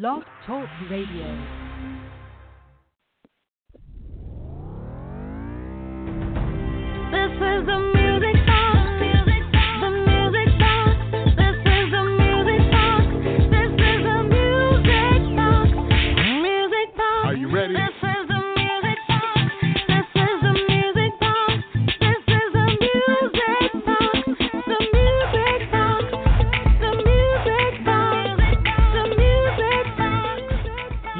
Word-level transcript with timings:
Blog 0.00 0.22
Talk 0.46 0.66
Radio. 0.90 1.26
This 7.10 7.34
is 7.36 7.66
the 7.66 8.01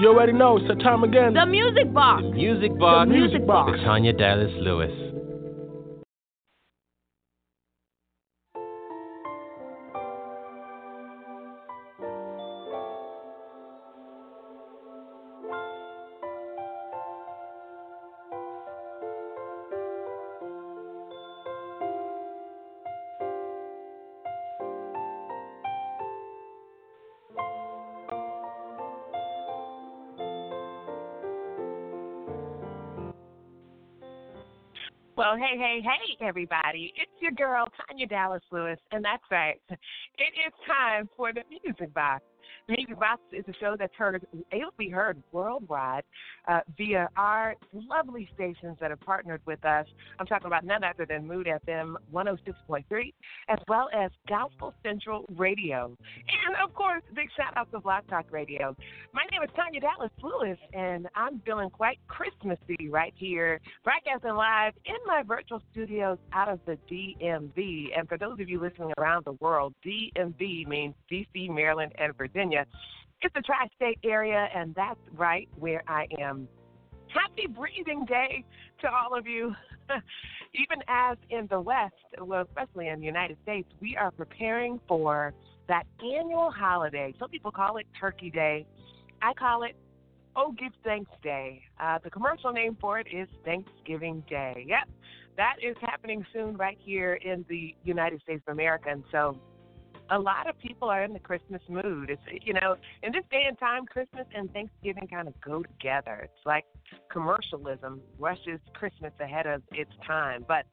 You 0.03 0.09
already 0.09 0.33
know. 0.33 0.57
It's 0.57 0.67
the 0.67 0.75
time 0.75 1.05
again. 1.05 1.35
The 1.35 1.47
music 1.47 1.95
box. 1.95 2.25
Music 2.35 2.77
Box. 2.77 3.09
The 3.09 3.15
Music 3.15 3.47
Box. 3.47 3.71
With 3.71 3.83
Tanya 3.83 4.13
Dallas 4.13 4.51
Lewis. 4.57 5.12
Hey, 35.59 35.81
hey, 35.83 36.17
hey, 36.19 36.27
everybody. 36.27 36.93
It's 36.97 37.11
your 37.21 37.33
girl, 37.33 37.67
Tanya 37.87 38.07
Dallas 38.07 38.43
Lewis, 38.51 38.79
and 38.91 39.05
that's 39.05 39.23
right. 39.31 39.61
It 39.69 40.33
is 40.47 40.53
time 40.67 41.09
for 41.17 41.33
the 41.33 41.43
Music 41.51 41.93
Box. 41.93 42.23
The 42.69 42.77
Music 42.77 42.99
Box 42.99 43.21
is 43.33 43.45
a 43.49 43.53
show 43.61 43.77
that's 43.79 43.95
heard, 43.95 44.25
to 44.51 44.71
be 44.79 44.89
heard 44.89 45.23
worldwide 45.33 46.05
uh, 46.49 46.61
via 46.77 47.09
our 47.17 47.55
lovely 47.73 48.29
stations 48.35 48.77
that 48.81 48.91
have 48.91 49.01
partnered 49.01 49.41
with 49.47 49.65
us. 49.65 49.87
I'm 50.19 50.27
talking 50.27 50.47
about 50.47 50.65
none 50.65 50.85
other 50.85 51.07
than 51.07 51.27
Mood 51.27 51.47
FM 51.47 51.95
106.3, 52.13 52.85
as 53.49 53.59
well 53.69 53.89
as 53.95 54.11
Gospel 54.29 54.75
Central 54.83 55.25
Radio. 55.37 55.97
And, 56.47 56.57
of 56.63 56.75
course, 56.75 57.03
big 57.15 57.29
shout 57.37 57.57
out 57.57 57.71
to 57.73 57.81
Blog 57.81 58.07
Talk 58.09 58.27
Radio. 58.31 58.77
My 59.13 59.23
name 59.31 59.43
is 59.43 59.51
Tanya 59.55 59.81
Dallas 59.81 60.11
Lewis, 60.23 60.59
and 60.73 61.09
I'm 61.15 61.41
feeling 61.45 61.71
quite 61.71 61.99
Christmassy 62.09 62.89
right 62.89 63.15
here, 63.17 63.61
broadcasting 63.85 64.35
live 64.35 64.73
in 64.85 64.97
my 65.07 65.23
virtual 65.23 65.63
studios 65.73 66.19
out 66.33 66.49
of 66.49 66.61
the 66.67 66.79
DMV. 66.91 67.97
And 67.97 68.09
for 68.09 68.19
those 68.19 68.41
of 68.41 68.49
you 68.49 68.61
listening 68.61 68.93
around 68.99 69.25
the 69.25 69.33
world, 69.41 69.75
DMV 69.85 70.67
means 70.67 70.95
DC, 71.11 71.51
Maryland, 71.51 71.93
and 71.99 72.17
Virginia. 72.17 72.67
It's 73.23 73.35
the 73.35 73.43
tri 73.43 73.69
state 73.77 73.99
area, 74.05 74.49
and 74.55 74.75
that's 74.75 74.99
right 75.17 75.49
where 75.59 75.83
I 75.87 76.07
am. 76.19 76.49
Happy 77.09 77.47
breathing 77.47 78.05
day 78.05 78.45
to 78.81 78.89
all 78.89 79.17
of 79.17 79.27
you. 79.27 79.55
Even 80.55 80.83
as 80.89 81.17
in 81.31 81.47
the 81.49 81.61
West, 81.61 81.95
well, 82.21 82.43
especially 82.43 82.89
in 82.89 82.99
the 82.99 83.07
United 83.07 83.37
States, 83.43 83.69
we 83.81 83.97
are 83.97 84.11
preparing 84.11 84.81
for 84.89 85.33
that 85.69 85.85
annual 86.01 86.51
holiday. 86.51 87.15
Some 87.19 87.31
people 87.31 87.53
call 87.53 87.77
it 87.77 87.87
Turkey 87.99 88.31
Day. 88.31 88.67
I 89.23 89.33
call 89.35 89.63
it 89.63 89.77
Oh 90.35 90.53
Give 90.59 90.73
Thanks 90.83 91.11
Day. 91.23 91.63
Uh, 91.81 91.99
the 92.03 92.11
commercial 92.11 92.53
name 92.53 92.77
for 92.81 92.99
it 92.99 93.07
is 93.13 93.29
Thanksgiving 93.45 94.25
Day. 94.29 94.65
Yep, 94.67 94.89
that 95.37 95.57
is 95.63 95.77
happening 95.81 96.27
soon 96.33 96.57
right 96.57 96.79
here 96.81 97.15
in 97.15 97.45
the 97.49 97.75
United 97.85 98.21
States 98.23 98.43
of 98.47 98.53
America. 98.53 98.89
And 98.91 99.05
so 99.13 99.39
a 100.13 100.19
lot 100.19 100.49
of 100.49 100.59
people 100.59 100.89
are 100.91 101.03
in 101.03 101.15
the 101.15 101.19
Christmas 101.19 101.63
mood. 101.69 102.11
It's 102.11 102.45
you 102.45 102.53
know, 102.53 102.77
in 103.03 103.13
this 103.13 103.25
day 103.31 103.45
and 103.49 103.59
time, 103.59 103.87
Christmas 103.87 104.27
and 104.35 104.53
Thanksgiving 104.53 105.09
kind 105.09 105.27
of 105.27 105.41
go 105.41 105.63
together. 105.63 106.21
It's 106.25 106.47
like 106.47 106.65
commercialism 107.11 108.01
rushes 108.19 108.61
Christmas 108.75 109.13
ahead 109.21 109.47
of 109.47 109.63
its 109.73 109.91
time, 110.07 110.45
but 110.47 110.67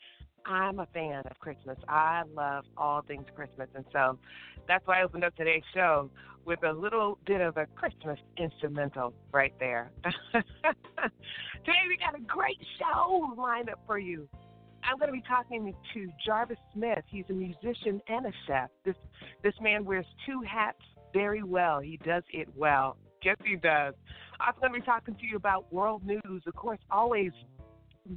I'm 0.45 0.79
a 0.79 0.87
fan 0.87 1.23
of 1.25 1.39
Christmas. 1.39 1.77
I 1.87 2.23
love 2.35 2.65
all 2.77 3.01
things 3.01 3.25
Christmas, 3.33 3.69
and 3.75 3.85
so 3.93 4.19
that's 4.67 4.85
why 4.85 4.99
I 4.99 5.03
opened 5.03 5.23
up 5.23 5.35
today's 5.37 5.63
show 5.73 6.11
with 6.45 6.63
a 6.63 6.73
little 6.73 7.17
bit 7.25 7.39
of 7.39 7.55
a 7.57 7.65
Christmas 7.65 8.19
instrumental 8.37 9.13
right 9.31 9.53
there. 9.59 9.91
Today 10.33 11.81
we 11.87 11.97
got 11.97 12.15
a 12.15 12.21
great 12.23 12.57
show 12.77 13.33
lined 13.37 13.69
up 13.69 13.79
for 13.85 13.99
you. 13.99 14.27
I'm 14.83 14.97
going 14.97 15.09
to 15.09 15.13
be 15.13 15.23
talking 15.27 15.73
to 15.93 16.07
Jarvis 16.25 16.57
Smith. 16.73 17.03
He's 17.07 17.25
a 17.29 17.33
musician 17.33 18.01
and 18.07 18.25
a 18.25 18.31
chef. 18.47 18.69
This 18.85 18.95
this 19.43 19.53
man 19.61 19.85
wears 19.85 20.05
two 20.25 20.41
hats 20.41 20.81
very 21.13 21.43
well. 21.43 21.79
He 21.79 21.97
does 21.97 22.23
it 22.31 22.47
well. 22.55 22.97
Yes, 23.23 23.37
he 23.43 23.55
does. 23.55 23.93
I'm 24.39 24.53
going 24.59 24.73
to 24.73 24.79
be 24.79 24.85
talking 24.85 25.15
to 25.15 25.25
you 25.25 25.35
about 25.35 25.71
world 25.73 26.05
news. 26.05 26.43
Of 26.45 26.55
course, 26.55 26.79
always 26.89 27.31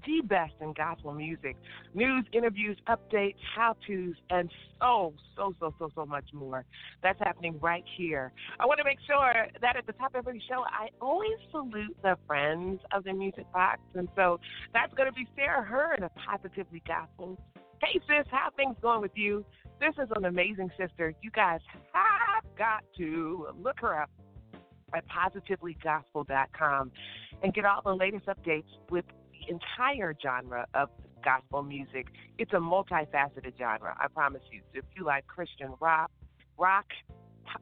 the 0.06 0.22
best 0.24 0.54
in 0.60 0.72
gospel 0.72 1.12
music. 1.12 1.56
News, 1.94 2.24
interviews, 2.32 2.78
updates, 2.88 3.36
how 3.54 3.76
to's, 3.86 4.14
and 4.30 4.50
so, 4.80 5.12
so, 5.36 5.52
so, 5.60 5.74
so, 5.78 5.90
so 5.94 6.06
much 6.06 6.24
more. 6.32 6.64
That's 7.02 7.18
happening 7.20 7.58
right 7.60 7.84
here. 7.96 8.32
I 8.58 8.66
want 8.66 8.78
to 8.78 8.84
make 8.84 8.98
sure 9.06 9.46
that 9.60 9.76
at 9.76 9.86
the 9.86 9.92
top 9.92 10.14
of 10.14 10.26
every 10.26 10.42
show, 10.48 10.64
I 10.66 10.88
always 11.00 11.36
salute 11.50 11.96
the 12.02 12.16
friends 12.26 12.80
of 12.92 13.04
the 13.04 13.12
Music 13.12 13.50
Box. 13.52 13.80
And 13.94 14.08
so 14.16 14.40
that's 14.72 14.92
going 14.94 15.08
to 15.08 15.12
be 15.12 15.26
Sarah 15.36 15.64
Hearn 15.64 16.02
of 16.02 16.10
Positively 16.14 16.82
Gospel. 16.86 17.38
Hey, 17.82 18.00
sis, 18.06 18.26
how 18.30 18.48
things 18.56 18.76
going 18.80 19.02
with 19.02 19.16
you? 19.16 19.44
This 19.80 19.94
is 20.02 20.08
an 20.14 20.24
amazing 20.24 20.70
sister. 20.78 21.12
You 21.22 21.30
guys 21.32 21.60
have 21.92 22.44
got 22.56 22.84
to 22.98 23.48
look 23.60 23.80
her 23.80 24.00
up 24.00 24.10
at 24.94 25.04
positivelygospel.com 25.08 26.92
and 27.42 27.54
get 27.54 27.64
all 27.64 27.82
the 27.84 27.94
latest 27.94 28.26
updates 28.26 28.64
with 28.90 29.04
entire 29.48 30.14
genre 30.20 30.66
of 30.74 30.88
gospel 31.24 31.62
music. 31.62 32.08
It's 32.38 32.52
a 32.52 32.56
multifaceted 32.56 33.56
genre, 33.58 33.96
I 33.98 34.08
promise 34.08 34.42
you. 34.50 34.60
If 34.74 34.84
you 34.96 35.04
like 35.04 35.26
Christian 35.26 35.72
rock, 35.80 36.10
rock, 36.58 36.86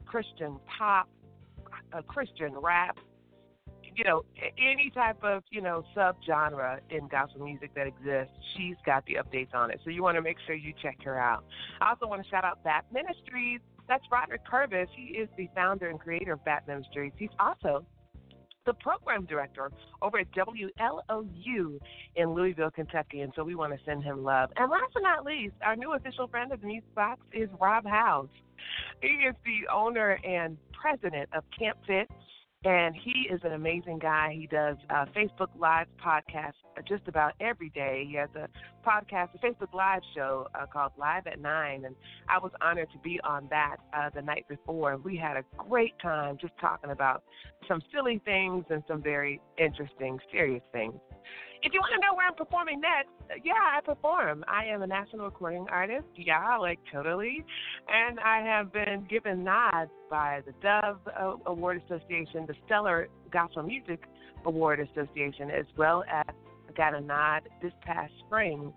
Christian 0.05 0.59
pop, 0.77 1.09
uh, 1.93 2.01
Christian 2.01 2.53
rap, 2.57 2.97
you 3.95 4.03
know, 4.05 4.23
any 4.57 4.89
type 4.93 5.21
of, 5.23 5.43
you 5.51 5.61
know, 5.61 5.83
subgenre 5.95 6.79
in 6.89 7.07
gospel 7.07 7.43
music 7.43 7.71
that 7.75 7.87
exists, 7.87 8.33
she's 8.55 8.75
got 8.85 9.05
the 9.05 9.15
updates 9.15 9.53
on 9.53 9.69
it. 9.69 9.79
So 9.83 9.89
you 9.89 10.01
want 10.01 10.15
to 10.15 10.21
make 10.21 10.37
sure 10.45 10.55
you 10.55 10.73
check 10.81 10.97
her 11.03 11.19
out. 11.19 11.43
I 11.81 11.89
also 11.89 12.07
want 12.07 12.23
to 12.23 12.29
shout 12.29 12.45
out 12.45 12.63
BAP 12.63 12.85
Ministries. 12.91 13.59
That's 13.87 14.03
Roderick 14.11 14.45
Purvis. 14.45 14.87
He 14.95 15.17
is 15.17 15.27
the 15.37 15.49
founder 15.53 15.89
and 15.89 15.99
creator 15.99 16.33
of 16.33 16.45
BAP 16.45 16.67
Ministries. 16.67 17.11
He's 17.17 17.29
also 17.39 17.85
the 18.65 18.73
program 18.73 19.25
director 19.25 19.71
over 20.01 20.19
at 20.19 20.27
WLOU 20.31 21.79
in 22.15 22.29
Louisville, 22.33 22.71
Kentucky. 22.71 23.21
And 23.21 23.33
so 23.35 23.43
we 23.43 23.55
want 23.55 23.73
to 23.73 23.79
send 23.85 24.03
him 24.03 24.23
love. 24.23 24.51
And 24.57 24.69
last 24.69 24.91
but 24.93 25.03
not 25.03 25.25
least, 25.25 25.55
our 25.63 25.75
new 25.75 25.93
official 25.93 26.27
friend 26.27 26.51
of 26.51 26.61
the 26.61 26.67
Music 26.67 26.93
Box 26.95 27.21
is 27.33 27.49
Rob 27.59 27.85
House. 27.85 28.29
He 29.01 29.07
is 29.07 29.35
the 29.43 29.71
owner 29.73 30.19
and 30.23 30.57
president 30.73 31.29
of 31.33 31.43
Camp 31.57 31.77
Fit. 31.87 32.09
And 32.63 32.95
he 32.95 33.27
is 33.33 33.39
an 33.43 33.53
amazing 33.53 33.97
guy. 33.97 34.35
He 34.37 34.45
does 34.45 34.77
uh, 34.91 35.05
Facebook 35.15 35.47
Live 35.59 35.87
podcasts 35.99 36.53
just 36.87 37.07
about 37.07 37.33
every 37.39 37.69
day. 37.69 38.05
He 38.07 38.15
has 38.17 38.29
a 38.35 38.47
podcast, 38.87 39.29
a 39.33 39.39
Facebook 39.39 39.73
Live 39.73 40.01
show 40.15 40.47
uh, 40.53 40.67
called 40.67 40.91
Live 40.95 41.25
at 41.25 41.39
Nine, 41.41 41.85
and 41.85 41.95
I 42.29 42.37
was 42.37 42.51
honored 42.61 42.89
to 42.91 42.99
be 42.99 43.19
on 43.23 43.47
that 43.49 43.77
uh, 43.93 44.11
the 44.13 44.21
night 44.21 44.45
before. 44.47 44.93
And 44.93 45.03
we 45.03 45.17
had 45.17 45.37
a 45.37 45.43
great 45.57 45.97
time 45.99 46.37
just 46.39 46.53
talking 46.61 46.91
about 46.91 47.23
some 47.67 47.81
silly 47.91 48.21
things 48.25 48.65
and 48.69 48.83
some 48.87 49.01
very 49.01 49.41
interesting, 49.57 50.19
serious 50.31 50.63
things. 50.71 50.93
If 51.63 51.73
you 51.73 51.79
want 51.79 51.93
to 51.93 51.99
know 52.01 52.15
where 52.15 52.27
I'm 52.27 52.33
performing 52.33 52.81
next, 52.81 53.09
yeah, 53.45 53.53
I 53.53 53.81
perform. 53.81 54.43
I 54.47 54.65
am 54.65 54.81
a 54.81 54.87
national 54.87 55.25
recording 55.25 55.67
artist. 55.69 56.07
Yeah, 56.15 56.57
like 56.57 56.79
totally. 56.91 57.45
And 57.87 58.19
I 58.19 58.41
have 58.41 58.73
been 58.73 59.05
given 59.07 59.43
nods 59.43 59.91
by 60.09 60.41
the 60.45 60.53
Dove 60.61 60.99
uh, 61.07 61.35
Award 61.45 61.81
Association, 61.85 62.45
the 62.47 62.55
Stellar 62.65 63.09
Gospel 63.31 63.63
Music 63.63 64.01
Award 64.45 64.79
Association, 64.79 65.51
as 65.51 65.65
well 65.77 66.03
as 66.11 66.33
I 66.67 66.71
got 66.75 66.95
a 66.95 67.01
nod 67.01 67.41
this 67.61 67.73
past 67.81 68.11
spring. 68.25 68.73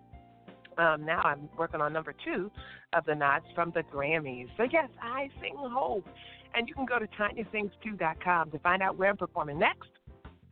Um, 0.77 1.07
now 1.07 1.23
I'm 1.25 1.49
working 1.57 1.81
on 1.81 1.93
number 1.93 2.15
two 2.25 2.51
of 2.93 3.07
the 3.07 3.15
nods 3.15 3.47
from 3.55 3.73
the 3.75 3.83
Grammys. 3.83 4.49
So, 4.59 4.65
yes, 4.71 4.89
I 5.01 5.29
sing 5.41 5.55
hope. 5.57 6.07
And 6.55 6.69
you 6.69 6.75
can 6.75 6.85
go 6.85 6.99
to 6.99 7.07
TanyaSings2.com 7.07 8.51
to 8.51 8.59
find 8.59 8.83
out 8.83 8.97
where 8.97 9.11
I'm 9.11 9.17
performing 9.17 9.59
next. 9.59 9.89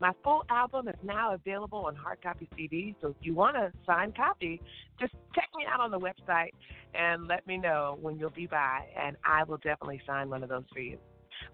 My 0.03 0.11
full 0.25 0.43
album 0.51 0.89
is 0.89 0.97
now 1.05 1.33
available 1.33 1.87
on 1.87 1.95
hard 1.95 2.21
copy 2.21 2.49
CD, 2.57 2.97
so 3.01 3.11
if 3.11 3.17
you 3.21 3.37
want 3.37 3.57
a 3.57 3.71
signed 3.87 4.17
copy, 4.17 4.61
just 4.99 5.13
check 5.33 5.49
me 5.57 5.65
out 5.73 5.79
on 5.79 5.93
the 5.93 6.01
website 6.01 6.51
and 6.93 7.29
let 7.29 7.47
me 7.47 7.57
know 7.57 7.97
when 8.01 8.19
you'll 8.19 8.31
be 8.31 8.49
by, 8.49 8.81
and 9.01 9.17
I 9.25 9.45
will 9.45 9.59
definitely 9.59 10.03
sign 10.05 10.29
one 10.29 10.43
of 10.43 10.49
those 10.49 10.65
for 10.73 10.81
you. 10.81 10.99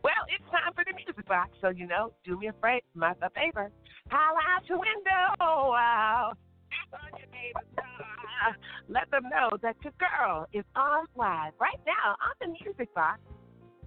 Well, 0.02 0.24
it's 0.34 0.50
time 0.50 0.72
for 0.74 0.82
the 0.82 0.94
music 0.94 1.28
box. 1.28 1.50
So, 1.60 1.68
you 1.68 1.86
know, 1.86 2.14
do 2.24 2.38
me 2.38 2.46
a, 2.46 2.54
fra- 2.58 2.80
a 2.96 3.30
favor. 3.36 3.70
Holler 4.08 4.40
out 4.56 4.66
your 4.66 4.78
window. 4.78 5.36
Wow. 5.40 6.32
Let 8.88 9.10
them 9.10 9.24
know 9.24 9.58
that 9.60 9.76
your 9.84 9.92
girl 9.98 10.46
is 10.54 10.64
on 10.74 11.04
live 11.16 11.52
right 11.60 11.80
now 11.86 12.16
on 12.16 12.32
the 12.40 12.64
music 12.64 12.94
box. 12.94 13.20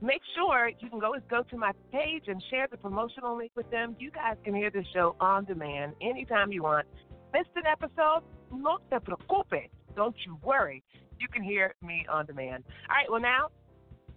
Make 0.02 0.22
sure 0.36 0.72
you 0.80 0.90
can 0.90 1.04
always 1.04 1.22
go 1.30 1.44
to 1.44 1.58
my 1.58 1.74
page 1.92 2.24
and 2.28 2.44
share 2.50 2.68
the 2.70 2.78
promotional 2.78 3.38
link 3.38 3.52
with 3.56 3.70
them. 3.70 3.96
You 4.00 4.10
guys 4.10 4.36
can 4.44 4.56
hear 4.56 4.72
the 4.72 4.84
show 4.94 5.16
on 5.20 5.46
demand 5.46 5.94
anytime 6.02 6.52
you 6.52 6.64
want. 6.64 6.88
Missed 7.34 7.50
an 7.56 7.68
episode? 7.68 8.24
No 8.52 8.80
te 8.90 8.98
preocupes. 8.98 9.70
Don't 9.96 10.16
you 10.26 10.40
worry. 10.44 10.84
You 11.20 11.28
can 11.28 11.44
hear 11.44 11.76
me 11.84 12.06
on 12.12 12.26
demand. 12.26 12.64
All 12.90 12.96
right, 12.96 13.12
well, 13.12 13.22
now 13.22 13.50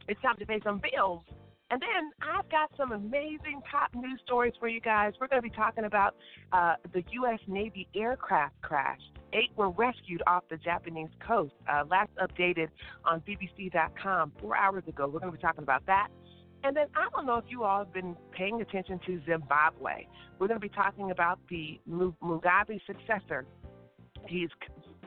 it's 0.08 0.20
time 0.22 0.36
to 0.38 0.46
pay 0.46 0.60
some 0.64 0.80
bills. 0.80 1.20
And 1.70 1.80
then 1.80 2.10
I've 2.22 2.48
got 2.50 2.70
some 2.76 2.92
amazing 2.92 3.62
top 3.70 3.94
news 3.94 4.20
stories 4.24 4.52
for 4.60 4.68
you 4.68 4.80
guys. 4.80 5.14
We're 5.20 5.28
going 5.28 5.42
to 5.42 5.48
be 5.48 5.54
talking 5.54 5.84
about 5.84 6.14
uh, 6.52 6.74
the 6.92 7.02
U.S. 7.12 7.40
Navy 7.46 7.88
aircraft 7.94 8.60
crash. 8.60 9.00
Eight 9.32 9.50
were 9.56 9.70
rescued 9.70 10.22
off 10.26 10.44
the 10.50 10.56
Japanese 10.56 11.08
coast. 11.26 11.54
Uh, 11.68 11.84
last 11.90 12.10
updated 12.22 12.68
on 13.04 13.22
BBC.com 13.22 14.32
four 14.40 14.56
hours 14.56 14.84
ago. 14.86 15.06
We're 15.06 15.20
going 15.20 15.32
to 15.32 15.38
be 15.38 15.42
talking 15.42 15.62
about 15.62 15.84
that. 15.86 16.08
And 16.62 16.76
then 16.76 16.86
I 16.94 17.08
don't 17.10 17.26
know 17.26 17.36
if 17.36 17.44
you 17.48 17.64
all 17.64 17.80
have 17.80 17.92
been 17.92 18.16
paying 18.32 18.60
attention 18.60 19.00
to 19.06 19.20
Zimbabwe. 19.26 20.06
We're 20.38 20.48
going 20.48 20.60
to 20.60 20.66
be 20.66 20.74
talking 20.74 21.10
about 21.10 21.38
the 21.50 21.80
Mugabe 21.88 22.80
successor. 22.86 23.46
He's 24.26 24.48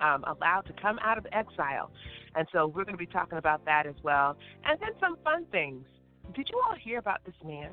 um, 0.01 0.23
allowed 0.25 0.65
to 0.67 0.73
come 0.79 0.99
out 0.99 1.17
of 1.17 1.25
exile. 1.31 1.91
And 2.35 2.47
so 2.51 2.67
we're 2.67 2.83
going 2.83 2.93
to 2.93 3.03
be 3.03 3.07
talking 3.07 3.37
about 3.37 3.65
that 3.65 3.87
as 3.87 3.95
well. 4.03 4.37
And 4.65 4.79
then 4.79 4.91
some 4.99 5.17
fun 5.23 5.45
things. 5.51 5.85
Did 6.35 6.49
you 6.49 6.61
all 6.67 6.75
hear 6.75 6.99
about 6.99 7.23
this 7.25 7.35
man 7.45 7.71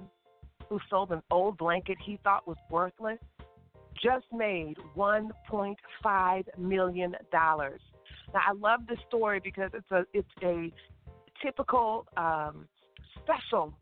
who 0.68 0.78
sold 0.88 1.12
an 1.12 1.22
old 1.30 1.58
blanket 1.58 1.98
he 2.04 2.18
thought 2.22 2.46
was 2.46 2.56
worthless? 2.70 3.18
Just 4.02 4.26
made 4.32 4.76
$1.5 4.96 6.58
million. 6.58 7.16
Now, 7.32 7.60
I 8.34 8.52
love 8.58 8.80
this 8.88 8.98
story 9.08 9.40
because 9.42 9.70
it's 9.74 9.90
a, 9.90 10.04
it's 10.12 10.28
a 10.42 10.72
typical, 11.42 12.06
um, 12.16 12.66
special, 13.22 13.72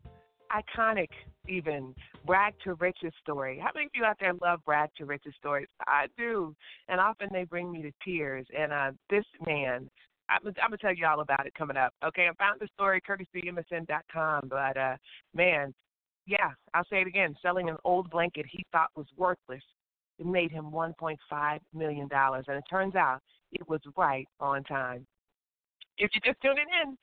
iconic 0.51 1.09
even 1.47 1.93
brag 2.25 2.53
to 2.63 2.75
riches 2.75 3.13
story. 3.21 3.59
How 3.61 3.71
many 3.73 3.87
of 3.87 3.91
you 3.93 4.05
out 4.05 4.17
there 4.19 4.33
love 4.41 4.61
brag 4.65 4.89
to 4.97 5.05
riches 5.05 5.33
stories? 5.39 5.67
I 5.87 6.05
do, 6.17 6.55
and 6.87 6.99
often 6.99 7.29
they 7.31 7.43
bring 7.43 7.71
me 7.71 7.81
to 7.81 7.91
tears. 8.05 8.45
And 8.57 8.71
uh, 8.71 8.91
this 9.09 9.25
man, 9.45 9.89
I'm, 10.29 10.39
I'm 10.45 10.53
gonna 10.69 10.77
tell 10.77 10.93
you 10.93 11.05
all 11.05 11.21
about 11.21 11.45
it 11.45 11.53
coming 11.53 11.77
up. 11.77 11.93
Okay, 12.03 12.27
I 12.27 12.33
found 12.35 12.59
the 12.59 12.67
story 12.73 13.01
courtesy 13.01 13.43
MSN.com, 13.45 14.47
but 14.49 14.77
uh, 14.77 14.95
man, 15.33 15.73
yeah, 16.25 16.51
I'll 16.73 16.85
say 16.89 17.01
it 17.01 17.07
again. 17.07 17.35
Selling 17.41 17.69
an 17.69 17.77
old 17.83 18.09
blanket 18.09 18.45
he 18.49 18.65
thought 18.71 18.89
was 18.95 19.07
worthless, 19.17 19.63
it 20.19 20.25
made 20.25 20.51
him 20.51 20.71
1.5 20.71 21.59
million 21.73 22.07
dollars, 22.07 22.45
and 22.47 22.57
it 22.57 22.63
turns 22.69 22.95
out 22.95 23.19
it 23.51 23.67
was 23.67 23.81
right 23.97 24.27
on 24.39 24.63
time. 24.63 25.05
If 25.97 26.11
you're 26.13 26.33
just 26.33 26.41
tuning 26.41 26.65
in, 26.83 26.97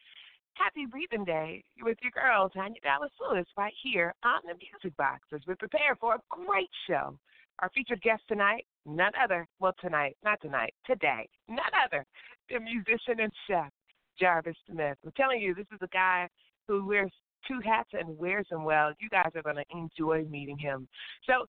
happy 0.54 0.86
Breathing 0.86 1.24
Day 1.24 1.62
with 1.82 1.98
your 2.02 2.12
girl 2.12 2.48
Tanya 2.48 2.80
Dallas 2.82 3.12
Lewis 3.20 3.46
right 3.56 3.74
here 3.82 4.14
on 4.24 4.40
the 4.44 4.54
Music 4.54 4.96
Box 4.96 5.20
as 5.32 5.40
we 5.46 5.54
prepare 5.54 5.96
for 6.00 6.14
a 6.14 6.20
great 6.28 6.70
show. 6.88 7.18
Our 7.60 7.70
featured 7.74 8.02
guest 8.02 8.22
tonight, 8.26 8.66
none 8.86 9.12
other, 9.22 9.46
well, 9.58 9.74
tonight, 9.80 10.16
not 10.24 10.40
tonight, 10.40 10.74
today, 10.86 11.28
none 11.48 11.72
other 11.84 12.04
the 12.50 12.60
musician 12.60 13.20
and 13.20 13.32
chef, 13.46 13.70
Jarvis 14.18 14.56
Smith. 14.70 14.96
I'm 15.04 15.12
telling 15.16 15.40
you, 15.40 15.54
this 15.54 15.66
is 15.72 15.78
a 15.82 15.88
guy 15.88 16.28
who 16.68 16.86
wears 16.86 17.12
two 17.46 17.60
hats 17.64 17.90
and 17.92 18.18
wears 18.18 18.46
them 18.50 18.64
well. 18.64 18.92
You 19.00 19.08
guys 19.08 19.30
are 19.34 19.42
going 19.42 19.56
to 19.56 19.64
enjoy 19.70 20.24
meeting 20.28 20.58
him. 20.58 20.88
So, 21.24 21.46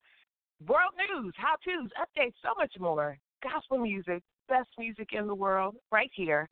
world 0.68 0.94
news, 0.98 1.34
how 1.38 1.56
to's, 1.66 1.90
updates, 2.00 2.34
so 2.42 2.50
much 2.58 2.74
more. 2.80 3.18
Gospel 3.44 3.80
music, 3.80 4.22
best 4.48 4.70
music 4.78 5.10
in 5.14 5.28
the 5.28 5.36
world, 5.36 5.76
right 5.92 6.12
here 6.14 6.48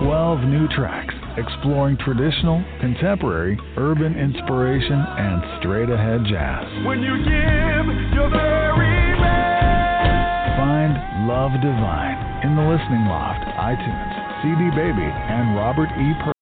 12 0.07 0.39
new 0.47 0.69
tracks 0.69 1.15
exploring 1.35 1.99
traditional, 1.99 2.63
contemporary, 2.79 3.59
urban 3.77 4.15
inspiration, 4.15 5.03
and 5.03 5.43
straight 5.59 5.91
ahead 5.91 6.23
jazz. 6.31 6.63
When 6.87 7.03
you 7.03 7.19
give 7.19 7.87
your 8.15 8.31
very 8.31 9.19
best. 9.19 10.63
Find 10.63 11.27
Love 11.27 11.59
Divine 11.59 12.47
in 12.47 12.55
the 12.55 12.63
Listening 12.71 13.03
Loft, 13.11 13.43
iTunes, 13.59 14.15
CD 14.47 14.71
Baby, 14.79 15.11
and 15.11 15.57
Robert 15.59 15.91
E. 15.99 16.15
Person. 16.23 16.38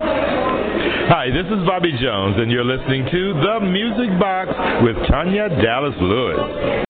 Hi, 0.00 1.26
this 1.30 1.46
is 1.46 1.66
Bobby 1.66 1.90
Jones, 2.00 2.36
and 2.38 2.50
you're 2.50 2.64
listening 2.64 3.04
to 3.10 3.34
The 3.34 3.60
Music 3.60 4.18
Box 4.20 4.50
with 4.82 4.96
Tanya 5.08 5.48
Dallas 5.48 5.94
Lewis. 6.00 6.84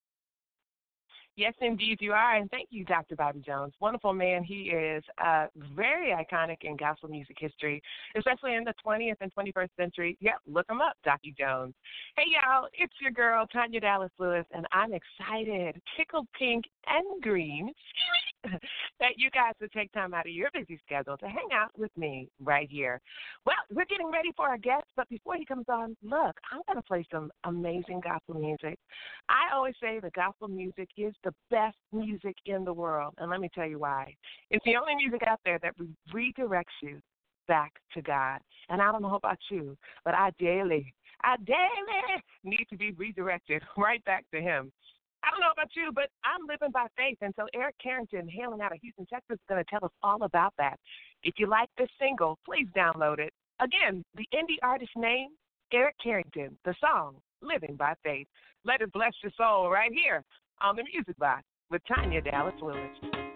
Yes, 1.39 1.55
indeed, 1.61 1.99
you 2.01 2.13
are. 2.13 2.35
And 2.35 2.51
thank 2.51 2.67
you, 2.71 2.85
Dr. 2.85 3.15
Bobby 3.15 3.41
Jones. 3.47 3.73
Wonderful 3.81 4.13
man. 4.13 4.43
He 4.43 4.73
is 4.75 5.05
uh, 5.25 5.47
very 5.77 6.13
iconic 6.13 6.57
in 6.63 6.77
gospel 6.77 7.09
music 7.09 7.37
history, 7.39 7.81
especially 8.17 8.57
in 8.57 8.65
the 8.65 8.75
20th 8.85 9.15
and 9.21 9.33
21st 9.33 9.69
century. 9.79 10.19
Yep, 10.21 10.35
look 10.49 10.69
him 10.69 10.81
up, 10.81 10.97
Dr. 11.05 11.31
Jones. 11.39 11.75
Hey, 12.17 12.25
y'all, 12.27 12.67
it's 12.77 12.93
your 13.01 13.13
girl, 13.13 13.47
Tanya 13.47 13.79
Dallas 13.79 14.11
Lewis, 14.19 14.47
and 14.53 14.67
I'm 14.73 14.91
excited, 14.93 15.81
tickled 15.97 16.27
pink 16.37 16.65
and 16.89 17.23
green, 17.23 17.73
that 18.45 19.13
you 19.17 19.31
guys 19.31 19.55
would 19.61 19.73
take 19.73 19.93
time 19.93 20.15
out 20.15 20.27
of 20.27 20.33
your 20.33 20.49
busy 20.53 20.79
schedule 20.85 21.17
to 21.17 21.27
hang 21.27 21.49
out 21.53 21.71
with 21.77 21.91
me 21.97 22.29
right 22.43 22.69
here. 22.71 23.01
Well, 23.45 23.57
we're 23.73 23.85
getting 23.85 24.11
ready 24.11 24.31
for 24.37 24.47
our 24.47 24.59
guest, 24.59 24.85
but 24.97 25.09
before 25.09 25.37
he 25.37 25.45
comes 25.45 25.67
on, 25.69 25.97
look, 26.03 26.37
I'm 26.53 26.63
going 26.67 26.77
to 26.77 26.83
play 26.83 27.07
some 27.11 27.31
amazing 27.45 28.01
gospel 28.03 28.35
music. 28.35 28.79
I 29.29 29.55
always 29.55 29.75
say 29.81 30.01
the 30.01 30.11
gospel 30.11 30.49
music 30.49 30.89
is 30.97 31.15
the 31.25 31.35
best 31.51 31.77
music 31.93 32.37
in 32.47 32.65
the 32.65 32.73
world, 32.73 33.15
and 33.19 33.31
let 33.31 33.41
me 33.41 33.51
tell 33.55 33.67
you 33.67 33.79
why. 33.79 34.15
It's 34.51 34.65
the 34.65 34.77
only 34.77 34.95
music 34.95 35.23
out 35.27 35.41
there 35.45 35.59
that 35.63 35.75
redirects 36.13 36.65
you 36.83 37.01
back 37.49 37.73
to 37.95 38.03
God. 38.03 38.41
And 38.69 38.81
I 38.81 38.93
don't 38.93 39.03
know 39.03 39.15
about 39.15 39.39
you, 39.51 39.77
but 40.05 40.15
I 40.15 40.31
daily, 40.39 40.95
I 41.25 41.37
daily 41.45 42.23
need 42.45 42.67
to 42.71 42.77
be 42.77 42.93
redirected 42.93 43.63
right 43.77 44.05
back 44.05 44.25
to 44.33 44.41
Him. 44.41 44.71
I 45.25 45.31
don't 45.31 45.41
know 45.41 45.53
about 45.53 45.71
you, 45.75 45.91
but 45.95 46.11
I'm 46.25 46.47
living 46.47 46.71
by 46.73 46.87
faith. 46.97 47.19
And 47.21 47.35
so 47.37 47.47
Eric 47.55 47.77
Carrington, 47.83 48.29
hailing 48.29 48.61
out 48.61 48.73
of 48.73 48.79
Houston, 48.81 49.07
Texas, 49.07 49.35
is 49.35 49.49
going 49.49 49.63
to 49.63 49.71
tell 49.71 49.85
us 49.85 49.93
all 50.03 50.23
about 50.23 50.55
that. 50.59 50.79
If 51.23 51.35
you 51.39 51.47
like 51.47 51.69
this 51.77 51.89
single, 52.01 52.39
please 52.45 52.67
download 52.77 53.19
it. 53.19 53.33
Again, 53.61 54.05
the 54.15 54.27
indie 54.33 54.59
artist 54.63 54.93
name, 54.97 55.31
Eric 55.73 55.97
Carrington. 56.03 56.57
The 56.65 56.75
song, 56.81 57.17
Living 57.43 57.77
by 57.77 57.95
Faith. 58.05 58.27
Let 58.65 58.81
it 58.81 58.93
bless 58.93 59.13
your 59.23 59.33
soul 59.37 59.71
right 59.71 59.93
here 59.93 60.25
on 60.61 60.77
the 60.77 60.85
Music 60.85 61.17
Box 61.19 61.43
with 61.71 61.83
Tanya 61.87 62.21
Dallas 62.21 62.55
Lewis. 62.63 63.28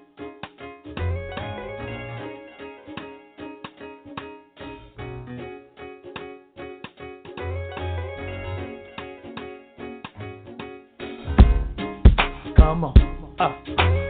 Come 12.73 12.85
on. 12.85 12.97
Uh. 13.39 14.02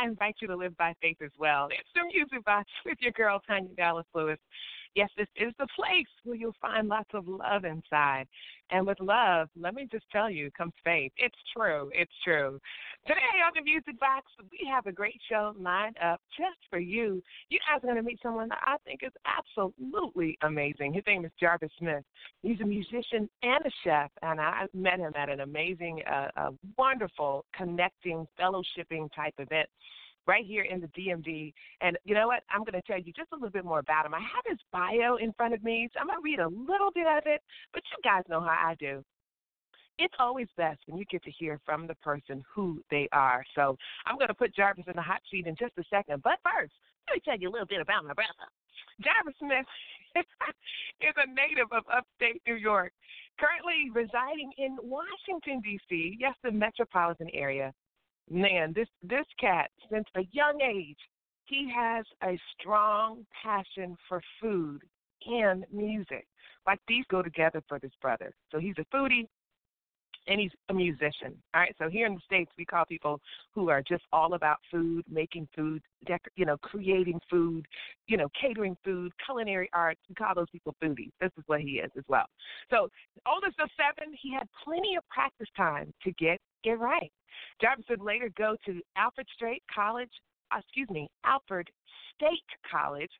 I 0.00 0.06
invite 0.06 0.36
you 0.40 0.48
to 0.48 0.56
live 0.56 0.76
by 0.76 0.94
faith 1.02 1.18
as 1.22 1.30
well. 1.38 1.68
It's 1.70 1.88
the 1.94 2.02
Music 2.14 2.44
Box 2.44 2.68
with 2.86 2.98
your 3.00 3.12
girl, 3.12 3.40
Tanya 3.46 3.68
Dallas 3.76 4.06
Lewis. 4.14 4.38
Yes, 4.94 5.10
this 5.16 5.28
is 5.36 5.52
the 5.58 5.68
place 5.76 6.06
where 6.24 6.36
you'll 6.36 6.54
find 6.60 6.88
lots 6.88 7.10
of 7.14 7.28
love 7.28 7.64
inside. 7.64 8.26
And 8.70 8.86
with 8.86 8.98
love, 8.98 9.48
let 9.58 9.74
me 9.74 9.86
just 9.90 10.04
tell 10.10 10.30
you, 10.30 10.50
comes 10.56 10.72
faith. 10.84 11.12
It's 11.16 11.38
true. 11.56 11.90
It's 11.94 12.12
true. 12.24 12.58
Today 13.10 13.42
on 13.44 13.50
the 13.56 13.62
Music 13.62 13.98
Box, 13.98 14.26
we 14.52 14.68
have 14.70 14.86
a 14.86 14.92
great 14.92 15.20
show 15.28 15.52
lined 15.58 15.96
up 16.00 16.20
just 16.38 16.58
for 16.70 16.78
you. 16.78 17.20
You 17.48 17.58
guys 17.58 17.82
are 17.82 17.92
going 17.92 17.96
to 17.96 18.04
meet 18.04 18.20
someone 18.22 18.48
that 18.50 18.60
I 18.62 18.76
think 18.84 19.00
is 19.02 19.10
absolutely 19.26 20.38
amazing. 20.42 20.94
His 20.94 21.02
name 21.08 21.24
is 21.24 21.32
Jarvis 21.40 21.72
Smith. 21.80 22.04
He's 22.44 22.60
a 22.60 22.64
musician 22.64 23.28
and 23.42 23.66
a 23.66 23.70
chef, 23.82 24.12
and 24.22 24.40
I 24.40 24.66
met 24.74 25.00
him 25.00 25.12
at 25.16 25.28
an 25.28 25.40
amazing, 25.40 26.02
uh, 26.08 26.28
uh, 26.36 26.50
wonderful, 26.78 27.46
connecting, 27.52 28.28
fellowshipping 28.38 29.12
type 29.12 29.34
event 29.38 29.68
right 30.28 30.46
here 30.46 30.62
in 30.62 30.80
the 30.80 30.86
DMV. 30.86 31.52
And 31.80 31.98
you 32.04 32.14
know 32.14 32.28
what? 32.28 32.44
I'm 32.48 32.60
going 32.60 32.80
to 32.80 32.82
tell 32.82 33.00
you 33.00 33.12
just 33.12 33.32
a 33.32 33.34
little 33.34 33.50
bit 33.50 33.64
more 33.64 33.80
about 33.80 34.06
him. 34.06 34.14
I 34.14 34.20
have 34.20 34.44
his 34.46 34.60
bio 34.70 35.16
in 35.16 35.32
front 35.32 35.52
of 35.52 35.64
me, 35.64 35.88
so 35.92 35.98
I'm 35.98 36.06
going 36.06 36.20
to 36.20 36.22
read 36.22 36.38
a 36.38 36.46
little 36.46 36.92
bit 36.94 37.08
of 37.08 37.24
it, 37.26 37.40
but 37.74 37.82
you 37.90 37.98
guys 38.08 38.22
know 38.28 38.40
how 38.40 38.56
I 38.68 38.76
do. 38.78 39.02
It's 40.00 40.14
always 40.18 40.48
best 40.56 40.80
when 40.86 40.98
you 40.98 41.04
get 41.04 41.22
to 41.24 41.30
hear 41.30 41.60
from 41.66 41.86
the 41.86 41.94
person 41.96 42.42
who 42.52 42.82
they 42.90 43.06
are. 43.12 43.44
So 43.54 43.76
I'm 44.06 44.16
going 44.16 44.28
to 44.28 44.34
put 44.34 44.54
Jarvis 44.54 44.86
in 44.86 44.96
the 44.96 45.02
hot 45.02 45.20
seat 45.30 45.46
in 45.46 45.54
just 45.56 45.72
a 45.78 45.84
second. 45.90 46.22
But 46.22 46.38
first, 46.42 46.72
let 47.06 47.16
me 47.16 47.22
tell 47.22 47.38
you 47.38 47.50
a 47.50 47.52
little 47.52 47.66
bit 47.66 47.82
about 47.82 48.04
my 48.04 48.14
brother. 48.14 48.48
Jarvis 49.04 49.34
Smith 49.38 49.66
is 50.16 51.14
a 51.16 51.28
native 51.28 51.70
of 51.70 51.84
upstate 51.92 52.40
New 52.46 52.54
York, 52.54 52.92
currently 53.38 53.90
residing 53.92 54.50
in 54.56 54.78
Washington, 54.80 55.60
D.C., 55.60 56.16
yes, 56.18 56.34
the 56.42 56.50
metropolitan 56.50 57.28
area. 57.34 57.72
Man, 58.30 58.72
this, 58.74 58.88
this 59.02 59.26
cat, 59.38 59.70
since 59.92 60.06
a 60.16 60.22
young 60.32 60.60
age, 60.62 60.98
he 61.44 61.70
has 61.76 62.06
a 62.22 62.38
strong 62.58 63.26
passion 63.42 63.96
for 64.08 64.22
food 64.40 64.80
and 65.26 65.66
music. 65.72 66.26
Like 66.66 66.78
these 66.86 67.04
go 67.10 67.22
together 67.22 67.62
for 67.68 67.78
this 67.78 67.92
brother. 68.00 68.32
So 68.52 68.58
he's 68.58 68.76
a 68.78 68.96
foodie, 68.96 69.26
and 70.26 70.40
he's 70.40 70.50
a 70.68 70.74
musician. 70.74 71.34
All 71.54 71.60
right, 71.60 71.74
so 71.78 71.88
here 71.88 72.06
in 72.06 72.14
the 72.14 72.20
states, 72.24 72.50
we 72.58 72.64
call 72.64 72.84
people 72.84 73.20
who 73.54 73.68
are 73.70 73.82
just 73.82 74.04
all 74.12 74.34
about 74.34 74.58
food, 74.70 75.04
making 75.10 75.48
food, 75.56 75.82
dec- 76.06 76.18
you 76.36 76.44
know, 76.44 76.56
creating 76.58 77.20
food, 77.30 77.66
you 78.06 78.16
know, 78.16 78.28
catering 78.40 78.76
food, 78.84 79.12
culinary 79.24 79.68
arts. 79.72 80.00
We 80.08 80.14
call 80.14 80.34
those 80.34 80.50
people 80.50 80.74
foodies. 80.82 81.10
This 81.20 81.30
is 81.38 81.44
what 81.46 81.60
he 81.60 81.80
is 81.80 81.90
as 81.96 82.04
well. 82.08 82.26
So, 82.70 82.88
oldest 83.26 83.58
of 83.60 83.68
seven, 83.76 84.14
he 84.20 84.32
had 84.32 84.48
plenty 84.64 84.96
of 84.96 85.08
practice 85.08 85.48
time 85.56 85.92
to 86.04 86.12
get 86.12 86.40
get 86.62 86.78
right. 86.78 87.10
Jarvis 87.60 87.86
would 87.88 88.02
later 88.02 88.30
go 88.36 88.56
to 88.66 88.80
Alfred 88.96 89.26
State 89.34 89.62
College, 89.74 90.10
uh, 90.54 90.58
excuse 90.58 90.90
me, 90.90 91.08
Alfred 91.24 91.68
State 92.14 92.44
College, 92.70 93.10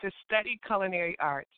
to 0.00 0.10
study 0.24 0.58
culinary 0.66 1.16
arts. 1.20 1.50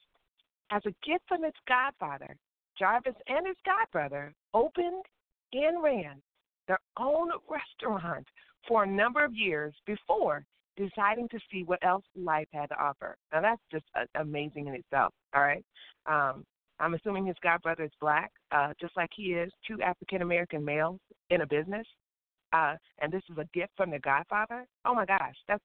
As 0.71 0.83
a 0.87 0.95
gift 1.07 1.25
from 1.27 1.43
his 1.43 1.55
godfather, 1.67 2.37
Jarvis 2.79 3.15
and 3.27 3.47
his 3.47 3.57
godbrother 3.67 4.33
opened 4.55 5.05
and 5.53 5.83
ran 5.83 6.21
their 6.67 6.79
own 6.99 7.31
restaurant 7.49 8.27
for 8.67 8.85
a 8.85 8.87
number 8.87 9.25
of 9.25 9.35
years 9.35 9.75
before 9.87 10.45
deciding 10.77 11.29
to 11.29 11.39
see 11.51 11.65
what 11.65 11.85
else 11.85 12.05
life 12.15 12.47
had 12.53 12.69
to 12.69 12.81
offer. 12.81 13.17
Now 13.33 13.41
that's 13.41 13.63
just 13.73 13.85
uh, 13.99 14.05
amazing 14.21 14.69
in 14.69 14.75
itself. 14.75 15.13
All 15.35 15.43
right. 15.43 15.65
Um, 16.07 16.45
I'm 16.81 16.95
assuming 16.95 17.27
his 17.27 17.37
godbrother 17.45 17.85
is 17.85 17.91
black, 18.01 18.31
uh, 18.53 18.73
just 18.81 18.97
like 18.97 19.11
he 19.15 19.33
is. 19.33 19.51
Two 19.67 19.81
African 19.83 20.23
American 20.23 20.65
males 20.65 21.01
in 21.31 21.41
a 21.41 21.47
business, 21.47 21.87
uh, 22.53 22.75
and 23.01 23.13
this 23.13 23.23
is 23.31 23.37
a 23.39 23.49
gift 23.53 23.73
from 23.77 23.91
the 23.91 23.99
Godfather. 23.99 24.65
Oh 24.85 24.95
my 24.95 25.05
gosh, 25.05 25.35
that's 25.49 25.65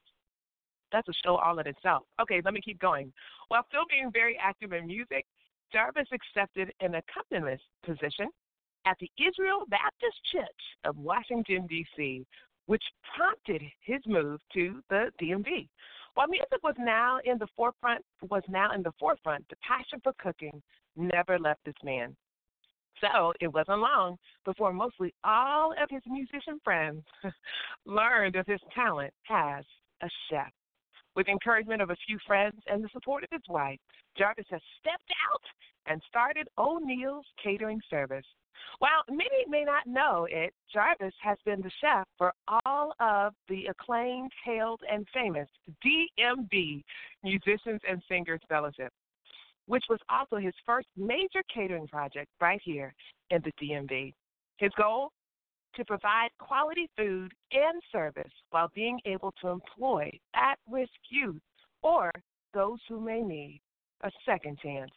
that's 0.91 1.07
a 1.07 1.13
show 1.23 1.35
all 1.35 1.59
in 1.59 1.67
itself. 1.67 2.03
Okay, 2.19 2.41
let 2.43 2.53
me 2.53 2.61
keep 2.63 2.79
going. 2.79 3.13
While 3.49 3.65
still 3.67 3.85
being 3.89 4.09
very 4.11 4.37
active 4.41 4.73
in 4.73 4.87
music, 4.87 5.25
Jarvis 5.73 6.07
accepted 6.11 6.71
an 6.79 6.95
accompanist 6.95 7.63
position 7.83 8.27
at 8.85 8.97
the 8.99 9.09
Israel 9.17 9.63
Baptist 9.69 10.17
Church 10.31 10.61
of 10.85 10.97
Washington, 10.97 11.65
D.C., 11.67 12.25
which 12.67 12.83
prompted 13.15 13.61
his 13.81 13.99
move 14.05 14.39
to 14.53 14.81
the 14.89 15.11
DMV. 15.21 15.67
While 16.13 16.27
music 16.27 16.61
was 16.63 16.75
now 16.77 17.17
in 17.25 17.37
the 17.39 17.47
forefront, 17.57 18.05
was 18.29 18.43
now 18.47 18.71
in 18.71 18.83
the 18.83 18.93
forefront, 18.99 19.45
the 19.49 19.55
passion 19.67 19.99
for 20.03 20.13
cooking 20.19 20.61
never 20.95 21.39
left 21.39 21.65
this 21.65 21.73
man. 21.83 22.15
So 23.01 23.33
it 23.41 23.47
wasn't 23.47 23.79
long 23.79 24.17
before 24.45 24.71
mostly 24.71 25.13
all 25.23 25.73
of 25.73 25.89
his 25.89 26.03
musician 26.05 26.59
friends 26.63 27.03
learned 27.85 28.35
of 28.35 28.45
his 28.45 28.61
talent 28.75 29.13
as 29.29 29.65
a 30.01 30.09
chef. 30.29 30.51
With 31.15 31.27
encouragement 31.27 31.81
of 31.81 31.89
a 31.91 31.95
few 32.07 32.17
friends 32.25 32.61
and 32.67 32.83
the 32.83 32.89
support 32.91 33.23
of 33.23 33.29
his 33.31 33.47
wife, 33.47 33.79
Jarvis 34.17 34.45
has 34.49 34.61
stepped 34.79 35.11
out 35.31 35.41
and 35.85 36.01
started 36.07 36.47
O'Neill's 36.57 37.25
catering 37.43 37.81
service. 37.89 38.25
While 38.79 39.03
many 39.09 39.45
may 39.47 39.63
not 39.63 39.85
know 39.85 40.27
it, 40.29 40.53
Jarvis 40.71 41.13
has 41.21 41.37
been 41.45 41.61
the 41.61 41.71
chef 41.81 42.07
for 42.17 42.33
all 42.65 42.93
of 42.99 43.33
the 43.47 43.65
acclaimed, 43.67 44.31
hailed, 44.43 44.81
and 44.89 45.07
famous 45.13 45.47
DMV 45.85 46.83
Musicians 47.23 47.81
and 47.87 48.01
Singers 48.07 48.41
Fellowship, 48.49 48.91
which 49.67 49.83
was 49.89 49.99
also 50.09 50.37
his 50.37 50.53
first 50.65 50.87
major 50.97 51.43
catering 51.53 51.87
project 51.87 52.29
right 52.41 52.61
here 52.63 52.93
in 53.29 53.41
the 53.43 53.51
DMV. 53.61 54.13
His 54.57 54.71
goal? 54.77 55.11
To 55.75 55.85
provide 55.85 56.29
quality 56.37 56.87
food 56.95 57.33
and 57.51 57.81
service 57.91 58.31
while 58.51 58.69
being 58.75 58.99
able 59.05 59.33
to 59.41 59.49
employ 59.49 60.11
at 60.35 60.59
risk 60.69 60.91
youth 61.09 61.41
or 61.81 62.11
those 62.53 62.79
who 62.87 62.99
may 62.99 63.21
need 63.21 63.59
a 64.01 64.11
second 64.25 64.59
chance. 64.61 64.91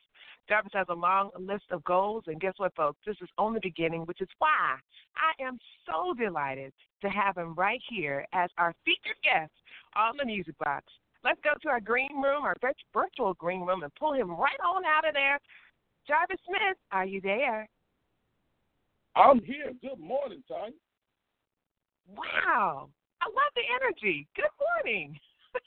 Jarvis 0.49 0.73
has 0.75 0.87
a 0.91 0.95
long 0.95 1.31
list 1.39 1.65
of 1.71 1.83
goals, 1.85 2.25
and 2.27 2.41
guess 2.41 2.55
what, 2.59 2.75
folks? 2.75 2.99
This 3.07 3.17
is 3.21 3.29
only 3.39 3.59
the 3.59 3.69
beginning, 3.69 4.03
which 4.03 4.21
is 4.21 4.29
why 4.39 4.77
I 5.17 5.43
am 5.43 5.59
so 5.87 6.15
delighted 6.15 6.73
to 7.03 7.09
have 7.09 7.37
him 7.37 7.55
right 7.55 7.81
here 7.89 8.27
as 8.33 8.51
our 8.59 8.75
featured 8.85 9.17
guest 9.25 9.53
on 9.97 10.17
the 10.17 10.25
Music 10.25 10.57
Box. 10.59 10.85
Let's 11.25 11.41
go 11.43 11.51
to 11.63 11.69
our 11.69 11.81
green 11.81 12.23
room, 12.23 12.45
our 12.45 12.57
virtual 12.93 13.35
green 13.35 13.63
room, 13.63 13.83
and 13.83 13.95
pull 13.95 14.13
him 14.13 14.31
right 14.31 14.61
on 14.65 14.85
out 14.85 15.09
of 15.09 15.15
there. 15.15 15.41
Jarvis 16.07 16.39
Smith, 16.47 16.77
are 16.93 17.07
you 17.07 17.21
there? 17.21 17.69
I'm 19.17 19.41
here. 19.41 19.73
Good 19.81 19.99
morning, 19.99 20.43
Tanya. 20.47 20.73
Wow. 22.09 22.91
I 23.23 23.27
love 23.27 23.53
the 23.55 23.63
energy. 23.75 24.29
Good 24.37 24.45
morning. 24.85 25.19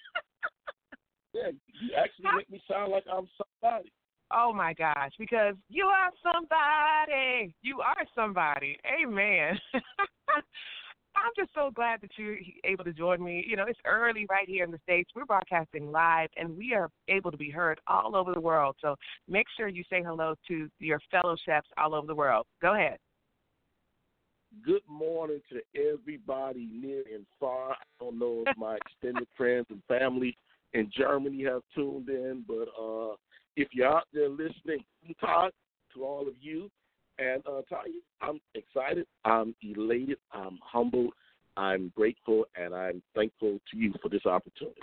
Yeah, 1.31 1.51
you 1.79 1.91
actually 1.95 2.25
make 2.35 2.49
me 2.49 2.59
sound 2.67 2.91
like 2.91 3.03
I'm 3.05 3.27
somebody. 3.61 3.91
Oh 4.31 4.51
my 4.51 4.73
gosh, 4.73 5.11
because 5.19 5.53
you 5.69 5.85
are 5.85 6.09
somebody. 6.23 7.53
You 7.61 7.81
are 7.81 8.03
somebody. 8.15 8.77
Amen. 9.01 9.59
I'm 11.15 11.31
just 11.37 11.51
so 11.53 11.69
glad 11.73 12.01
that 12.01 12.11
you're 12.17 12.37
able 12.63 12.83
to 12.83 12.93
join 12.93 13.23
me. 13.23 13.45
You 13.47 13.57
know, 13.57 13.65
it's 13.67 13.79
early 13.85 14.25
right 14.29 14.47
here 14.47 14.63
in 14.63 14.71
the 14.71 14.79
States. 14.83 15.11
We're 15.15 15.25
broadcasting 15.25 15.91
live 15.91 16.29
and 16.35 16.57
we 16.57 16.73
are 16.73 16.89
able 17.07 17.29
to 17.29 17.37
be 17.37 17.51
heard 17.51 17.79
all 17.87 18.15
over 18.15 18.33
the 18.33 18.39
world. 18.39 18.75
So 18.81 18.95
make 19.27 19.45
sure 19.55 19.67
you 19.67 19.83
say 19.89 20.01
hello 20.01 20.35
to 20.47 20.67
your 20.79 20.99
fellow 21.11 21.35
chefs 21.45 21.67
all 21.77 21.93
over 21.93 22.07
the 22.07 22.15
world. 22.15 22.47
Go 22.59 22.73
ahead. 22.73 22.97
Good 24.65 24.81
morning 24.87 25.41
to 25.51 25.61
everybody 25.79 26.67
near 26.71 27.03
and 27.13 27.25
far. 27.39 27.71
I 27.71 27.75
don't 27.99 28.17
know 28.17 28.43
if 28.45 28.57
my 28.57 28.75
extended 28.85 29.27
friends 29.37 29.67
and 29.69 29.81
family 29.87 30.37
in 30.73 30.91
Germany 30.95 31.43
have 31.43 31.61
tuned 31.75 32.09
in, 32.09 32.43
but 32.47 32.67
uh, 32.79 33.15
if 33.55 33.69
you're 33.71 33.87
out 33.87 34.07
there 34.11 34.29
listening, 34.29 34.83
Todd, 35.19 35.51
to 35.93 36.03
all 36.03 36.27
of 36.27 36.33
you, 36.39 36.69
and 37.19 37.43
uh, 37.45 37.61
Tanya, 37.69 37.99
I'm 38.21 38.39
excited. 38.55 39.05
I'm 39.23 39.53
elated. 39.61 40.17
I'm 40.31 40.57
humbled. 40.63 41.13
I'm 41.57 41.91
grateful, 41.95 42.45
and 42.55 42.73
I'm 42.73 43.01
thankful 43.15 43.59
to 43.71 43.77
you 43.77 43.93
for 44.01 44.09
this 44.09 44.25
opportunity. 44.25 44.81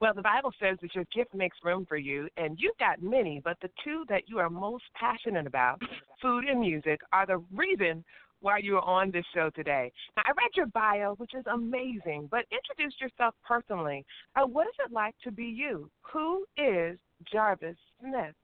Well, 0.00 0.14
the 0.14 0.22
Bible 0.22 0.52
says 0.60 0.78
that 0.82 0.94
your 0.94 1.04
gift 1.14 1.34
makes 1.34 1.58
room 1.64 1.84
for 1.86 1.96
you, 1.96 2.28
and 2.36 2.58
you've 2.58 2.78
got 2.78 3.02
many, 3.02 3.40
but 3.44 3.56
the 3.60 3.70
two 3.84 4.04
that 4.08 4.22
you 4.28 4.38
are 4.38 4.48
most 4.48 4.84
passionate 4.94 5.46
about, 5.46 5.80
food 6.20 6.44
and 6.44 6.60
music, 6.60 7.00
are 7.12 7.26
the 7.26 7.38
reason 7.54 8.04
why 8.40 8.58
you 8.58 8.76
are 8.76 8.84
on 8.84 9.10
this 9.10 9.24
show 9.34 9.50
today. 9.50 9.92
Now, 10.16 10.22
I 10.26 10.30
read 10.30 10.50
your 10.56 10.66
bio, 10.66 11.14
which 11.16 11.34
is 11.34 11.44
amazing, 11.52 12.28
but 12.30 12.44
introduce 12.50 12.94
yourself 13.00 13.34
personally. 13.46 14.04
Uh, 14.34 14.46
what 14.46 14.66
is 14.66 14.74
it 14.84 14.92
like 14.92 15.14
to 15.24 15.30
be 15.30 15.44
you? 15.44 15.90
Who 16.12 16.44
is 16.56 16.98
Jarvis 17.30 17.76
Smith? 18.00 18.34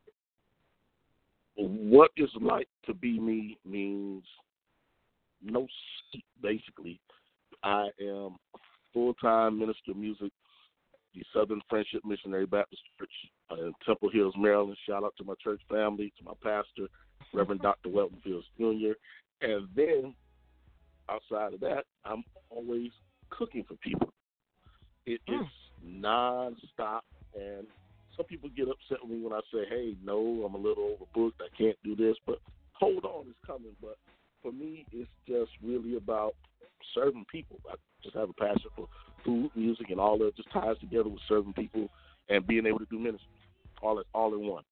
What 1.57 2.11
is 2.17 2.29
like 2.41 2.69
to 2.85 2.93
be 2.93 3.19
me 3.19 3.57
means 3.65 4.25
no 5.43 5.67
seat, 6.13 6.25
basically. 6.43 7.01
I 7.63 7.89
am 8.01 8.37
full 8.93 9.15
time 9.15 9.59
minister 9.59 9.93
of 9.93 9.97
music, 9.97 10.33
the 11.15 11.23
Southern 11.35 11.63
Friendship 11.71 12.03
Missionary 12.05 12.45
Baptist 12.45 12.83
Church 12.99 13.11
in 13.59 13.73
Temple 13.87 14.11
Hills, 14.13 14.35
Maryland. 14.37 14.77
Shout 14.87 15.05
out 15.05 15.15
to 15.17 15.25
my 15.25 15.35
church 15.43 15.61
family, 15.71 16.13
to 16.19 16.25
my 16.25 16.33
pastor, 16.43 16.89
Reverend 17.33 17.63
Dr. 17.63 17.89
Welton 17.89 18.19
Fields 18.23 18.47
Jr. 18.59 18.93
And 19.43 19.69
then 19.75 20.15
outside 21.09 21.55
of 21.55 21.61
that, 21.61 21.85
I'm 22.05 22.25
always 22.51 22.91
cooking 23.31 23.65
for 23.67 23.75
people. 23.77 24.13
It 25.05 25.21
hmm. 25.29 25.43
is 25.43 25.49
nonstop, 25.87 27.03
and 27.35 27.67
some 28.17 28.27
people 28.27 28.49
get 28.57 28.69
upset 28.69 28.99
with 29.03 29.11
me 29.11 29.23
when 29.23 29.33
I 29.33 29.41
say, 29.53 29.67
"Hey, 29.69 29.97
no, 30.03 30.43
I'm 30.45 30.55
a 30.55 30.59
little 30.59 30.97
overbooked. 30.97 31.41
I 31.41 31.55
can't 31.57 31.79
do 31.85 31.95
this." 31.95 32.17
But 32.27 32.41
hold 32.73 33.05
on, 33.05 33.27
it's 33.29 33.47
coming. 33.47 33.77
But 33.81 33.99
for 34.43 34.53
me, 34.53 34.87
it's 34.93 35.11
just 35.29 35.51
really 35.63 35.97
about 35.97 36.35
serving 36.95 37.27
people. 37.31 37.59
I 37.71 37.75
just 38.03 38.17
have 38.17 38.31
a 38.31 38.33
passion 38.33 38.71
for 38.75 38.89
food, 39.25 39.51
music, 39.55 39.91
and 39.91 40.01
all 40.01 40.19
that. 40.19 40.37
Just 40.37 40.51
ties 40.51 40.79
together 40.81 41.09
with 41.09 41.23
serving 41.29 41.53
people 41.53 41.89
and 42.29 42.47
being 42.47 42.67
able 42.67 42.79
to 42.79 42.87
do 42.87 42.99
ministry, 42.99 43.29
all 43.83 44.03
all 44.15 44.35
in 44.35 44.47
one. 44.47 44.65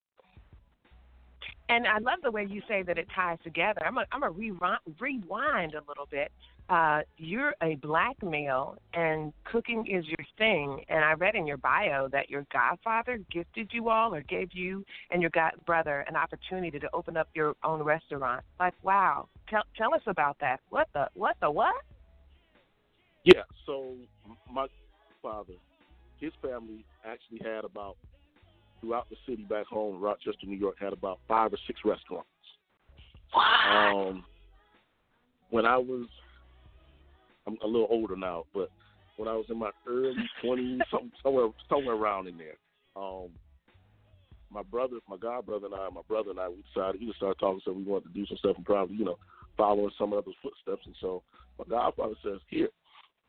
And 1.69 1.87
I 1.87 1.99
love 1.99 2.19
the 2.23 2.31
way 2.31 2.47
you 2.49 2.61
say 2.69 2.83
that 2.83 2.99
it 2.99 3.09
ties 3.15 3.39
together. 3.43 3.83
I'm 3.87 3.97
I'm 4.13 4.23
a 4.23 4.31
rewind, 4.31 4.81
rewind 5.01 5.75
a 5.75 5.83
little 5.89 6.07
bit. 6.11 6.31
Uh, 6.69 7.01
you're 7.19 7.55
a 7.63 7.75
black 7.77 8.23
male, 8.23 8.77
and 8.95 9.33
cooking 9.45 9.87
is 9.87 10.05
your 10.07 10.27
thing. 10.39 10.83
And 10.89 11.05
I 11.05 11.13
read 11.13 11.35
in 11.35 11.47
your 11.47 11.57
bio 11.59 12.09
that 12.09 12.31
your 12.31 12.47
godfather 12.53 13.19
gifted 13.31 13.71
you 13.73 13.89
all, 13.89 14.15
or 14.15 14.23
gave 14.23 14.49
you 14.53 14.85
and 15.11 15.21
your 15.21 15.31
god 15.31 15.53
brother 15.67 16.05
an 16.09 16.17
opportunity 16.17 16.79
to 16.79 16.89
open 16.93 17.17
up 17.17 17.29
your 17.35 17.55
own 17.65 17.83
restaurant. 17.83 18.45
Like, 18.59 18.75
wow! 18.83 19.29
Tell 19.49 19.63
tell 19.77 19.95
us 19.95 20.03
about 20.07 20.37
that. 20.41 20.61
What 20.71 20.89
the 20.93 21.09
what 21.15 21.37
the 21.41 21.51
what? 21.51 21.75
Yeah, 23.25 23.43
so 23.65 23.95
my 24.53 24.67
father, 25.23 25.55
his 26.21 26.33
family 26.43 26.85
actually 27.07 27.41
had 27.43 27.65
about 27.65 27.97
throughout 28.85 29.09
the 29.09 29.17
city 29.27 29.43
back 29.45 29.67
home, 29.67 30.01
Rochester, 30.01 30.47
New 30.47 30.57
York, 30.57 30.77
had 30.79 30.93
about 30.93 31.19
five 31.27 31.53
or 31.53 31.59
six 31.67 31.81
restaurants. 31.85 32.29
Um, 33.35 34.25
when 35.51 35.67
I 35.67 35.77
was, 35.77 36.07
I'm 37.47 37.57
a 37.63 37.67
little 37.67 37.89
older 37.91 38.17
now, 38.17 38.45
but 38.53 38.71
when 39.17 39.29
I 39.29 39.33
was 39.33 39.47
in 39.49 39.59
my 39.59 39.71
early 39.89 40.15
twenties, 40.43 40.81
some, 40.91 41.11
somewhere 41.23 41.49
somewhere 41.69 41.97
around 41.97 42.29
in 42.29 42.37
there, 42.37 42.57
um, 42.97 43.29
my 44.51 44.63
brother, 44.63 44.97
my 45.09 45.17
god 45.17 45.47
brother 45.47 45.67
and 45.67 45.75
I, 45.75 45.89
my 45.91 46.03
brother 46.07 46.31
and 46.31 46.39
I, 46.39 46.49
we 46.49 46.63
decided 46.73 47.01
we 47.01 47.07
just 47.07 47.19
started 47.19 47.39
talking, 47.41 47.61
so 47.65 47.73
we 47.73 47.83
wanted 47.83 48.09
to 48.09 48.15
do 48.15 48.27
some 48.27 48.37
stuff 48.39 48.57
and 48.57 48.67
probably, 48.67 48.97
you 48.97 49.05
know, 49.05 49.19
following 49.57 49.91
some 49.99 50.13
of 50.13 50.25
those 50.25 50.35
footsteps. 50.43 50.87
And 50.87 50.95
so 51.01 51.23
my 51.59 51.65
godfather 51.69 52.15
says, 52.23 52.41
here, 52.49 52.69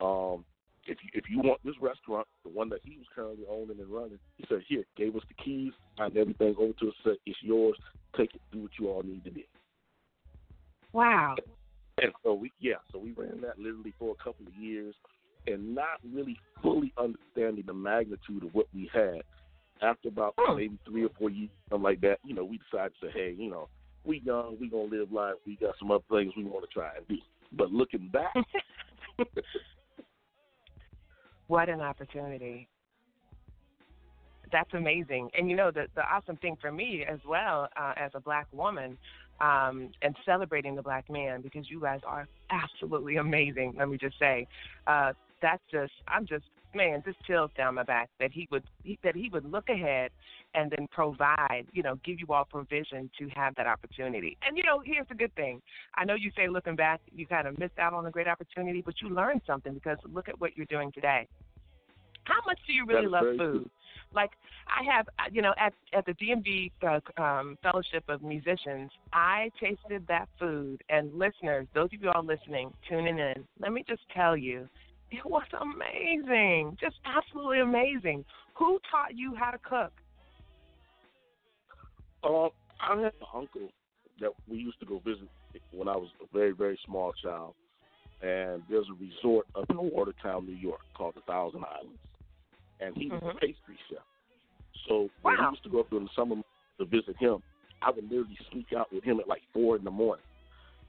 um, 0.00 0.44
if 0.88 0.98
you 1.02 1.10
if 1.14 1.24
you 1.28 1.38
want 1.38 1.60
this 1.64 1.74
restaurant, 1.80 2.26
the 2.44 2.50
one 2.50 2.68
that 2.70 2.80
he 2.84 2.96
was 2.96 3.06
currently 3.14 3.44
owning 3.50 3.78
and 3.80 3.88
running, 3.88 4.18
he 4.36 4.44
said, 4.48 4.62
here, 4.68 4.84
gave 4.96 5.14
us 5.16 5.22
the 5.28 5.42
keys, 5.42 5.72
signed 5.98 6.16
everything 6.16 6.54
over 6.58 6.72
to 6.80 6.88
us, 6.88 6.94
said, 7.04 7.16
it's 7.26 7.38
yours, 7.42 7.76
take 8.16 8.34
it, 8.34 8.40
do 8.52 8.62
what 8.62 8.70
you 8.78 8.88
all 8.88 9.02
need 9.02 9.24
to 9.24 9.30
do. 9.30 9.42
Wow. 10.92 11.36
And 12.02 12.12
so 12.22 12.34
we 12.34 12.52
yeah, 12.60 12.76
so 12.92 12.98
we 12.98 13.12
ran 13.12 13.40
that 13.42 13.58
literally 13.58 13.94
for 13.98 14.14
a 14.18 14.22
couple 14.22 14.46
of 14.46 14.54
years 14.54 14.94
and 15.46 15.74
not 15.74 16.00
really 16.12 16.38
fully 16.62 16.92
understanding 16.98 17.64
the 17.66 17.74
magnitude 17.74 18.42
of 18.42 18.54
what 18.54 18.66
we 18.74 18.90
had. 18.92 19.22
After 19.82 20.08
about 20.08 20.34
maybe 20.56 20.78
three 20.88 21.04
or 21.04 21.10
four 21.18 21.28
years, 21.28 21.50
something 21.68 21.84
like 21.84 22.00
that, 22.00 22.18
you 22.24 22.34
know, 22.34 22.44
we 22.44 22.58
decided 22.58 22.92
to 23.00 23.06
say, 23.06 23.12
hey, 23.12 23.34
you 23.38 23.50
know, 23.50 23.68
we 24.04 24.22
young, 24.24 24.56
we 24.58 24.68
gonna 24.68 24.84
live 24.84 25.12
life, 25.12 25.34
we 25.46 25.56
got 25.56 25.74
some 25.78 25.90
other 25.90 26.04
things 26.10 26.32
we 26.36 26.44
want 26.44 26.64
to 26.66 26.72
try 26.72 26.90
and 26.96 27.06
do. 27.08 27.16
But 27.52 27.70
looking 27.70 28.08
back, 28.08 28.34
What 31.48 31.68
an 31.68 31.80
opportunity. 31.80 32.68
That's 34.52 34.72
amazing. 34.74 35.30
And 35.36 35.50
you 35.50 35.56
know, 35.56 35.70
the, 35.70 35.86
the 35.94 36.02
awesome 36.02 36.36
thing 36.36 36.56
for 36.60 36.70
me 36.70 37.04
as 37.08 37.18
well, 37.26 37.68
uh, 37.76 37.94
as 37.96 38.12
a 38.14 38.20
black 38.20 38.46
woman, 38.52 38.96
um, 39.40 39.90
and 40.02 40.16
celebrating 40.24 40.74
the 40.74 40.82
black 40.82 41.10
man, 41.10 41.42
because 41.42 41.68
you 41.70 41.80
guys 41.80 42.00
are 42.06 42.26
absolutely 42.50 43.16
amazing, 43.26 43.74
let 43.78 43.88
me 43.88 43.98
just 43.98 44.18
say. 44.18 44.46
Uh, 44.86 45.12
that's 45.42 45.62
just, 45.70 45.92
I'm 46.08 46.26
just, 46.26 46.44
man, 46.76 47.02
just 47.04 47.18
chills 47.26 47.50
down 47.56 47.74
my 47.74 47.82
back 47.82 48.10
that 48.20 48.32
he 48.32 48.46
would, 48.50 48.64
he, 48.82 48.98
that 49.02 49.16
he 49.16 49.28
would 49.30 49.50
look 49.50 49.68
ahead 49.68 50.10
and 50.54 50.70
then 50.70 50.88
provide, 50.90 51.66
you 51.72 51.82
know, 51.82 51.98
give 52.04 52.18
you 52.20 52.26
all 52.30 52.44
provision 52.44 53.10
to 53.18 53.28
have 53.28 53.54
that 53.56 53.66
opportunity. 53.66 54.36
And 54.46 54.56
you 54.56 54.64
know, 54.64 54.82
here's 54.84 55.08
the 55.08 55.14
good 55.14 55.34
thing. 55.34 55.60
I 55.94 56.04
know 56.04 56.14
you 56.14 56.30
say 56.36 56.48
looking 56.48 56.76
back, 56.76 57.00
you 57.14 57.26
kind 57.26 57.46
of 57.46 57.58
missed 57.58 57.78
out 57.78 57.92
on 57.92 58.06
a 58.06 58.10
great 58.10 58.28
opportunity, 58.28 58.82
but 58.82 58.94
you 59.00 59.08
learned 59.08 59.42
something 59.46 59.74
because 59.74 59.98
look 60.12 60.28
at 60.28 60.40
what 60.40 60.56
you're 60.56 60.66
doing 60.66 60.92
today. 60.92 61.26
How 62.24 62.40
much 62.46 62.58
do 62.66 62.72
you 62.72 62.84
really 62.86 63.06
love 63.06 63.24
very 63.24 63.38
food? 63.38 63.70
Like 64.12 64.30
I 64.66 64.82
have, 64.90 65.06
uh, 65.18 65.24
you 65.30 65.42
know, 65.42 65.52
at 65.58 65.72
at 65.92 66.06
the 66.06 66.12
DMV 66.14 66.72
uh, 66.82 67.22
um, 67.22 67.58
Fellowship 67.62 68.04
of 68.08 68.22
Musicians, 68.22 68.90
I 69.12 69.50
tasted 69.60 70.06
that 70.08 70.28
food. 70.38 70.82
And 70.88 71.12
listeners, 71.14 71.66
those 71.74 71.90
of 71.92 72.02
you 72.02 72.10
all 72.10 72.24
listening, 72.24 72.72
tuning 72.88 73.18
in, 73.18 73.44
let 73.60 73.72
me 73.72 73.84
just 73.86 74.02
tell 74.14 74.36
you, 74.36 74.68
it 75.10 75.24
was 75.24 75.46
amazing, 75.60 76.76
just 76.80 76.96
absolutely 77.04 77.60
amazing. 77.60 78.24
Who 78.58 78.78
taught 78.90 79.14
you 79.16 79.34
how 79.34 79.50
to 79.50 79.58
cook? 79.58 79.92
uh, 82.24 82.48
I 82.80 82.96
had 82.96 83.12
an 83.20 83.26
uncle 83.34 83.70
that 84.20 84.30
we 84.48 84.58
used 84.58 84.80
to 84.80 84.86
go 84.86 85.00
visit 85.04 85.28
when 85.72 85.88
I 85.88 85.96
was 85.96 86.08
a 86.22 86.26
very, 86.36 86.52
very 86.52 86.78
small 86.84 87.12
child. 87.22 87.54
And 88.22 88.62
there's 88.68 88.86
a 88.88 88.94
resort 88.94 89.46
up 89.54 89.66
in 89.70 89.76
Watertown, 89.76 90.46
New 90.46 90.54
York 90.56 90.80
called 90.96 91.14
the 91.14 91.20
Thousand 91.22 91.64
Islands. 91.64 92.00
And 92.80 92.96
he 92.96 93.08
was 93.08 93.22
Mhm. 93.22 93.36
a 93.36 93.38
pastry 93.38 93.78
chef. 93.88 94.02
So 94.88 95.10
when 95.22 95.36
Wow. 95.36 95.50
we 95.50 95.50
used 95.52 95.62
to 95.64 95.70
go 95.70 95.80
up 95.80 95.90
during 95.90 96.06
the 96.06 96.12
summer 96.16 96.36
to 96.78 96.84
visit 96.84 97.16
him, 97.18 97.42
I 97.82 97.90
would 97.90 98.04
literally 98.04 98.36
sneak 98.50 98.72
out 98.72 98.92
with 98.92 99.04
him 99.04 99.20
at 99.20 99.28
like 99.28 99.42
four 99.52 99.76
in 99.76 99.84
the 99.84 99.90
morning 99.90 100.24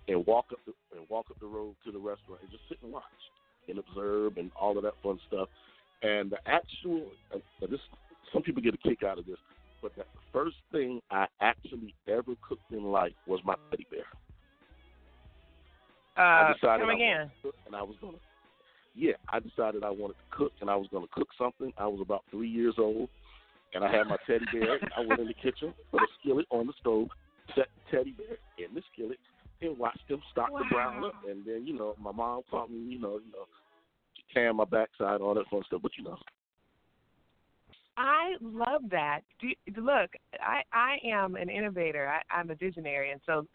and 0.08 0.26
walk 0.26 0.46
up 0.52 0.60
the 0.66 0.74
and 0.98 1.08
walk 1.10 1.28
up 1.30 1.38
the 1.40 1.48
road 1.48 1.76
to 1.86 1.92
the 1.92 2.00
restaurant 2.00 2.42
and 2.42 2.50
just 2.50 2.64
sit 2.70 2.82
and 2.82 2.92
watch 2.92 3.04
and 3.70 3.80
observe 3.80 4.38
and 4.38 4.52
all 4.60 4.78
of 4.78 4.84
that 4.84 4.94
fun 5.04 5.20
stuff. 5.28 5.50
And 6.04 6.30
the 6.32 6.38
actual 6.46 7.08
uh, 7.34 7.40
this 7.70 7.80
some 8.34 8.44
people 8.44 8.62
get 8.62 8.74
a 8.74 8.78
kick 8.78 9.04
out 9.04 9.18
of 9.18 9.26
this, 9.26 9.38
but 9.82 9.96
the 9.96 10.04
first 10.34 10.58
thing 10.72 11.02
I 11.12 11.28
actually 11.42 11.94
ever 12.08 12.34
cooked 12.48 12.72
in 12.72 12.84
life 12.84 13.14
was 13.26 13.40
my 13.46 13.56
teddy 13.72 13.88
bear. 13.90 14.04
I 16.18 16.50
Uh, 16.50 16.54
decided 16.54 16.82
come 16.82 16.90
I 16.90 16.94
again. 16.94 17.32
and 17.66 17.76
I 17.76 17.84
was 17.84 17.96
gonna 18.02 18.18
yeah, 18.96 19.14
I 19.30 19.40
decided 19.40 19.84
I 19.84 19.92
wanted 19.92 20.16
to 20.16 20.36
cook 20.36 20.52
and 20.62 20.70
I 20.70 20.76
was 20.76 20.88
gonna 20.92 21.08
cook 21.12 21.30
something. 21.38 21.72
I 21.78 21.86
was 21.88 22.02
about 22.02 22.24
three 22.32 22.50
years 22.50 22.76
old 22.78 23.10
and 23.74 23.84
I 23.84 23.92
had 23.92 24.08
my 24.08 24.18
teddy 24.26 24.46
bear. 24.52 24.80
I 24.98 25.02
went 25.06 25.20
in 25.22 25.28
the 25.28 25.34
kitchen, 25.36 25.74
put 25.92 26.02
a 26.02 26.08
skillet 26.20 26.46
on 26.50 26.68
the 26.68 26.74
stove, 26.80 27.10
set 27.56 27.68
the 27.76 27.98
teddy 27.98 28.12
bear 28.12 28.38
in 28.58 28.74
the 28.74 28.82
skillet, 28.94 29.20
and 29.62 29.78
watched 29.78 30.08
them 30.08 30.22
start 30.32 30.52
the 30.58 30.66
brown 30.70 31.04
up. 31.04 31.14
And 31.30 31.46
then, 31.46 31.66
you 31.66 31.74
know, 31.74 31.96
my 32.00 32.12
mom 32.12 32.42
taught 32.50 32.72
me, 32.72 32.78
you 32.78 33.00
know, 33.00 33.20
you 33.24 33.32
know, 33.32 33.46
tan 34.34 34.56
my 34.56 34.66
backside, 34.66 35.22
all 35.22 35.34
that 35.34 35.48
fun 35.50 35.64
stuff. 35.68 35.82
But 35.82 35.92
you 35.98 36.04
know, 36.04 36.18
I 37.98 38.36
love 38.42 38.84
that. 38.92 39.22
Do 39.40 39.48
you, 39.48 39.56
look, 39.78 40.12
I 40.40 40.62
I 40.72 40.98
am 41.06 41.36
an 41.36 41.50
innovator. 41.50 42.08
I, 42.08 42.22
I'm 42.34 42.50
a 42.52 42.56
visionary, 42.56 43.12
and 43.12 43.22
so 43.26 43.48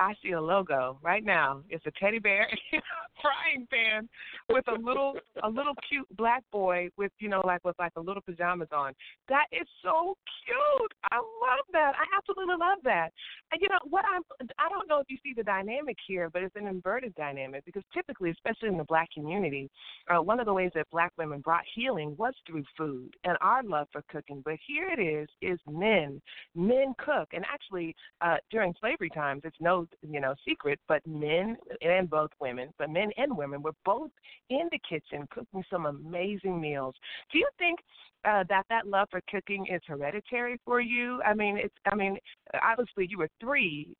I 0.00 0.14
see 0.22 0.32
a 0.32 0.40
logo 0.40 0.98
right 1.02 1.22
now. 1.22 1.62
It's 1.68 1.84
a 1.84 1.90
teddy 2.00 2.18
bear 2.18 2.48
frying 3.20 3.68
pan 3.70 4.08
with 4.48 4.64
a 4.68 4.80
little 4.80 5.14
a 5.42 5.48
little 5.48 5.74
cute 5.88 6.08
black 6.16 6.42
boy 6.50 6.88
with 6.96 7.12
you 7.18 7.28
know 7.28 7.42
like 7.44 7.62
with 7.64 7.76
like 7.78 7.92
a 7.96 8.00
little 8.00 8.22
pajamas 8.22 8.68
on. 8.72 8.94
That 9.28 9.44
is 9.52 9.68
so 9.82 10.16
cute. 10.46 10.92
I 11.12 11.16
love 11.16 11.66
that. 11.72 11.92
I 11.96 12.16
absolutely 12.16 12.56
love 12.58 12.78
that. 12.84 13.10
And 13.52 13.60
you 13.60 13.68
know 13.68 13.78
what 13.90 14.04
I'm 14.10 14.22
I 14.58 14.70
don't 14.70 14.88
know 14.88 15.00
if 15.00 15.06
you 15.10 15.18
see 15.22 15.34
the 15.36 15.42
dynamic 15.42 15.96
here, 16.08 16.30
but 16.30 16.42
it's 16.42 16.56
an 16.56 16.66
inverted 16.66 17.14
dynamic 17.14 17.66
because 17.66 17.82
typically, 17.92 18.30
especially 18.30 18.68
in 18.68 18.78
the 18.78 18.84
black 18.84 19.10
community, 19.12 19.70
uh, 20.08 20.22
one 20.22 20.40
of 20.40 20.46
the 20.46 20.54
ways 20.54 20.70
that 20.74 20.88
black 20.90 21.12
women 21.18 21.40
brought 21.40 21.64
healing 21.74 22.16
was 22.16 22.32
through 22.46 22.64
food 22.76 23.14
and 23.24 23.36
our 23.42 23.62
love 23.62 23.88
for 23.92 24.02
cooking. 24.10 24.40
But 24.44 24.54
here 24.66 24.88
it 24.88 25.00
is, 25.00 25.28
is 25.42 25.58
men. 25.68 26.22
Men 26.54 26.94
cook. 26.98 27.28
And 27.32 27.44
actually, 27.52 27.94
uh, 28.22 28.36
during 28.50 28.74
slavery 28.80 29.10
times, 29.10 29.42
it's 29.44 29.56
no, 29.60 29.86
you 30.02 30.20
know, 30.20 30.34
secret, 30.46 30.78
but 30.88 31.06
men 31.06 31.56
and 31.82 32.08
both 32.08 32.30
women, 32.40 32.70
but 32.78 32.90
men 32.90 33.10
and 33.16 33.36
women 33.36 33.62
were 33.62 33.74
both 33.84 34.10
in 34.48 34.68
the 34.70 34.80
kitchen 34.88 35.26
cooking 35.30 35.62
some 35.70 35.86
amazing 35.86 36.60
meals. 36.60 36.94
Do 37.32 37.38
you 37.38 37.48
think 37.58 37.80
uh, 38.24 38.44
that 38.48 38.64
that 38.68 38.86
love 38.86 39.08
for 39.10 39.20
cooking 39.30 39.66
is 39.66 39.80
hereditary 39.86 40.60
for 40.64 40.80
you? 40.80 41.20
I 41.22 41.34
mean, 41.34 41.56
it's, 41.56 41.74
I 41.90 41.94
mean, 41.94 42.18
obviously 42.62 43.06
you 43.08 43.18
were 43.18 43.30
three. 43.40 43.94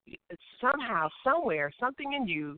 Somehow, 0.61 1.09
somewhere, 1.24 1.70
something 1.81 2.12
in 2.12 2.26
you 2.26 2.57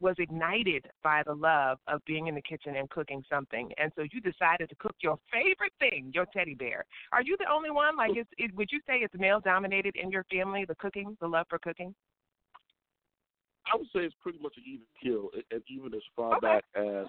was 0.00 0.16
ignited 0.18 0.86
by 1.02 1.22
the 1.24 1.32
love 1.32 1.78
of 1.86 2.04
being 2.04 2.26
in 2.26 2.34
the 2.34 2.42
kitchen 2.42 2.76
and 2.76 2.90
cooking 2.90 3.22
something, 3.30 3.70
and 3.78 3.92
so 3.96 4.02
you 4.12 4.20
decided 4.20 4.68
to 4.68 4.74
cook 4.76 4.94
your 5.00 5.18
favorite 5.32 5.72
thing, 5.78 6.10
your 6.12 6.26
teddy 6.32 6.54
bear. 6.54 6.84
Are 7.12 7.22
you 7.22 7.36
the 7.38 7.50
only 7.50 7.70
one? 7.70 7.96
Like, 7.96 8.10
is, 8.10 8.26
is, 8.36 8.50
would 8.54 8.68
you 8.70 8.80
say 8.86 8.96
it's 8.96 9.14
male 9.16 9.40
dominated 9.40 9.96
in 9.96 10.10
your 10.10 10.24
family? 10.24 10.64
The 10.66 10.74
cooking, 10.74 11.16
the 11.20 11.28
love 11.28 11.46
for 11.48 11.58
cooking. 11.60 11.94
I 13.66 13.76
would 13.76 13.86
say 13.92 14.00
it's 14.00 14.14
pretty 14.22 14.38
much 14.38 14.56
an 14.56 14.64
even 14.66 14.86
kill, 15.02 15.30
and- 15.50 15.62
even 15.68 15.94
as 15.94 16.02
far 16.16 16.36
Okay. 16.36 16.46
back 16.46 16.64
as 16.74 17.06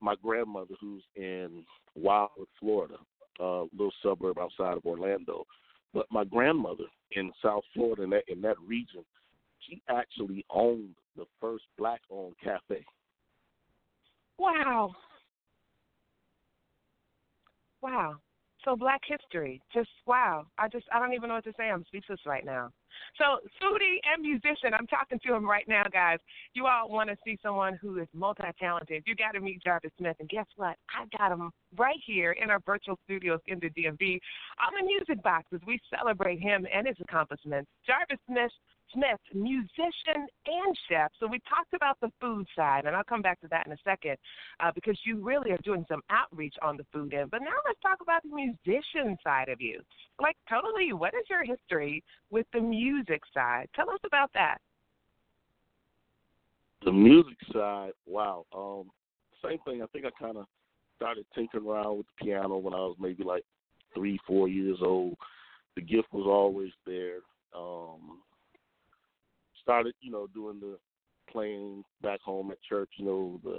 my 0.00 0.14
grandmother, 0.16 0.74
who's 0.80 1.04
in 1.14 1.66
Wildwood, 1.94 2.48
Florida, 2.58 2.98
a 3.38 3.66
little 3.72 3.92
suburb 4.02 4.38
outside 4.38 4.76
of 4.76 4.86
Orlando. 4.86 5.46
But 5.92 6.10
my 6.10 6.24
grandmother 6.24 6.84
in 7.12 7.32
South 7.42 7.64
Florida, 7.74 8.02
in 8.02 8.10
that 8.10 8.28
in 8.28 8.40
that 8.42 8.58
region, 8.60 9.04
she 9.60 9.82
actually 9.88 10.44
owned 10.48 10.94
the 11.16 11.26
first 11.40 11.64
black-owned 11.76 12.38
cafe. 12.38 12.84
Wow. 14.38 14.94
Wow. 17.82 18.20
So 18.64 18.76
Black 18.76 19.00
History, 19.06 19.62
just 19.72 19.88
wow. 20.06 20.46
I 20.58 20.68
just 20.68 20.86
I 20.92 20.98
don't 20.98 21.14
even 21.14 21.28
know 21.28 21.36
what 21.36 21.44
to 21.44 21.52
say. 21.56 21.70
I'm 21.70 21.84
speechless 21.86 22.20
right 22.26 22.44
now. 22.44 22.70
So 23.16 23.40
foodie 23.62 23.96
and 24.12 24.22
musician, 24.22 24.74
I'm 24.78 24.86
talking 24.86 25.18
to 25.26 25.34
him 25.34 25.48
right 25.48 25.66
now, 25.68 25.84
guys. 25.90 26.18
You 26.54 26.66
all 26.66 26.90
want 26.90 27.08
to 27.08 27.16
see 27.24 27.38
someone 27.42 27.78
who 27.80 27.98
is 27.98 28.08
multi-talented. 28.12 29.04
You 29.06 29.14
got 29.14 29.32
to 29.32 29.40
meet 29.40 29.62
Jarvis 29.62 29.92
Smith, 29.98 30.16
and 30.20 30.28
guess 30.28 30.46
what? 30.56 30.76
I 30.90 31.06
got 31.16 31.32
him 31.32 31.50
right 31.78 31.98
here 32.04 32.32
in 32.32 32.50
our 32.50 32.60
virtual 32.66 32.98
studios 33.04 33.40
in 33.46 33.58
the 33.60 33.70
DMV 33.70 34.18
on 34.60 34.72
the 34.78 34.86
Music 34.86 35.22
Box 35.22 35.46
as 35.54 35.60
we 35.66 35.80
celebrate 35.96 36.40
him 36.40 36.66
and 36.72 36.86
his 36.86 36.96
accomplishments. 37.00 37.70
Jarvis 37.86 38.18
Smith 38.26 38.52
Smith, 38.92 39.20
musician 39.34 40.26
and 40.46 40.76
chef. 40.88 41.10
So 41.18 41.26
we 41.26 41.40
talked 41.48 41.74
about 41.74 41.98
the 42.00 42.10
food 42.20 42.46
side, 42.56 42.84
and 42.86 42.96
I'll 42.96 43.04
come 43.04 43.22
back 43.22 43.40
to 43.40 43.48
that 43.48 43.66
in 43.66 43.72
a 43.72 43.76
second 43.84 44.16
uh, 44.60 44.70
because 44.74 44.98
you 45.04 45.22
really 45.22 45.50
are 45.52 45.58
doing 45.58 45.84
some 45.88 46.02
outreach 46.10 46.54
on 46.62 46.76
the 46.76 46.86
food 46.92 47.14
end. 47.14 47.30
But 47.30 47.42
now 47.42 47.56
let's 47.66 47.80
talk 47.80 47.98
about 48.02 48.22
the 48.22 48.34
musician 48.34 49.16
side 49.22 49.48
of 49.48 49.60
you. 49.60 49.80
Like, 50.20 50.36
totally, 50.48 50.92
what 50.92 51.14
is 51.14 51.24
your 51.28 51.44
history 51.44 52.02
with 52.30 52.46
the 52.52 52.60
music 52.60 53.22
side? 53.32 53.68
Tell 53.74 53.90
us 53.90 54.00
about 54.04 54.30
that. 54.34 54.58
The 56.84 56.92
music 56.92 57.36
side, 57.52 57.92
wow. 58.06 58.46
Um, 58.56 58.90
same 59.44 59.58
thing. 59.64 59.82
I 59.82 59.86
think 59.86 60.06
I 60.06 60.10
kind 60.22 60.38
of 60.38 60.46
started 60.96 61.26
tinkering 61.34 61.66
around 61.66 61.98
with 61.98 62.06
the 62.06 62.24
piano 62.24 62.56
when 62.56 62.74
I 62.74 62.78
was 62.78 62.96
maybe 62.98 63.22
like 63.22 63.44
three, 63.94 64.18
four 64.26 64.48
years 64.48 64.78
old. 64.82 65.16
The 65.76 65.82
gift 65.82 66.08
was 66.12 66.26
always 66.26 66.72
there. 66.86 67.18
Um, 67.56 68.20
started, 69.62 69.94
you 70.00 70.10
know, 70.10 70.26
doing 70.28 70.60
the 70.60 70.78
playing 71.30 71.84
back 72.02 72.20
home 72.20 72.50
at 72.50 72.62
church, 72.62 72.90
you 72.96 73.04
know, 73.04 73.40
the 73.44 73.58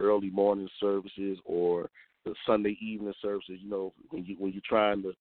early 0.00 0.30
morning 0.30 0.68
services 0.80 1.38
or 1.44 1.90
the 2.24 2.34
Sunday 2.46 2.76
evening 2.80 3.14
services, 3.20 3.58
you 3.60 3.68
know, 3.68 3.92
when 4.10 4.24
you 4.24 4.36
when 4.38 4.52
you're 4.52 4.62
trying 4.64 5.02
to 5.02 5.12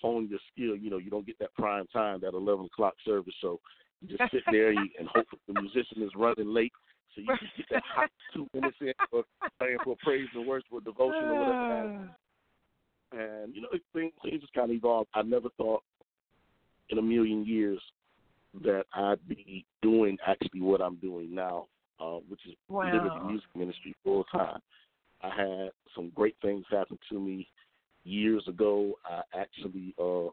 hone 0.00 0.28
your 0.28 0.40
skill, 0.52 0.76
you 0.76 0.90
know, 0.90 0.98
you 0.98 1.10
don't 1.10 1.26
get 1.26 1.38
that 1.38 1.54
prime 1.54 1.86
time, 1.92 2.20
that 2.20 2.34
eleven 2.34 2.66
o'clock 2.66 2.94
service. 3.04 3.34
So 3.40 3.60
you 4.00 4.16
just 4.16 4.30
sit 4.32 4.42
there 4.50 4.70
and, 4.70 4.88
hope 5.14 5.26
the 5.46 5.60
musician 5.60 6.02
is 6.02 6.10
running 6.16 6.52
late 6.52 6.72
so 7.14 7.20
you 7.20 7.26
can 7.26 7.48
get 7.56 7.66
that 7.70 7.82
hot 7.94 8.10
two 8.34 8.46
minutes 8.54 8.76
in 8.80 8.92
for 9.10 9.24
playing 9.58 9.78
for 9.84 9.96
praise 10.02 10.28
and 10.34 10.46
worship 10.46 10.72
or 10.72 10.80
devotion 10.80 11.24
or 11.24 11.38
whatever. 11.38 12.08
Ah. 12.10 13.18
And 13.18 13.54
you 13.54 13.62
know, 13.62 13.68
things 13.92 14.12
things 14.22 14.40
just 14.40 14.54
kind 14.54 14.70
of 14.70 14.76
evolved. 14.76 15.10
I 15.14 15.22
never 15.22 15.48
thought 15.56 15.82
in 16.88 16.98
a 16.98 17.02
million 17.02 17.44
years 17.46 17.80
that 18.60 18.84
I'd 18.92 19.26
be 19.28 19.64
doing 19.80 20.18
actually 20.26 20.60
what 20.60 20.80
I'm 20.80 20.96
doing 20.96 21.34
now, 21.34 21.66
uh, 22.00 22.18
which 22.28 22.40
is 22.46 22.54
Wow. 22.68 22.84
Liberty 22.92 23.18
Music 23.26 23.48
Ministry 23.56 23.94
full 24.04 24.24
time. 24.24 24.60
I 25.22 25.28
had 25.28 25.70
some 25.94 26.10
great 26.14 26.36
things 26.42 26.64
happen 26.70 26.98
to 27.10 27.20
me 27.20 27.48
years 28.04 28.42
ago. 28.48 28.94
I 29.04 29.22
actually 29.34 29.94
uh, 29.98 30.28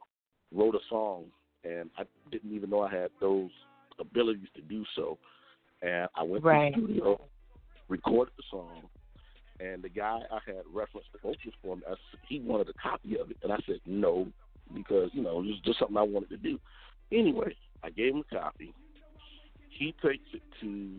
wrote 0.51 0.75
a 0.75 0.79
song, 0.89 1.25
and 1.63 1.89
I 1.97 2.03
didn't 2.32 2.53
even 2.53 2.69
know 2.69 2.82
I 2.82 2.91
had 2.91 3.12
those 3.21 3.51
abilities 3.99 4.47
to 4.55 4.62
do 4.62 4.84
so. 4.95 5.17
And 5.82 6.08
I 6.15 6.23
went 6.23 6.43
Right. 6.43 6.73
to 6.73 6.82
the 6.82 6.88
studio, 6.88 7.21
recorded 7.88 8.34
the 8.36 8.43
song, 8.49 8.89
and 9.60 9.82
the 9.82 9.89
guy 9.89 10.19
I 10.32 10.39
had 10.45 10.63
referenced 10.71 11.10
the 11.13 11.19
vocals 11.19 11.53
for 11.62 11.75
me, 11.77 11.84
I, 11.89 11.93
he 12.27 12.39
wanted 12.39 12.69
a 12.69 12.73
copy 12.73 13.17
of 13.17 13.32
it, 13.32 13.38
and 13.43 13.51
I 13.51 13.58
said 13.65 13.79
no 13.86 14.27
because 14.73 15.10
you 15.13 15.21
know 15.21 15.39
it 15.39 15.45
was 15.45 15.62
just 15.65 15.79
something 15.79 15.97
I 15.97 16.01
wanted 16.03 16.29
to 16.29 16.38
do. 16.38 16.60
Anyway, 17.12 17.55
I 17.84 17.89
gave 17.89 18.13
him 18.13 18.24
a 18.32 18.36
copy. 18.36 18.74
He 19.70 19.94
takes 20.02 20.24
it 20.34 20.42
to 20.62 20.89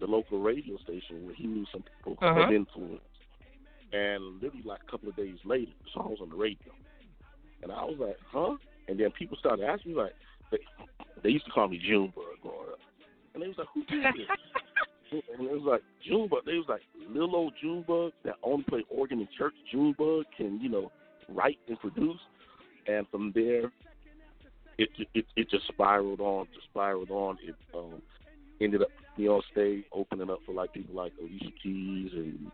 the 0.00 0.06
local 0.06 0.40
radio 0.40 0.76
station 0.78 1.24
where 1.26 1.34
he 1.34 1.46
knew 1.46 1.64
some 1.72 1.82
people 1.98 2.16
Uh-huh. 2.20 2.40
of 2.44 2.52
influence. 2.52 3.00
And 3.92 4.40
literally 4.42 4.62
like 4.64 4.80
a 4.86 4.90
couple 4.90 5.08
of 5.08 5.16
days 5.16 5.38
later, 5.44 5.70
the 5.84 5.90
song 5.92 6.10
was 6.10 6.18
on 6.20 6.30
the 6.30 6.36
radio. 6.36 6.72
And 7.62 7.70
I 7.70 7.84
was 7.84 7.96
like, 7.98 8.16
huh? 8.30 8.56
And 8.88 8.98
then 8.98 9.10
people 9.12 9.36
started 9.38 9.64
asking 9.64 9.92
me 9.92 9.98
like 9.98 10.12
they, 10.50 10.58
they 11.22 11.30
used 11.30 11.44
to 11.46 11.50
call 11.52 11.68
me 11.68 11.78
Junebug 11.78 12.14
growing 12.42 12.70
up. 12.72 12.78
And 13.34 13.42
they 13.42 13.48
was 13.48 13.56
like, 13.58 13.68
Who 13.74 13.84
did 13.84 14.04
this? 14.14 14.28
and 15.38 15.46
it 15.46 15.52
was 15.52 15.62
like 15.64 15.82
Junebug. 16.06 16.44
They 16.44 16.54
was 16.54 16.66
like 16.68 16.82
little 17.08 17.36
old 17.36 17.54
Junebug 17.62 18.12
that 18.24 18.34
only 18.42 18.64
played 18.64 18.84
organ 18.90 19.20
in 19.20 19.28
church. 19.38 19.54
Junebug 19.70 20.24
can, 20.36 20.60
you 20.60 20.68
know, 20.68 20.90
write 21.28 21.58
and 21.68 21.78
produce. 21.78 22.20
And 22.86 23.06
from 23.08 23.32
there, 23.34 23.70
it 24.78 24.88
it 25.14 25.26
it 25.36 25.50
just 25.50 25.66
spiraled 25.68 26.20
on, 26.20 26.46
just 26.54 26.66
spiraled 26.66 27.10
on. 27.10 27.38
It 27.42 27.54
um 27.74 28.02
ended 28.60 28.82
up 28.82 28.88
me 29.16 29.28
on 29.28 29.42
stage 29.52 29.84
opening 29.92 30.30
up 30.30 30.38
for 30.44 30.52
like 30.52 30.72
people 30.72 30.94
like 30.94 31.12
Alicia 31.20 31.52
Keys 31.62 32.10
and 32.14 32.50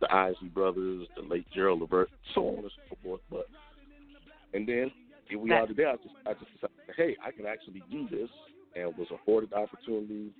the 0.00 0.12
Isley 0.12 0.48
Brothers, 0.48 1.06
the 1.16 1.22
late 1.22 1.46
Gerald 1.54 1.80
Levert, 1.80 2.10
so 2.34 2.48
on 2.48 2.58
and 2.58 2.70
so 2.88 2.96
forth. 3.02 3.20
But 3.30 3.46
and 4.54 4.66
then 4.66 4.90
here 5.28 5.38
we 5.38 5.52
are 5.52 5.66
today. 5.66 5.84
I 5.86 5.96
just 5.96 6.14
I 6.26 6.32
just 6.32 6.52
decided, 6.54 6.76
hey, 6.96 7.16
I 7.24 7.30
can 7.30 7.46
actually 7.46 7.82
do 7.90 8.08
this, 8.08 8.30
and 8.74 8.96
was 8.96 9.08
afforded 9.12 9.50
the 9.50 9.56
opportunity 9.56 10.30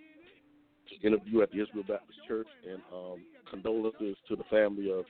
to 0.89 1.07
interview 1.07 1.43
at 1.43 1.51
the 1.53 1.63
Israel 1.63 1.85
Baptist 1.87 2.19
Church. 2.27 2.49
And 2.69 2.81
um, 2.93 3.23
condolences 3.51 4.17
to 4.29 4.37
the 4.37 4.45
family 4.45 4.91
of 4.91 5.05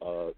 uh, 0.00 0.32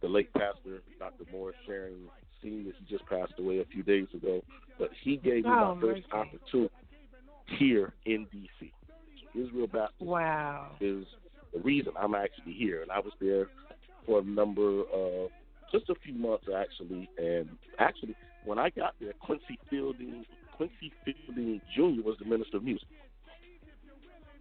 the 0.00 0.08
late 0.08 0.32
pastor, 0.32 0.82
Dr. 0.98 1.24
Morris 1.32 1.56
Shearin 1.68 2.06
He 2.46 2.72
just 2.88 3.06
passed 3.06 3.32
away 3.38 3.58
a 3.60 3.64
few 3.66 3.82
days 3.82 4.06
ago, 4.14 4.42
but 4.78 4.90
he 5.02 5.16
gave 5.16 5.44
me 5.44 5.50
Oh, 5.50 5.74
my 5.74 5.80
first 5.80 6.02
opportunity 6.12 6.72
here 7.58 7.92
in 8.06 8.26
D.C. 8.32 8.72
So 9.20 9.40
Israel 9.40 9.66
Baptist 9.66 10.10
Wow. 10.10 10.76
is 10.80 11.06
the 11.52 11.60
reason 11.60 11.92
I'm 11.98 12.14
actually 12.14 12.52
here, 12.52 12.82
and 12.82 12.90
I 12.90 12.98
was 13.00 13.12
there 13.20 13.46
for 14.04 14.20
a 14.20 14.24
number 14.24 14.82
of 14.92 15.30
just 15.72 15.88
a 15.90 15.94
few 16.04 16.14
months 16.14 16.44
actually, 16.54 17.08
and 17.18 17.48
actually 17.78 18.14
when 18.44 18.58
I 18.58 18.70
got 18.70 18.94
there, 19.00 19.12
Quincy 19.20 19.58
Fielding, 19.68 20.24
Quincy 20.56 20.92
Fielding 21.04 21.60
Jr. 21.74 22.02
was 22.02 22.16
the 22.18 22.24
minister 22.24 22.58
of 22.58 22.64
music, 22.64 22.88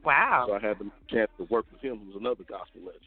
Wow. 0.04 0.46
so 0.48 0.54
I 0.54 0.60
had 0.60 0.78
the 0.78 0.92
chance 1.10 1.32
to 1.38 1.46
work 1.46 1.66
with 1.72 1.82
him, 1.82 2.00
who's 2.06 2.16
another 2.16 2.44
gospel 2.48 2.82
legend 2.82 3.02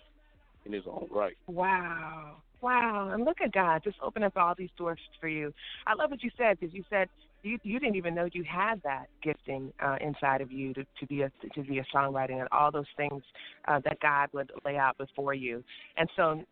in 0.66 0.72
his 0.72 0.82
own 0.86 1.08
right. 1.12 1.36
Wow. 1.46 2.42
Wow. 2.60 3.10
And 3.12 3.24
look 3.24 3.40
at 3.40 3.52
God 3.52 3.82
just 3.84 3.98
open 4.02 4.22
up 4.22 4.36
all 4.36 4.54
these 4.56 4.70
doors 4.76 4.98
for 5.20 5.28
you. 5.28 5.52
I 5.86 5.94
love 5.94 6.10
what 6.10 6.22
you 6.22 6.30
said 6.36 6.58
because 6.58 6.74
you 6.74 6.82
said 6.90 7.08
you 7.42 7.58
you 7.62 7.78
didn't 7.78 7.96
even 7.96 8.14
know 8.14 8.28
you 8.32 8.44
had 8.44 8.82
that 8.82 9.06
gifting 9.22 9.72
uh, 9.80 9.96
inside 10.00 10.40
of 10.40 10.50
you 10.50 10.74
to, 10.74 10.84
to 10.98 11.06
be 11.06 11.22
a 11.22 11.30
to 11.54 11.62
be 11.62 11.78
a 11.78 11.84
songwriter 11.94 12.38
and 12.38 12.48
all 12.50 12.72
those 12.72 12.86
things 12.96 13.22
uh, 13.68 13.80
that 13.84 14.00
God 14.00 14.28
would 14.32 14.50
lay 14.64 14.76
out 14.76 14.98
before 14.98 15.34
you. 15.34 15.62
And 15.96 16.08
so 16.16 16.42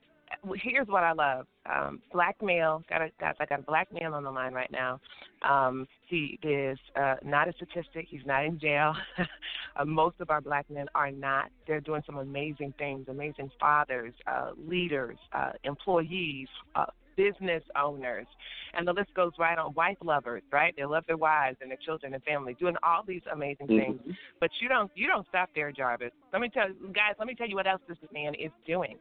here's 0.57 0.89
what 0.89 1.03
I 1.03 1.13
love. 1.13 1.47
Um, 1.73 2.01
black 2.13 2.37
male, 2.43 2.83
got 2.89 3.03
a, 3.03 3.11
guys, 3.21 3.35
I 3.41 3.47
got 3.47 3.61
a 3.61 3.63
black 3.63 3.93
male 3.93 4.15
on 4.15 4.25
the 4.25 4.31
line 4.31 4.53
right 4.53 4.71
now. 4.71 5.01
Um, 5.49 5.87
he 6.07 6.39
is 6.43 6.79
uh, 7.01 7.17
not 7.25 7.49
a 7.49 7.53
statistic. 7.53 8.07
He's 8.09 8.25
not 8.25 8.45
in 8.45 8.59
jail. 8.59 8.95
uh, 9.77 9.85
most 9.85 10.17
of 10.21 10.31
our 10.31 10.41
black 10.41 10.69
men 10.71 10.87
are 10.95 11.11
not. 11.11 11.51
They're 11.67 11.81
doing 11.81 12.03
some 12.07 12.19
amazing 12.19 12.75
things, 12.79 13.07
amazing 13.09 13.51
fathers, 13.61 14.15
uh, 14.27 14.53
leaders, 14.57 15.19
uh, 15.33 15.53
employees, 15.65 16.49
uh, 16.75 16.87
business 17.17 17.63
owners, 17.81 18.27
and 18.75 18.87
the 18.87 18.93
list 18.93 19.13
goes 19.15 19.33
right 19.39 19.57
on. 19.59 19.73
Wife 19.75 19.97
lovers, 20.05 20.43
right? 20.53 20.75
They 20.77 20.85
love 20.85 21.05
their 21.07 21.17
wives 21.17 21.57
and 21.61 21.71
their 21.71 21.79
children 21.85 22.15
and 22.15 22.23
family, 22.25 22.55
doing 22.61 22.77
all 22.83 23.03
these 23.07 23.23
amazing 23.33 23.69
things. 23.69 24.01
Mhm. 24.03 24.17
But 24.39 24.51
you 24.61 24.69
don't 24.69 24.91
you 24.95 25.07
don't 25.07 25.27
stop 25.29 25.49
there, 25.55 25.73
Jarvis. 25.73 26.13
Let 26.33 26.43
me 26.43 26.51
tell 26.51 26.69
you, 26.69 26.93
guys. 26.93 27.15
Let 27.19 27.27
me 27.27 27.35
tell 27.35 27.49
you 27.49 27.57
what 27.57 27.67
else 27.67 27.81
this 27.89 27.99
man 28.13 28.35
is 28.35 28.53
doing. 28.67 28.99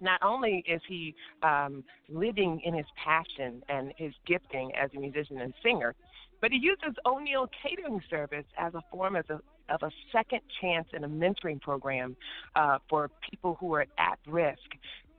Not 0.00 0.22
only 0.22 0.64
is 0.66 0.80
he 0.88 1.14
um, 1.42 1.84
living 2.08 2.60
in 2.64 2.74
his 2.74 2.86
passion 3.02 3.62
and 3.68 3.92
his 3.96 4.12
gifting 4.26 4.72
as 4.74 4.90
a 4.96 5.00
musician 5.00 5.40
and 5.40 5.52
singer, 5.62 5.94
but 6.40 6.50
he 6.52 6.58
uses 6.58 6.96
O'Neill 7.04 7.48
Catering 7.62 8.00
Service 8.08 8.44
as 8.56 8.74
a 8.74 8.82
form 8.90 9.16
of 9.16 9.24
a 9.30 9.40
of 9.70 9.82
a 9.82 9.90
second 10.12 10.40
chance 10.62 10.88
and 10.94 11.04
a 11.04 11.08
mentoring 11.08 11.60
program 11.60 12.16
uh, 12.56 12.78
for 12.88 13.10
people 13.30 13.56
who 13.60 13.74
are 13.74 13.86
at 13.98 14.18
risk. 14.26 14.58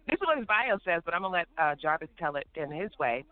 This 0.08 0.16
is 0.16 0.26
what 0.26 0.40
his 0.40 0.48
bio 0.48 0.80
says, 0.84 1.04
but 1.06 1.14
I'm 1.14 1.22
gonna 1.22 1.34
let 1.34 1.48
uh, 1.58 1.76
Jarvis 1.80 2.10
tell 2.18 2.36
it 2.36 2.48
in 2.56 2.72
his 2.72 2.90
way. 3.00 3.26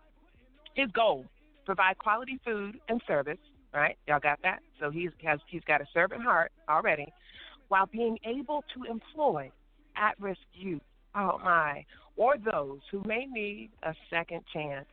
His 0.74 0.90
goal: 0.92 1.26
provide 1.66 1.98
quality 1.98 2.38
food 2.44 2.78
and 2.88 3.00
service. 3.06 3.38
Right, 3.74 3.98
y'all 4.06 4.20
got 4.20 4.40
that? 4.42 4.60
So 4.80 4.90
he's 4.90 5.10
has 5.24 5.40
he's 5.48 5.64
got 5.64 5.80
a 5.80 5.86
servant 5.92 6.22
heart 6.22 6.52
already, 6.68 7.06
while 7.68 7.86
being 7.86 8.18
able 8.24 8.64
to 8.74 8.90
employ 8.90 9.50
at-risk 9.96 10.40
youth. 10.54 10.82
Oh 11.14 11.38
my, 11.42 11.84
or 12.16 12.36
those 12.38 12.80
who 12.90 13.02
may 13.06 13.26
need 13.26 13.70
a 13.82 13.94
second 14.10 14.42
chance. 14.52 14.86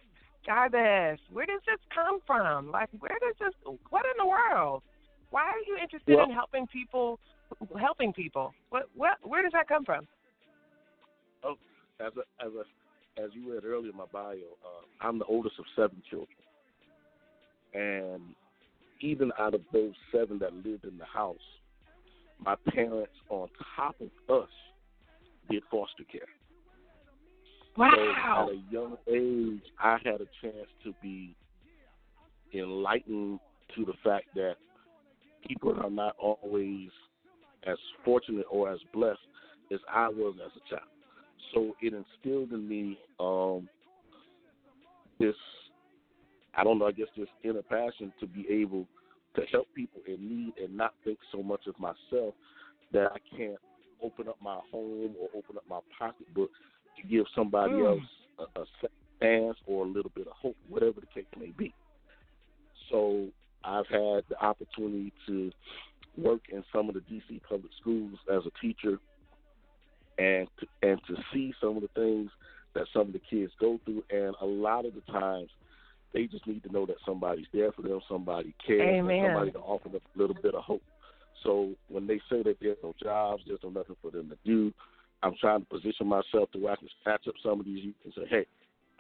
Jarvis, 0.46 1.20
where 1.32 1.46
does 1.46 1.62
this 1.66 1.80
come 1.94 2.20
from? 2.28 2.72
Like, 2.72 2.90
where 3.00 3.18
does 3.20 3.36
this? 3.40 3.54
What 3.90 4.06
in 4.06 4.18
the 4.18 4.26
world? 4.28 4.84
Why 5.32 5.42
are 5.44 5.60
you 5.68 5.78
interested 5.82 6.16
Well- 6.16 6.26
in 6.26 6.32
helping 6.32 6.68
people? 6.68 7.20
Helping 7.80 8.12
people. 8.14 8.54
What? 8.70 8.90
What? 8.96 9.18
Where 9.24 9.44
does 9.44 9.52
that 9.54 9.68
come 9.68 9.86
from? 9.86 10.08
Oh, 11.44 11.56
as 12.00 12.12
a, 12.18 12.46
as 12.46 12.52
a, 12.54 13.22
as 13.22 13.30
you 13.34 13.54
read 13.54 13.66
earlier 13.66 13.92
in 13.92 13.98
my 13.98 14.06
bio, 14.12 14.34
uh, 14.34 14.84
I'm 15.02 15.20
the 15.20 15.26
oldest 15.26 15.60
of 15.60 15.66
seven 15.76 16.02
children, 16.10 16.38
and 17.74 18.22
even 19.02 19.32
out 19.40 19.54
of 19.54 19.62
those 19.72 19.94
seven 20.12 20.40
that 20.40 20.54
lived 20.54 20.86
in 20.86 20.98
the 20.98 21.06
house, 21.06 21.38
my 22.44 22.56
parents, 22.74 23.14
on 23.30 23.48
top 23.76 23.96
of 24.02 24.42
us, 24.42 24.50
did 25.50 25.64
foster 25.72 26.04
care. 26.12 26.22
Wow. 27.78 27.92
So 27.96 28.54
at 28.54 28.58
a 28.58 28.72
young 28.72 28.98
age, 29.08 29.64
I 29.80 29.98
had 30.04 30.22
a 30.22 30.28
chance 30.42 30.68
to 30.84 30.94
be 31.02 31.36
enlightened 32.54 33.40
to 33.76 33.86
the 33.86 33.94
fact 34.04 34.28
that 34.36 34.56
people 35.48 35.76
are 35.82 35.90
not 35.90 36.16
always 36.18 36.90
as 37.68 37.78
fortunate 38.04 38.46
or 38.50 38.72
as 38.72 38.80
blessed 38.94 39.20
as 39.74 39.80
I 39.92 40.10
was 40.10 40.36
as 40.44 40.52
a 40.56 40.70
child. 40.70 40.88
So 41.54 41.76
it 41.82 41.94
instilled 41.94 42.52
in 42.52 42.68
me 42.68 42.98
um, 43.20 43.68
this, 45.20 45.36
I 46.56 46.64
don't 46.64 46.80
know, 46.80 46.88
I 46.88 46.92
guess 46.92 47.08
this 47.18 47.28
inner 47.44 47.62
passion 47.62 48.14
to 48.20 48.28
be 48.28 48.46
able 48.50 48.88
to 49.36 49.42
help 49.52 49.68
people 49.76 50.02
in 50.08 50.28
need 50.28 50.54
and 50.64 50.76
not 50.76 50.94
think 51.04 51.20
so 51.32 51.44
much 51.44 51.62
of 51.68 51.76
myself 51.80 52.34
that 52.94 53.08
I 53.12 53.36
can't 53.36 53.60
open 54.04 54.28
up 54.28 54.38
my 54.42 54.60
home 54.72 55.16
or 55.20 55.30
open 55.36 55.58
up 55.58 55.64
my 55.70 55.80
pocketbook 55.98 56.50
to 56.98 57.08
give 57.08 57.26
somebody 57.36 57.74
Mm. 57.76 57.86
else 57.86 58.50
a, 58.56 58.62
a 58.62 58.66
chance 59.22 59.58
or 59.66 59.86
a 59.86 59.88
little 59.88 60.12
bit 60.16 60.28
of 60.28 60.34
hope, 60.34 60.58
whatever 60.68 61.00
the 61.00 61.08
case 61.08 61.26
may 61.38 61.52
be. 61.58 61.74
So 62.90 63.28
I've 63.64 63.88
had 63.88 64.24
the 64.30 64.38
opportunity 64.42 65.12
to 65.28 65.52
work 66.18 66.42
in 66.50 66.64
some 66.74 66.88
of 66.90 66.96
the 66.96 67.02
DC 67.02 67.42
public 67.48 67.72
schools 67.80 68.18
as 68.32 68.44
a 68.46 68.52
teacher 68.62 69.00
and 70.18 70.48
to, 70.60 70.68
and 70.82 71.00
to 71.08 71.16
see 71.34 71.54
some 71.60 71.76
of 71.76 71.82
the 71.82 71.90
things 71.90 72.32
that 72.74 72.88
some 72.94 73.04
of 73.04 73.14
the 73.14 73.22
kids 73.30 73.52
go 73.60 73.80
through 73.86 74.04
and 74.10 74.36
a 74.42 74.46
lot 74.46 74.86
of 74.86 74.94
the 74.94 75.12
times 75.12 75.50
they 76.14 76.28
just 76.28 76.48
need 76.48 76.64
to 76.64 76.72
know 76.72 76.86
that 76.86 76.96
somebody's 77.06 77.46
there 77.54 77.72
for 77.74 77.82
them, 77.82 78.00
somebody 78.08 78.56
cares, 78.66 78.80
and 78.82 79.00
Amen. 79.00 79.24
somebody 79.26 79.52
to 79.52 79.60
offer 79.60 79.90
them 79.90 80.00
a 80.16 80.20
little 80.20 80.36
bit 80.42 80.56
of 80.56 80.64
hope. 80.64 80.82
So 81.46 81.74
when 81.88 82.08
they 82.08 82.20
say 82.30 82.42
that 82.44 82.58
there's 82.60 82.78
no 82.84 82.94
jobs, 83.02 83.44
there's 83.48 83.60
no 83.64 83.70
nothing 83.70 83.96
for 84.02 84.12
them 84.12 84.30
to 84.30 84.38
do, 84.44 84.74
I'm 85.24 85.36
trying 85.40 85.62
to 85.62 85.66
position 85.68 86.08
myself 86.08 86.52
to 86.52 86.60
where 86.60 86.74
I 86.74 86.76
can 86.76 86.90
snatch 87.04 87.28
up 87.28 87.36
some 87.42 87.60
of 87.60 87.66
these 87.66 87.86
youth 87.86 87.96
and 88.04 88.14
say, 88.16 88.24
hey, 88.30 88.46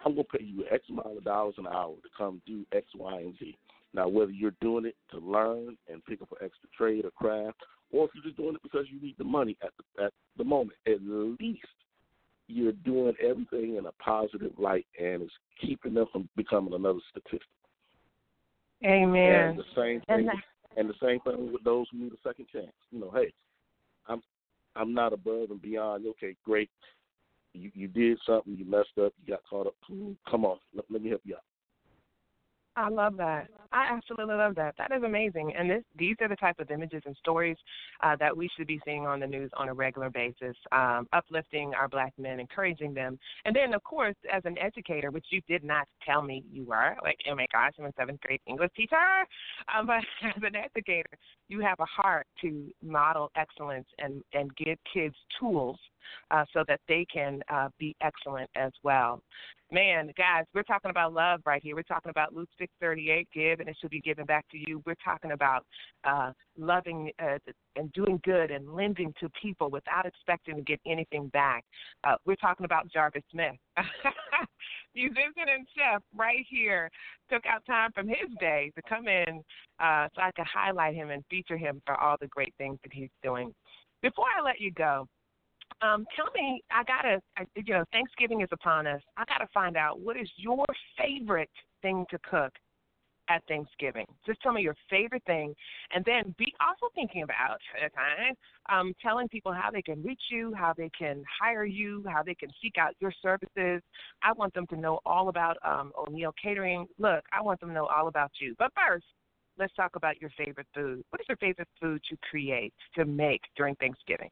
I'm 0.06 0.14
going 0.16 0.26
to 0.32 0.38
pay 0.38 0.44
you 0.44 0.64
X 0.72 0.84
amount 0.90 1.18
of 1.18 1.24
dollars 1.24 1.56
an 1.58 1.68
hour 1.68 1.94
to 1.96 2.10
come 2.18 2.42
do 2.46 2.66
X, 2.72 2.86
Y, 2.96 3.20
and 3.20 3.34
Z. 3.40 3.58
Now, 3.94 4.08
whether 4.08 4.32
you're 4.32 4.54
doing 4.62 4.86
it 4.86 4.96
to 5.12 5.18
learn 5.18 5.78
and 5.92 6.06
pick 6.06 6.22
up 6.22 6.32
an 6.32 6.38
extra 6.46 6.70
trade 6.78 7.06
or 7.06 7.12
craft, 7.12 7.58
or 7.92 8.06
if 8.06 8.12
you're 8.14 8.24
just 8.24 8.38
doing 8.38 8.56
it 8.56 8.64
because 8.64 8.86
you 8.92 9.02
need 9.02 9.16
the 9.18 9.24
money 9.24 9.58
at 9.64 9.72
the, 9.78 10.04
at 10.06 10.14
the 10.38 10.44
moment, 10.44 10.78
at 10.88 11.02
least 11.40 11.66
you're 12.48 12.74
doing 12.74 13.14
everything 13.24 13.78
in 13.78 13.86
a 13.86 13.92
positive 13.94 14.52
light 14.60 14.86
and 15.00 15.24
it's 15.24 15.32
keeping 15.62 15.94
them 15.94 16.06
from 16.12 16.30
becoming 16.36 16.74
another 16.74 17.00
statistic. 17.10 17.42
Amen. 18.84 19.50
And 19.50 19.60
the 19.60 19.64
same 19.76 20.02
And 20.08 20.18
thing, 20.20 20.26
that- 20.28 20.36
and 20.76 20.90
the 20.90 20.94
same 21.02 21.20
thing 21.22 21.52
with 21.52 21.64
those 21.64 21.88
who 21.92 22.00
need 22.00 22.14
a 22.14 22.28
second 22.28 22.48
chance. 22.52 22.72
You 22.92 23.00
know, 23.00 23.12
hey, 23.14 23.34
I'm 24.08 24.22
I'm 24.76 24.94
not 24.94 25.14
above 25.14 25.52
and 25.52 25.62
beyond. 25.62 26.06
Okay, 26.08 26.36
great. 26.44 26.70
You 27.54 27.72
you 27.74 27.88
did 27.88 28.18
something, 28.26 28.56
you 28.56 28.66
messed 28.66 28.98
up, 29.02 29.14
you 29.24 29.34
got 29.34 29.44
caught 29.50 29.68
up. 29.68 29.76
Come 30.30 30.46
on, 30.46 30.58
let, 30.74 30.86
let 30.90 31.02
me 31.02 31.10
help 31.10 31.22
you 31.24 31.36
out. 31.36 31.44
I 32.78 32.90
love 32.90 33.16
that. 33.18 33.48
I 33.72 33.88
absolutely 33.92 34.36
love 34.36 34.56
that. 34.56 34.76
That 34.78 34.92
is 34.96 35.04
amazing. 35.04 35.54
And 35.58 35.70
this, 35.70 35.84
these 35.98 36.16
are 36.22 36.28
the 36.28 36.36
type 36.36 36.60
of 36.60 36.72
images 36.72 37.02
and 37.06 37.16
stories 37.18 37.58
uh, 38.02 38.16
that 38.18 38.36
we 38.36 38.50
should 38.56 38.68
be 38.68 38.80
seeing 38.86 39.06
on 39.06 39.20
the 39.20 39.28
news 39.28 39.50
on 39.58 39.70
a 39.70 39.74
regular 39.74 40.10
basis, 40.10 40.56
um, 40.72 41.08
uplifting 41.14 41.74
our 41.74 41.88
black 41.88 42.14
men, 42.18 42.40
encouraging 42.40 42.94
them. 42.94 43.18
And 43.46 43.56
then, 43.56 43.74
of 43.74 43.84
course, 43.84 44.16
as 44.32 44.44
an 44.46 44.58
educator, 44.58 45.12
which 45.12 45.26
you 45.30 45.42
did 45.48 45.64
not 45.64 45.88
tell 46.06 46.22
me 46.22 46.44
you 46.52 46.66
were, 46.66 46.96
like, 47.04 47.18
oh 47.30 47.36
my 47.36 47.48
gosh, 47.52 47.74
I'm 47.80 47.86
a 47.86 47.94
seventh 47.98 48.22
grade 48.22 48.42
English 48.48 48.72
teacher. 48.76 48.96
Um, 49.76 49.88
but 49.88 50.04
as 50.24 50.42
an 50.44 50.56
educator, 50.56 51.10
you 51.48 51.60
have 51.60 51.80
a 51.80 51.86
heart 51.86 52.28
to 52.42 52.72
model 52.84 53.32
excellence 53.36 53.88
and, 53.98 54.24
and 54.34 54.56
give 54.56 54.78
kids 54.94 55.16
tools 55.40 55.78
uh, 56.32 56.46
so 56.54 56.64
that 56.68 56.80
they 56.88 57.06
can 57.12 57.42
uh, 57.50 57.70
be 57.80 57.96
excellent 58.02 58.50
as 58.56 58.72
well. 58.84 59.22
Man, 59.72 60.12
guys, 60.16 60.46
we're 60.54 60.64
talking 60.64 60.92
about 60.92 61.12
love 61.12 61.42
right 61.44 61.62
here. 61.62 61.76
We're 61.76 61.82
talking 61.84 62.12
about 62.12 62.36
Luke 62.36 62.50
6:38, 62.62 63.28
give 63.34 63.60
and 63.60 63.68
it 63.68 63.76
should 63.82 63.90
be 63.90 64.00
given 64.00 64.26
back 64.26 64.46
to 64.52 64.58
you. 64.58 64.82
We're 64.86 64.96
talking 65.04 65.32
about 65.32 65.66
uh, 66.04 66.34
loving 66.56 67.12
uh, 67.20 67.40
and 67.76 67.92
doing 67.94 68.22
good 68.24 68.52
and 68.52 68.76
lending 68.76 69.12
to 69.20 69.30
people 69.42 69.72
without 69.72 70.06
expecting 70.06 70.56
to 70.56 70.62
get 70.62 70.80
anything 70.86 71.30
back. 71.30 71.66
Uh, 72.04 72.16
we're 72.26 72.36
talking 72.36 72.66
about 72.66 72.88
Jarvis 72.92 73.24
Smith, 73.32 73.56
musician 74.96 75.50
and 75.52 75.68
chef, 75.76 76.04
right 76.16 76.46
here. 76.48 76.92
Took 77.32 77.46
out 77.48 77.66
time 77.66 77.92
from 77.94 78.08
his 78.08 78.30
day 78.40 78.72
to 78.76 78.82
come 78.88 79.08
in 79.08 79.42
uh, 79.80 80.08
so 80.16 80.22
I 80.22 80.32
could 80.36 80.46
highlight 80.46 80.94
him 80.94 81.10
and 81.10 81.24
feature 81.28 81.58
him 81.58 81.82
for 81.88 81.96
all 81.96 82.18
the 82.22 82.28
great 82.28 82.54
things 82.60 82.78
that 82.84 82.94
he's 82.94 83.10
doing. 83.24 83.52
Before 84.04 84.28
I 84.38 84.44
let 84.44 84.62
you 84.62 84.72
go, 84.72 85.08
um, 85.82 86.06
tell 86.16 86.28
me, 86.34 86.62
I 86.72 86.84
gotta, 86.84 87.22
I, 87.38 87.46
you 87.56 87.74
know, 87.74 87.84
Thanksgiving 87.92 88.42
is 88.42 88.50
upon 88.52 88.88
us. 88.88 89.02
I 89.18 89.24
gotta 89.28 89.48
find 89.54 89.78
out 89.78 90.00
what 90.00 90.18
is 90.18 90.30
your 90.38 90.66
favorite 90.98 91.50
thing 91.82 92.06
to 92.10 92.20
cook 92.30 92.54
at 93.30 93.44
Thanksgiving. 93.48 94.06
Just 94.26 94.42
tell 94.42 94.54
me 94.54 94.62
your 94.62 94.76
favorite 94.90 95.24
thing, 95.26 95.54
and 95.94 96.06
then 96.06 96.36
be 96.38 96.54
also 96.62 96.92
thinking 96.94 97.24
about 97.24 97.58
okay, 97.76 98.36
um, 98.70 98.94
telling 99.02 99.28
people 99.28 99.52
how 99.52 99.72
they 99.72 99.82
can 99.82 100.02
reach 100.04 100.22
you, 100.30 100.54
how 100.54 100.74
they 100.78 100.90
can 100.98 101.24
hire 101.42 101.66
you, 101.66 102.04
how 102.08 102.24
they 102.24 102.36
can 102.36 102.50
seek 102.62 102.78
out 102.78 102.94
your 103.00 103.12
services. 103.22 103.82
I 104.24 104.34
want 104.36 104.54
them 104.54 104.68
to 104.68 104.78
know 104.78 105.00
all 105.06 105.30
about 105.30 105.58
um, 105.66 105.92
O'Neill 105.98 106.34
Catering. 106.42 106.88
Look, 107.00 107.24
I 107.34 107.42
want 107.42 107.60
them 107.60 107.70
to 107.70 107.76
know 107.76 107.88
all 107.88 108.08
about 108.08 108.32
you. 108.40 108.56
But 108.60 108.72
first, 108.76 109.06
let's 109.58 109.74
talk 109.74 109.96
about 109.96 110.22
your 110.22 110.30
favorite 110.38 110.68
food. 110.74 111.04
What 111.10 111.22
is 111.22 111.28
your 111.28 111.38
favorite 111.38 111.70
food 111.82 112.02
to 112.10 112.18
create, 112.30 112.74
to 112.96 113.06
make 113.06 113.42
during 113.58 113.76
Thanksgiving? 113.76 114.30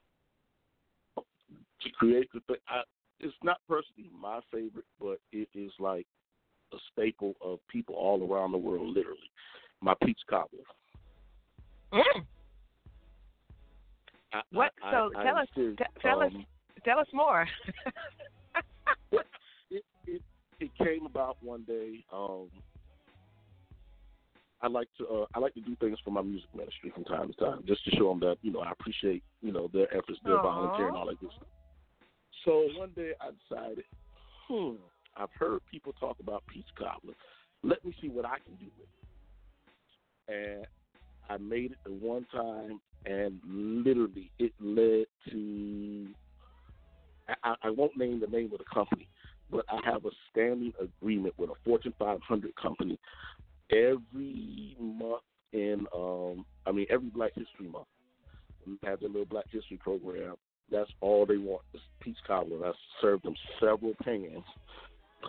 To 1.83 1.89
create 1.91 2.29
the 2.33 2.39
thing, 2.47 2.57
I, 2.67 2.81
it's 3.19 3.33
not 3.43 3.57
personally 3.67 4.09
my 4.17 4.39
favorite, 4.51 4.85
but 4.99 5.17
it 5.31 5.49
is 5.53 5.71
like 5.79 6.05
a 6.73 6.77
staple 6.91 7.35
of 7.41 7.59
people 7.69 7.95
all 7.95 8.27
around 8.29 8.51
the 8.51 8.57
world. 8.57 8.87
Literally, 8.87 9.31
my 9.81 9.93
peach 10.03 10.19
cobbler. 10.29 10.63
Mm. 11.93 12.25
I, 14.33 14.41
What? 14.51 14.71
I, 14.83 14.91
So 14.91 15.09
tell 15.21 15.37
us, 15.37 15.47
serious. 15.53 15.77
t- 15.77 16.01
tell 16.01 16.21
us, 16.21 16.31
Um, 16.33 16.45
tell 16.85 16.99
us 16.99 17.07
more. 17.13 17.47
it, 19.69 19.83
it 20.07 20.21
it 20.59 20.71
came 20.77 21.05
about 21.05 21.37
one 21.41 21.63
day. 21.63 22.03
Um, 22.11 22.49
I 24.61 24.67
like 24.67 24.87
to 24.97 25.07
uh, 25.07 25.25
I 25.35 25.39
like 25.39 25.53
to 25.55 25.61
do 25.61 25.75
things 25.75 25.99
for 26.03 26.11
my 26.11 26.21
music 26.21 26.49
ministry 26.55 26.91
from 26.93 27.03
time 27.03 27.27
to 27.27 27.33
time, 27.33 27.63
just 27.67 27.83
to 27.85 27.91
show 27.97 28.09
them 28.09 28.21
that 28.21 28.37
you 28.41 28.51
know 28.51 28.61
I 28.61 28.71
appreciate 28.71 29.21
you 29.41 29.51
know 29.51 29.69
their 29.73 29.93
efforts, 29.95 30.19
their 30.23 30.37
Aw. 30.37 30.41
volunteer, 30.41 30.87
and 30.87 30.95
all 30.95 31.05
that 31.07 31.19
good 31.19 31.31
stuff. 31.35 31.47
So 32.45 32.67
one 32.77 32.91
day 32.95 33.11
I 33.21 33.29
decided, 33.49 33.85
hmm, 34.47 34.75
I've 35.15 35.29
heard 35.37 35.61
people 35.71 35.93
talk 35.93 36.17
about 36.19 36.43
peach 36.47 36.67
cobbler. 36.77 37.13
Let 37.63 37.83
me 37.85 37.95
see 38.01 38.09
what 38.09 38.25
I 38.25 38.37
can 38.45 38.55
do 38.55 38.65
with 38.77 38.87
it. 40.27 40.33
And 40.33 40.67
I 41.29 41.37
made 41.37 41.71
it 41.71 41.77
the 41.85 41.91
one 41.91 42.25
time, 42.31 42.81
and 43.05 43.39
literally 43.45 44.31
it 44.39 44.51
led 44.59 45.05
to. 45.29 46.07
I, 47.43 47.55
I 47.63 47.69
won't 47.69 47.97
name 47.97 48.19
the 48.19 48.27
name 48.27 48.51
of 48.51 48.59
the 48.59 48.65
company, 48.73 49.07
but 49.49 49.65
I 49.69 49.79
have 49.89 50.05
a 50.05 50.09
standing 50.29 50.73
agreement 50.81 51.35
with 51.37 51.49
a 51.49 51.53
Fortune 51.63 51.93
500 51.97 52.53
company 52.55 52.99
every 53.71 54.75
month 54.79 55.21
in, 55.53 55.85
um, 55.95 56.45
I 56.65 56.71
mean, 56.71 56.85
every 56.89 57.09
Black 57.09 57.31
History 57.35 57.67
Month. 57.71 57.87
We 58.65 58.77
have 58.83 58.99
their 58.99 59.09
little 59.09 59.25
Black 59.25 59.45
History 59.51 59.77
program. 59.77 60.35
That's 60.73 60.89
all 61.01 61.25
they 61.27 61.37
want 61.37 61.61
is 61.75 61.81
peach 62.01 62.17
cobbler. 62.25 62.65
I 62.67 62.71
served 62.99 63.23
them 63.23 63.35
several 63.59 63.93
pans 64.03 64.43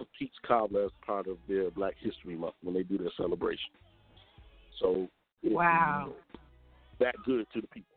of 0.01 0.07
peach 0.19 0.33
cobbler 0.47 0.87
as 0.87 0.91
part 1.07 1.27
of 1.29 1.37
their 1.47 1.71
Black 1.71 1.95
History 2.01 2.35
Month 2.35 2.55
when 2.63 2.75
they 2.75 2.83
do 2.83 2.97
their 2.99 3.13
celebration. 3.17 3.71
So 4.81 5.09
Wow. 5.43 6.15
that 6.99 7.15
good 7.27 7.47
to 7.53 7.61
the 7.61 7.67
people. 7.69 7.95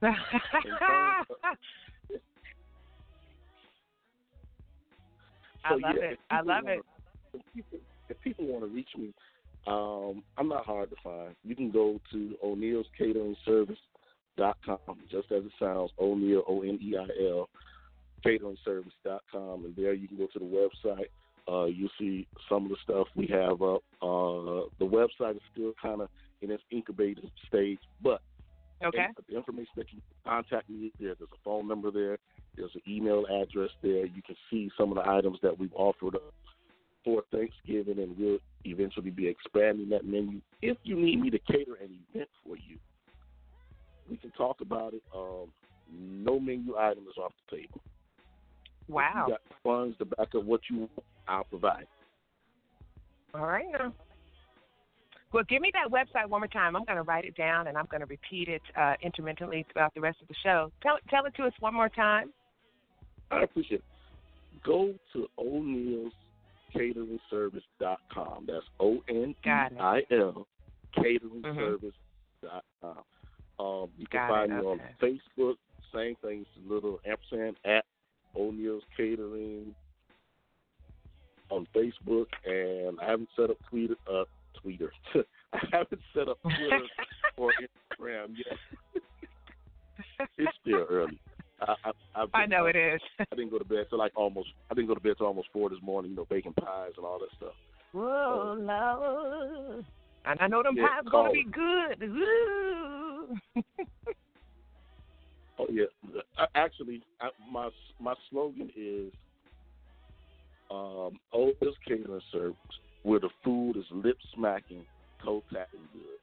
terms 0.00 0.16
I 5.62 5.74
love 5.74 5.94
yeah, 5.96 6.02
it. 6.12 6.18
I 6.30 6.36
love 6.40 6.64
wanna- 6.64 6.76
it. 6.78 6.84
If 7.34 7.42
people, 7.54 7.78
if 8.08 8.20
people 8.22 8.46
want 8.46 8.62
to 8.64 8.68
reach 8.68 8.88
me, 8.96 9.12
um, 9.66 10.24
I'm 10.38 10.48
not 10.48 10.64
hard 10.64 10.88
to 10.90 10.96
find. 11.04 11.36
You 11.44 11.54
can 11.54 11.70
go 11.70 12.00
to 12.12 12.36
O'Neill's 12.42 12.86
Catering 12.96 13.36
Service 13.44 13.78
dot 14.40 14.56
com, 14.64 14.96
just 15.10 15.30
as 15.30 15.44
it 15.44 15.52
sounds. 15.60 15.90
O'Neill 16.00 16.42
O 16.48 16.62
N 16.62 16.78
E 16.82 16.96
I 16.96 17.06
L 17.28 17.48
Catering 18.24 18.56
Service 18.64 18.92
dot 19.04 19.22
com, 19.30 19.66
and 19.66 19.76
there 19.76 19.92
you 19.92 20.08
can 20.08 20.16
go 20.16 20.26
to 20.32 20.38
the 20.38 20.44
website. 20.44 21.08
Uh, 21.46 21.66
you'll 21.66 21.90
see 21.98 22.26
some 22.48 22.64
of 22.64 22.70
the 22.70 22.76
stuff 22.82 23.06
we 23.14 23.26
have 23.26 23.60
up. 23.62 23.82
Uh, 24.00 24.64
the 24.78 24.84
website 24.86 25.36
is 25.36 25.42
still 25.52 25.72
kind 25.80 26.00
of 26.00 26.08
in 26.42 26.50
its 26.50 26.62
incubator 26.70 27.22
stage, 27.48 27.78
but 28.02 28.22
Okay. 28.82 29.08
the 29.28 29.36
information 29.36 29.72
that 29.76 29.92
you 29.92 30.00
can 30.00 30.32
contact 30.32 30.70
me 30.70 30.90
there. 30.98 31.14
There's 31.14 31.30
a 31.32 31.42
phone 31.44 31.68
number 31.68 31.90
there. 31.90 32.18
There's 32.56 32.74
an 32.74 32.80
email 32.88 33.26
address 33.26 33.70
there. 33.82 34.06
You 34.06 34.22
can 34.26 34.36
see 34.50 34.70
some 34.78 34.90
of 34.90 34.96
the 34.96 35.06
items 35.06 35.38
that 35.42 35.58
we've 35.58 35.74
offered 35.74 36.14
up 36.14 36.32
for 37.04 37.22
Thanksgiving, 37.30 37.98
and 38.02 38.16
we'll 38.18 38.38
eventually 38.64 39.10
be 39.10 39.26
expanding 39.26 39.90
that 39.90 40.04
menu. 40.04 40.40
If 40.62 40.78
you 40.82 40.96
need 40.96 41.20
me 41.20 41.30
to 41.30 41.38
cater 41.38 41.74
an 41.74 41.98
event 42.14 42.28
for 42.42 42.56
you, 42.56 42.78
we 44.10 44.16
can 44.16 44.30
talk 44.32 44.60
about 44.60 44.94
it. 44.94 45.02
Um, 45.14 45.48
no 45.92 46.38
menu 46.38 46.76
item 46.76 47.04
is 47.08 47.16
off 47.18 47.32
the 47.50 47.56
table. 47.58 47.80
Wow. 48.88 49.26
If 49.26 49.28
you 49.28 49.34
got 49.34 49.40
funds 49.62 49.98
to 49.98 50.04
back 50.04 50.34
up 50.34 50.44
what 50.44 50.60
you 50.70 50.80
want, 50.80 50.90
I'll 51.28 51.44
provide. 51.44 51.86
All 53.34 53.46
right 53.46 53.66
now. 53.72 53.92
Well, 55.32 55.44
give 55.48 55.62
me 55.62 55.70
that 55.74 55.90
website 55.92 56.28
one 56.28 56.40
more 56.40 56.48
time. 56.48 56.74
I'm 56.74 56.84
going 56.84 56.96
to 56.96 57.04
write 57.04 57.24
it 57.24 57.36
down 57.36 57.68
and 57.68 57.78
I'm 57.78 57.86
going 57.88 58.00
to 58.00 58.06
repeat 58.06 58.48
it 58.48 58.62
uh, 58.76 58.94
intermittently 59.00 59.64
throughout 59.72 59.94
the 59.94 60.00
rest 60.00 60.18
of 60.20 60.28
the 60.28 60.34
show. 60.42 60.72
Tell 60.82 60.98
tell 61.08 61.24
it 61.26 61.34
to 61.36 61.44
us 61.44 61.52
one 61.60 61.72
more 61.72 61.88
time. 61.88 62.32
I 63.30 63.44
appreciate 63.44 63.78
it. 63.78 63.84
Go 64.64 64.94
to 65.12 65.26
O'Neill's 65.38 66.12
Catering 66.72 67.20
Service.com. 67.30 68.46
That's 68.48 68.66
O 68.80 68.98
N 69.08 69.34
E. 69.44 69.48
I 69.48 70.00
L 70.10 70.48
Catering. 70.96 71.42
Service.com. 71.44 72.96
Um, 73.60 73.90
you 73.98 74.06
can 74.06 74.20
Got 74.20 74.30
find 74.30 74.52
it, 74.52 74.56
me 74.56 74.66
on. 74.66 74.80
Facebook. 75.02 75.54
Same 75.94 76.14
thing, 76.22 76.46
it's 76.46 76.66
a 76.66 76.72
little 76.72 77.00
ampersand 77.04 77.56
at 77.64 77.84
O'Neill's 78.36 78.84
Catering 78.96 79.74
on 81.50 81.66
Facebook, 81.74 82.26
and 82.46 82.98
I 83.00 83.10
haven't 83.10 83.28
set 83.36 83.50
up 83.50 83.56
Twitter. 83.68 83.96
Uh, 84.10 84.24
Twitter. 84.62 84.92
I 85.52 85.58
haven't 85.72 86.00
set 86.14 86.28
up 86.28 86.38
Twitter 86.42 86.86
or 87.36 87.52
Instagram 87.60 88.34
yet. 88.36 89.02
it's 90.38 90.52
still 90.62 90.86
early. 90.88 91.18
I, 91.60 91.74
I, 92.14 92.24
I 92.32 92.46
know 92.46 92.66
up. 92.66 92.74
it 92.74 92.78
is. 92.78 93.00
I 93.18 93.34
didn't 93.34 93.50
go 93.50 93.58
to 93.58 93.64
bed 93.64 93.86
till 93.90 93.98
like 93.98 94.12
almost. 94.16 94.48
I 94.70 94.74
didn't 94.74 94.88
go 94.88 94.94
to 94.94 95.00
bed 95.00 95.14
till 95.18 95.26
almost 95.26 95.48
four 95.52 95.68
this 95.68 95.82
morning. 95.82 96.12
You 96.12 96.16
know, 96.18 96.26
baking 96.30 96.54
pies 96.54 96.92
and 96.96 97.04
all 97.04 97.18
that 97.18 97.28
stuff. 97.36 97.54
Whoa, 97.92 98.56
Lord. 98.58 99.84
And 100.24 100.38
I 100.40 100.46
know 100.48 100.62
them 100.62 100.76
Yeah, 100.76 100.86
pies 100.86 101.10
going 101.10 101.26
to 101.26 101.32
be 101.32 101.44
good. 101.50 102.10
Oh 105.58 105.66
yeah. 105.70 105.84
Actually, 106.54 107.02
I, 107.20 107.28
my 107.52 107.68
my 108.00 108.14
slogan 108.30 108.70
is 108.74 109.12
um, 110.70 111.18
"Otis 111.32 111.74
Catering 111.86 112.20
Service," 112.32 112.56
where 113.02 113.20
the 113.20 113.28
food 113.44 113.76
is 113.76 113.84
lip 113.90 114.16
smacking, 114.34 114.84
toe 115.22 115.42
tapping 115.52 115.80
good. 115.92 116.18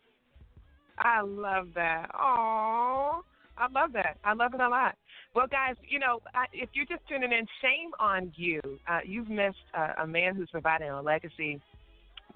I 0.97 1.21
love 1.21 1.67
that. 1.75 2.07
Oh, 2.15 3.21
I 3.57 3.67
love 3.71 3.93
that. 3.93 4.17
I 4.23 4.33
love 4.33 4.53
it 4.55 4.61
a 4.61 4.67
lot. 4.67 4.95
Well, 5.35 5.47
guys, 5.47 5.75
you 5.87 5.99
know, 5.99 6.21
I, 6.33 6.45
if 6.53 6.69
you're 6.73 6.85
just 6.85 7.07
tuning 7.07 7.31
in, 7.31 7.45
shame 7.61 7.91
on 7.99 8.31
you. 8.35 8.59
Uh, 8.87 8.99
you've 9.05 9.29
missed 9.29 9.57
uh, 9.77 9.93
a 10.01 10.07
man 10.07 10.35
who's 10.35 10.49
providing 10.49 10.89
a 10.89 11.01
legacy, 11.01 11.61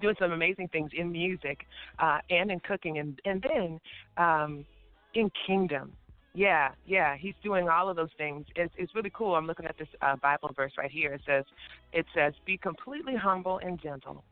doing 0.02 0.16
some 0.18 0.32
amazing 0.32 0.68
things 0.68 0.90
in 0.94 1.10
music 1.10 1.66
uh, 1.98 2.18
and 2.28 2.50
in 2.50 2.60
cooking, 2.60 2.98
and 2.98 3.20
and 3.24 3.42
then 3.42 3.80
um, 4.16 4.66
in 5.14 5.30
kingdom. 5.46 5.92
Yeah, 6.34 6.70
yeah, 6.86 7.16
he's 7.16 7.34
doing 7.42 7.68
all 7.68 7.90
of 7.90 7.96
those 7.96 8.08
things. 8.16 8.46
It's, 8.56 8.72
it's 8.78 8.94
really 8.94 9.12
cool. 9.14 9.34
I'm 9.34 9.46
looking 9.46 9.66
at 9.66 9.76
this 9.78 9.88
uh, 10.00 10.16
Bible 10.16 10.50
verse 10.56 10.72
right 10.78 10.90
here. 10.90 11.12
It 11.12 11.20
says, 11.26 11.44
"It 11.92 12.06
says, 12.14 12.32
be 12.46 12.56
completely 12.56 13.16
humble 13.16 13.58
and 13.62 13.80
gentle." 13.80 14.24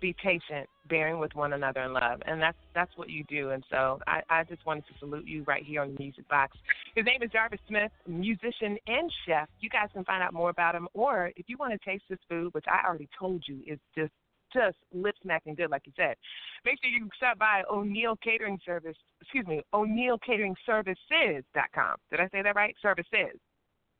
be 0.00 0.14
patient, 0.22 0.68
bearing 0.88 1.18
with 1.18 1.34
one 1.34 1.52
another 1.52 1.82
in 1.82 1.92
love, 1.92 2.20
and 2.26 2.40
that's 2.40 2.58
that's 2.74 2.90
what 2.96 3.08
you 3.08 3.24
do. 3.24 3.50
And 3.50 3.64
so 3.70 3.98
I, 4.06 4.22
I 4.28 4.44
just 4.44 4.64
wanted 4.66 4.84
to 4.88 4.98
salute 4.98 5.26
you 5.26 5.42
right 5.44 5.64
here 5.64 5.82
on 5.82 5.94
the 5.94 6.02
Music 6.02 6.28
Box. 6.28 6.56
His 6.94 7.04
name 7.04 7.22
is 7.22 7.30
Jarvis 7.30 7.60
Smith, 7.68 7.90
musician 8.06 8.76
and 8.86 9.10
chef. 9.26 9.48
You 9.60 9.68
guys 9.68 9.88
can 9.92 10.04
find 10.04 10.22
out 10.22 10.34
more 10.34 10.50
about 10.50 10.74
him, 10.74 10.88
or 10.94 11.32
if 11.36 11.46
you 11.48 11.56
want 11.58 11.72
to 11.72 11.90
taste 11.90 12.04
this 12.08 12.18
food, 12.28 12.52
which 12.52 12.66
I 12.68 12.86
already 12.86 13.08
told 13.18 13.44
you 13.46 13.60
is 13.66 13.78
just 13.94 14.12
just 14.52 14.76
lip 14.92 15.14
smacking 15.22 15.54
good, 15.54 15.70
like 15.70 15.82
you 15.86 15.92
said. 15.96 16.16
Make 16.64 16.78
sure 16.82 16.90
you 16.90 17.08
stop 17.16 17.38
by 17.38 17.62
O'Neill 17.70 18.16
Catering 18.22 18.58
Service. 18.64 18.96
Excuse 19.20 19.46
me, 19.46 19.62
O'Neill 19.72 20.18
Catering 20.18 20.54
Services.com. 20.64 21.96
Did 22.10 22.20
I 22.20 22.28
say 22.28 22.42
that 22.42 22.56
right? 22.56 22.74
Services. 22.80 23.38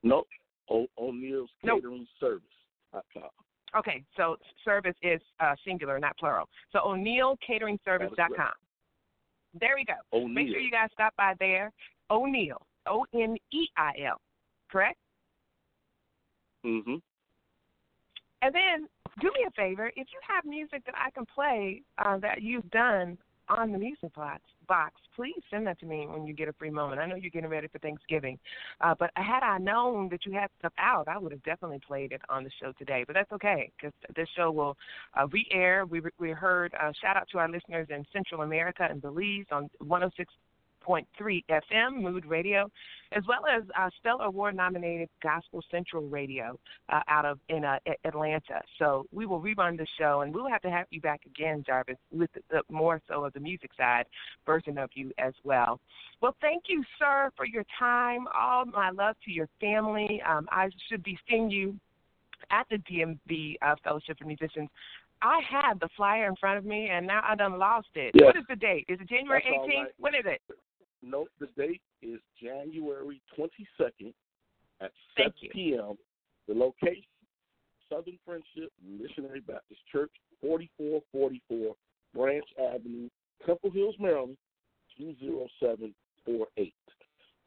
Nope. 0.03 0.29
O- 0.71 0.89
O'Neill's 0.99 1.51
Nope. 1.63 1.81
Catering 1.83 2.07
Service.com. 2.21 3.31
Okay, 3.77 4.05
so 4.17 4.37
service 4.65 4.95
is 5.03 5.21
uh, 5.41 5.55
singular, 5.65 5.99
not 5.99 6.17
plural. 6.19 6.49
So 6.73 6.81
O'Neill 6.85 7.37
Catering 7.47 7.79
O'NeillCateringService.com. 7.87 8.53
There 9.61 9.75
we 9.77 9.85
go. 9.85 9.95
O'Neill. 10.17 10.29
Make 10.29 10.49
sure 10.49 10.61
you 10.61 10.71
guys 10.71 10.89
stop 10.93 11.15
by 11.17 11.35
there. 11.39 11.73
O'Neill, 12.11 12.63
O 12.87 13.05
N 13.15 13.37
E 13.53 13.67
I 13.77 13.93
L, 14.07 14.21
correct? 14.71 14.99
Mm-hmm. 16.65 16.97
And 18.43 18.55
then 18.55 18.89
do 19.21 19.29
me 19.29 19.47
a 19.47 19.51
favor, 19.53 19.89
if 19.89 20.09
you 20.13 20.21
have 20.29 20.45
music 20.45 20.85
that 20.87 20.95
I 20.97 21.11
can 21.11 21.25
play 21.27 21.83
uh, 21.99 22.19
that 22.19 22.43
you've 22.43 22.71
done 22.71 23.19
on 23.49 23.73
the 23.73 23.79
music 23.79 24.15
box, 24.15 24.43
box, 24.67 24.95
please 25.15 25.41
send 25.51 25.67
that 25.67 25.79
to 25.81 25.87
me 25.87 26.07
when 26.09 26.27
you 26.27 26.35
get 26.35 26.49
a 26.49 26.53
free 26.53 26.71
moment. 26.71 27.01
I 27.01 27.07
know 27.07 27.15
you're 27.15 27.31
getting 27.31 27.49
ready 27.49 27.69
for 27.69 27.79
Thanksgiving, 27.79 28.39
uh, 28.81 28.95
but 28.99 29.11
had 29.15 29.43
I 29.43 29.59
known 29.59 30.09
that 30.11 30.27
you 30.27 30.33
had 30.33 30.49
stuff 30.59 30.73
out, 30.79 31.09
I 31.09 31.19
would 31.19 31.33
have 31.33 31.43
definitely 31.45 31.81
played 31.87 32.13
it 32.13 32.21
on 32.29 32.45
the 32.45 32.51
show 32.61 32.73
today. 32.79 33.05
But 33.07 33.15
that's 33.15 33.31
okay 33.33 33.71
because 33.77 33.93
this 34.15 34.29
show 34.37 34.51
will 34.51 34.77
uh, 35.19 35.29
re-air. 35.29 35.87
We 35.87 36.03
we 36.19 36.31
heard 36.31 36.75
uh, 36.75 36.93
shout 37.01 37.17
out 37.17 37.29
to 37.33 37.39
our 37.39 37.49
listeners 37.49 37.87
in 37.91 38.05
Central 38.13 38.43
America 38.43 38.87
and 38.89 39.01
Belize 39.01 39.47
on 39.51 39.71
106. 39.79 40.33
106.3 40.87 41.45
FM, 41.51 42.01
Mood 42.01 42.25
Radio, 42.27 42.71
as 43.13 43.23
well 43.29 43.43
as 43.47 43.63
uh, 43.79 43.91
Stellar 44.01 44.25
Award 44.25 44.57
nominated 44.57 45.09
Gospel 45.23 45.63
Central 45.71 46.09
Radio 46.09 46.59
uh, 46.89 47.01
out 47.09 47.25
of 47.25 47.39
in 47.49 47.65
uh, 47.65 47.79
Atlanta. 48.05 48.61
So 48.79 49.07
we 49.13 49.27
will 49.27 49.41
rerun 49.41 49.77
the 49.77 49.87
show, 49.99 50.23
and 50.23 50.35
we'll 50.35 50.49
have 50.49 50.63
to 50.63 50.71
have 50.71 50.87
you 50.91 51.01
back 51.01 51.21
again, 51.27 51.63
Jarvis, 51.67 51.97
with 52.13 52.31
the, 52.35 52.41
the 52.51 52.63
more 52.71 53.01
so 53.09 53.25
of 53.25 53.33
the 53.33 53.41
music 53.41 53.71
side 53.77 54.05
version 54.45 54.79
of 54.79 54.91
you 54.95 55.13
as 55.19 55.35
well. 55.45 55.81
Well, 56.21 56.37
thank 56.41 56.65
you, 56.69 56.83
sir, 56.99 57.31
for 57.37 57.47
your 57.47 57.65
time. 57.79 58.27
All 58.39 58.65
my 58.65 58.91
love 58.91 59.17
to 59.25 59.31
your 59.31 59.49
family. 59.61 60.23
Um, 60.29 60.49
I 60.51 60.71
should 60.89 61.03
be 61.03 61.19
seeing 61.29 61.51
you 61.51 61.77
at 62.51 62.67
the 62.71 62.77
DMV 62.77 63.57
uh, 63.63 63.75
Fellowship 63.83 64.21
of 64.21 64.27
Musicians. 64.27 64.69
I 65.23 65.41
had 65.49 65.81
the 65.81 65.89
flyer 65.97 66.27
in 66.27 66.37
front 66.37 66.59
of 66.59 66.65
me, 66.65 66.89
and 66.91 67.07
now 67.07 67.23
I 67.27 67.35
done 67.35 67.59
lost 67.59 67.89
it. 67.95 68.13
Yes. 68.15 68.27
What 68.27 68.37
is 68.37 68.45
the 68.49 68.57
date? 68.57 68.85
Is 68.89 69.01
it 69.01 69.09
January 69.09 69.43
18th? 69.47 69.67
right. 69.67 69.87
When 69.99 70.15
is 70.15 70.25
it? 70.27 70.41
Nope. 71.09 71.29
The 71.39 71.49
date 71.57 71.83
is 72.03 72.21
January 72.43 73.21
22nd 73.39 74.13
at 74.81 74.91
7 75.17 75.17
Thank 75.17 75.35
you. 75.41 75.51
p.m. 75.51 75.95
The 76.49 76.55
location, 76.55 77.03
Southern 77.89 78.19
Friendship 78.25 78.73
Missionary 78.85 79.41
Baptist 79.41 79.81
Church, 79.91 80.11
4444 80.41 81.75
Branch 82.15 82.45
Avenue, 82.75 83.09
Temple 83.45 83.71
Hills, 83.71 83.95
Maryland, 84.01 84.37
20748. 84.99 86.75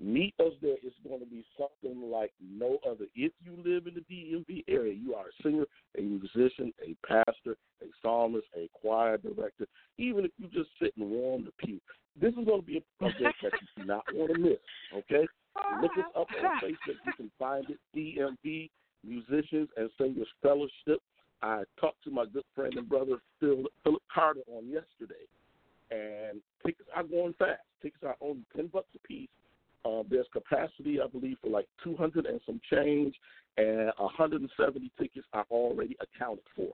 Meet 0.01 0.33
us 0.39 0.53
there. 0.61 0.77
It's 0.81 0.95
going 1.05 1.19
to 1.19 1.25
be 1.25 1.43
something 1.57 2.09
like 2.09 2.31
no 2.41 2.77
other. 2.89 3.05
If 3.15 3.33
you 3.43 3.57
live 3.65 3.85
in 3.85 3.95
the 3.95 4.05
DMV 4.09 4.63
area, 4.69 4.93
you 4.93 5.13
are 5.13 5.25
a 5.25 5.43
singer, 5.43 5.65
a 5.97 6.01
musician, 6.01 6.73
a 6.81 6.95
pastor, 7.05 7.57
a 7.81 7.85
psalmist, 8.01 8.47
a 8.55 8.69
choir 8.73 9.17
director, 9.17 9.67
even 9.97 10.23
if 10.23 10.31
you 10.37 10.47
just 10.47 10.69
sit 10.81 10.93
and 10.97 11.09
warm 11.09 11.43
the 11.43 11.51
pew. 11.65 11.81
This 12.19 12.29
is 12.29 12.45
going 12.45 12.61
to 12.61 12.65
be 12.65 12.77
a, 12.77 12.81
project 12.97 13.35
that 13.43 13.51
you 13.61 13.83
do 13.83 13.87
not 13.87 14.03
want 14.13 14.33
to 14.33 14.39
miss, 14.39 14.57
okay? 14.93 15.27
Look 15.81 15.91
us 15.97 16.05
up 16.15 16.27
on 16.43 16.61
Facebook. 16.63 16.95
You 17.05 17.13
can 17.17 17.31
find 17.37 17.65
it, 17.69 17.79
DMV 17.95 18.69
Musicians 19.03 19.69
and 19.77 19.89
Singers 19.97 20.27
Fellowship. 20.41 21.01
I 21.41 21.63
talked 21.79 22.03
to 22.05 22.11
my 22.11 22.25
good 22.25 22.43
friend 22.55 22.73
and 22.75 22.87
brother 22.87 23.17
Phil, 23.39 23.63
Philip 23.83 24.01
Carter 24.13 24.41
on 24.47 24.67
yesterday, 24.67 25.25
and 25.91 26.41
tickets 26.65 26.89
are 26.95 27.03
going 27.03 27.33
fast. 27.39 27.61
Tickets 27.81 28.03
are 28.03 28.17
only 28.21 28.43
ten 28.55 28.67
bucks 28.67 28.87
a 28.95 29.07
piece. 29.07 29.29
Uh, 29.85 30.03
there's 30.09 30.27
capacity, 30.33 30.99
I 31.01 31.07
believe, 31.07 31.37
for 31.41 31.49
like 31.49 31.67
200 31.83 32.25
and 32.25 32.39
some 32.45 32.59
change, 32.71 33.15
and 33.57 33.91
170 33.97 34.91
tickets 34.99 35.27
are 35.33 35.45
already 35.49 35.97
accounted 36.01 36.43
for. 36.55 36.69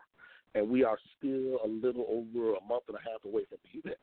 And 0.55 0.69
we 0.69 0.83
are 0.83 0.97
still 1.17 1.59
a 1.63 1.67
little 1.67 2.05
over 2.09 2.55
a 2.55 2.63
month 2.67 2.83
and 2.87 2.97
a 2.97 2.99
half 2.99 3.23
away 3.25 3.43
from 3.49 3.57
the 3.63 3.79
event. 3.79 3.97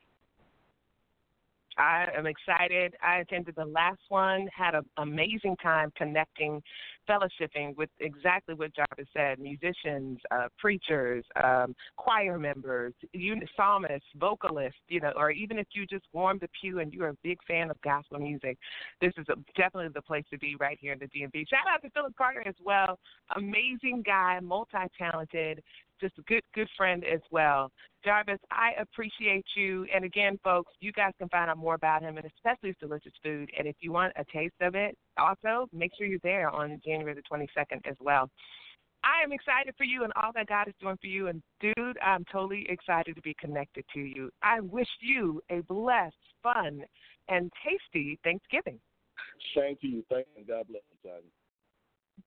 I 1.77 2.07
am 2.15 2.25
excited. 2.25 2.95
I 3.01 3.17
attended 3.17 3.55
the 3.55 3.65
last 3.65 4.01
one, 4.09 4.47
had 4.55 4.75
an 4.75 4.83
amazing 4.97 5.55
time 5.61 5.91
connecting, 5.95 6.61
fellowshipping 7.09 7.75
with 7.75 7.89
exactly 7.99 8.55
what 8.55 8.71
Jarvis 8.75 9.07
said 9.15 9.39
musicians, 9.39 10.19
uh, 10.31 10.47
preachers, 10.57 11.25
um, 11.43 11.75
choir 11.97 12.37
members, 12.37 12.93
psalmists, 13.55 14.07
vocalists, 14.15 14.79
you 14.87 14.99
know, 14.99 15.11
or 15.15 15.31
even 15.31 15.57
if 15.57 15.67
you 15.73 15.85
just 15.85 16.05
warm 16.13 16.37
the 16.39 16.49
pew 16.59 16.79
and 16.79 16.93
you're 16.93 17.09
a 17.09 17.17
big 17.23 17.37
fan 17.47 17.69
of 17.69 17.81
gospel 17.81 18.19
music, 18.19 18.57
this 19.01 19.13
is 19.17 19.25
a, 19.29 19.35
definitely 19.57 19.89
the 19.93 20.01
place 20.01 20.25
to 20.31 20.37
be 20.37 20.55
right 20.59 20.77
here 20.79 20.93
in 20.93 20.99
the 20.99 21.07
DMV. 21.07 21.47
Shout 21.49 21.67
out 21.69 21.81
to 21.81 21.89
Philip 21.91 22.15
Carter 22.17 22.43
as 22.47 22.55
well. 22.63 22.99
Amazing 23.35 24.03
guy, 24.05 24.39
multi 24.41 24.77
talented, 24.97 25.61
just 26.03 26.17
a 26.17 26.21
good, 26.23 26.43
good 26.53 26.67
friend 26.75 27.05
as 27.05 27.21
well. 27.31 27.71
Jarvis, 28.03 28.39
I 28.51 28.71
appreciate 28.79 29.45
you. 29.55 29.87
And 29.93 30.03
again, 30.03 30.37
folks, 30.43 30.73
you 30.81 30.91
guys 30.91 31.13
can 31.17 31.29
find 31.29 31.49
out 31.49 31.57
more 31.57 31.75
about 31.75 32.01
him 32.01 32.17
and 32.17 32.25
especially 32.25 32.69
his 32.69 32.75
delicious 32.81 33.13
food. 33.23 33.49
And 33.57 33.67
if 33.67 33.75
you 33.79 33.93
want 33.93 34.11
a 34.17 34.25
taste 34.25 34.53
of 34.61 34.75
it, 34.75 34.97
also 35.17 35.67
make 35.71 35.91
sure 35.97 36.05
you're 36.05 36.19
there 36.21 36.49
on 36.49 36.81
January 36.85 37.15
the 37.15 37.21
22nd 37.21 37.79
as 37.89 37.95
well. 38.01 38.29
I 39.05 39.23
am 39.23 39.31
excited 39.31 39.73
for 39.77 39.85
you 39.85 40.03
and 40.03 40.13
all 40.21 40.31
that 40.35 40.47
God 40.47 40.67
is 40.67 40.73
doing 40.81 40.97
for 40.99 41.07
you. 41.07 41.27
And 41.27 41.41
dude, 41.61 41.97
I'm 42.01 42.25
totally 42.31 42.65
excited 42.69 43.15
to 43.15 43.21
be 43.21 43.35
connected 43.39 43.85
to 43.93 43.99
you. 44.01 44.29
I 44.41 44.59
wish 44.59 44.87
you 45.01 45.41
a 45.49 45.61
blessed, 45.61 46.15
fun, 46.41 46.81
and 47.29 47.49
tasty 47.65 48.19
Thanksgiving. 48.23 48.79
To 49.55 49.87
you. 49.87 50.03
Thank 50.09 50.27
you. 50.37 50.43
God 50.45 50.67
bless 50.67 50.81
you, 50.91 51.09
Tanya. 51.09 51.42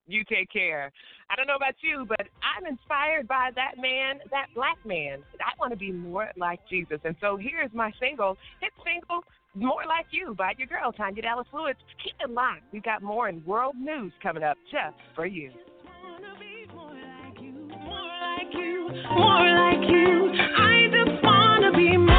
You 0.07 0.23
take 0.23 0.49
care. 0.51 0.91
I 1.29 1.35
don't 1.35 1.47
know 1.47 1.55
about 1.55 1.75
you, 1.81 2.05
but 2.07 2.21
I'm 2.41 2.65
inspired 2.65 3.27
by 3.27 3.49
that 3.55 3.73
man, 3.77 4.19
that 4.31 4.47
black 4.55 4.77
man. 4.85 5.19
I 5.39 5.51
want 5.59 5.71
to 5.71 5.77
be 5.77 5.91
more 5.91 6.31
like 6.37 6.59
Jesus. 6.69 6.99
And 7.03 7.15
so 7.19 7.37
here's 7.37 7.73
my 7.73 7.91
single, 7.99 8.37
hit 8.61 8.71
single, 8.85 9.21
More 9.53 9.83
Like 9.87 10.05
You 10.11 10.33
by 10.35 10.53
your 10.57 10.67
girl, 10.67 10.93
Tanya 10.93 11.21
Dallas 11.21 11.47
Lewis. 11.53 11.75
Keep 12.03 12.15
it 12.21 12.29
locked. 12.29 12.61
We 12.71 12.79
got 12.79 13.01
more 13.01 13.27
in 13.27 13.43
world 13.45 13.75
news 13.77 14.13
coming 14.23 14.43
up 14.43 14.57
just 14.71 14.95
for 15.13 15.25
you. 15.25 15.51
More 15.83 16.19
like 18.21 18.53
you, 18.53 18.89
more 19.17 19.49
like 19.51 19.89
you. 19.89 20.31
I 20.57 20.87
just 20.91 21.23
wanna 21.23 21.71
be 21.75 21.97
more. 21.97 22.16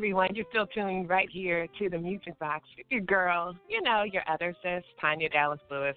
Everyone. 0.00 0.34
You're 0.34 0.46
still 0.48 0.66
tuned 0.66 1.10
right 1.10 1.28
here 1.30 1.66
to 1.78 1.90
the 1.90 1.98
Music 1.98 2.38
Box 2.38 2.66
with 2.78 2.86
your 2.88 3.02
girl, 3.02 3.54
you 3.68 3.82
know, 3.82 4.02
your 4.02 4.22
other 4.26 4.56
sis, 4.62 4.82
Tanya 4.98 5.28
Dallas 5.28 5.60
Lewis. 5.70 5.94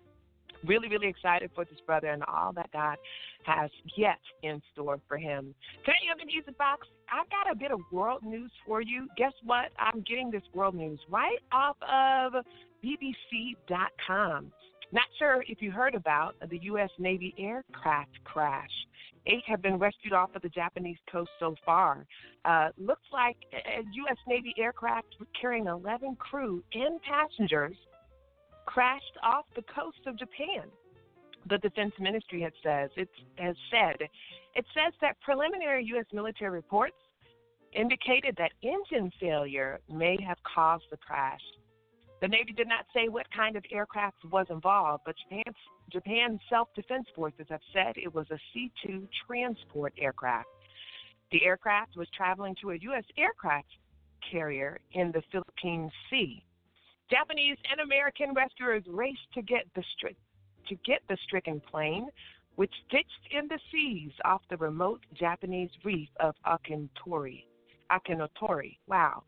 Really, 0.63 0.87
really 0.87 1.07
excited 1.07 1.49
for 1.55 1.65
this 1.65 1.79
brother 1.85 2.07
and 2.09 2.23
all 2.27 2.53
that 2.53 2.71
God 2.71 2.97
has 3.45 3.71
yet 3.97 4.19
in 4.43 4.61
store 4.71 4.99
for 5.07 5.17
him. 5.17 5.55
Today 5.83 5.97
on 6.11 6.19
the 6.19 6.25
Music 6.25 6.55
Box, 6.59 6.87
I've 7.11 7.27
got 7.31 7.49
a 7.51 7.55
bit 7.55 7.71
of 7.71 7.79
world 7.91 8.21
news 8.23 8.51
for 8.67 8.81
you. 8.81 9.07
Guess 9.17 9.33
what? 9.43 9.71
I'm 9.79 10.01
getting 10.07 10.29
this 10.29 10.43
world 10.53 10.75
news 10.75 10.99
right 11.09 11.39
off 11.51 11.77
of 11.81 12.33
BBC.com. 12.83 14.51
Not 14.95 15.07
sure 15.19 15.43
if 15.49 15.61
you 15.61 15.71
heard 15.71 15.93
about 15.93 16.35
the 16.49 16.57
U.S. 16.71 16.89
Navy 16.97 17.35
aircraft 17.37 18.17
crash. 18.23 18.69
Eight 19.27 19.43
have 19.45 19.61
been 19.61 19.77
rescued 19.77 20.13
off 20.13 20.33
of 20.35 20.41
the 20.41 20.47
Japanese 20.47 20.95
coast 21.11 21.31
so 21.37 21.53
far. 21.65 22.05
Uh, 22.45 22.69
looks 22.77 23.03
like 23.11 23.35
a 23.51 23.81
U.S. 23.91 24.15
Navy 24.25 24.55
aircraft 24.57 25.07
carrying 25.39 25.67
11 25.67 26.15
crew 26.15 26.63
and 26.73 26.97
passengers 27.01 27.75
crashed 28.65 29.17
off 29.21 29.43
the 29.57 29.63
coast 29.63 29.97
of 30.07 30.17
Japan. 30.17 30.63
The 31.49 31.57
Defense 31.57 31.91
Ministry 31.99 32.41
has 32.43 32.53
says 32.63 32.89
it 32.95 33.09
has 33.35 33.57
said 33.69 33.99
it 33.99 34.65
says 34.73 34.93
that 35.01 35.19
preliminary 35.19 35.83
U.S. 35.87 36.05
military 36.13 36.51
reports 36.51 36.95
indicated 37.73 38.33
that 38.37 38.53
engine 38.63 39.11
failure 39.19 39.81
may 39.91 40.17
have 40.25 40.37
caused 40.55 40.85
the 40.89 40.97
crash. 40.97 41.41
The 42.25 42.29
Navy 42.29 42.53
did 42.53 42.67
not 42.67 42.87
say 42.91 43.07
what 43.07 43.27
kind 43.31 43.55
of 43.55 43.63
aircraft 43.71 44.17
was 44.31 44.47
involved, 44.49 45.03
but 45.05 45.13
Japan's, 45.15 45.55
Japan's 45.91 46.39
self 46.49 46.69
defense 46.73 47.05
forces 47.15 47.45
have 47.51 47.61
said 47.71 47.93
it 47.97 48.15
was 48.15 48.25
a 48.31 48.39
C 48.51 48.71
2 48.83 49.07
transport 49.27 49.93
aircraft. 49.95 50.47
The 51.31 51.45
aircraft 51.45 51.95
was 51.95 52.07
traveling 52.17 52.55
to 52.61 52.71
a 52.71 52.77
U.S. 52.77 53.03
aircraft 53.15 53.67
carrier 54.31 54.79
in 54.93 55.11
the 55.11 55.21
Philippine 55.31 55.91
Sea. 56.09 56.43
Japanese 57.11 57.57
and 57.69 57.81
American 57.81 58.33
rescuers 58.33 58.83
raced 58.87 59.31
to 59.35 59.43
get 59.43 59.67
the 59.75 59.81
stri- 59.81 60.15
to 60.67 60.75
get 60.83 61.01
the 61.07 61.17
stricken 61.27 61.61
plane, 61.69 62.07
which 62.55 62.73
ditched 62.89 63.27
in 63.29 63.47
the 63.49 63.59
seas 63.71 64.13
off 64.25 64.41
the 64.49 64.57
remote 64.57 65.01
Japanese 65.13 65.69
reef 65.83 66.09
of 66.19 66.33
Okinotori. 66.47 67.43
Okinotori. 67.91 68.77
Wow. 68.87 69.21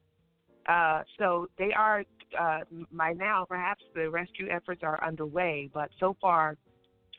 Uh, 0.67 1.03
so 1.17 1.47
they 1.57 1.71
are 1.73 2.03
uh, 2.39 2.59
by 2.91 3.13
now. 3.13 3.45
Perhaps 3.47 3.83
the 3.95 4.09
rescue 4.09 4.47
efforts 4.49 4.81
are 4.83 5.03
underway, 5.03 5.69
but 5.73 5.89
so 5.99 6.15
far 6.21 6.57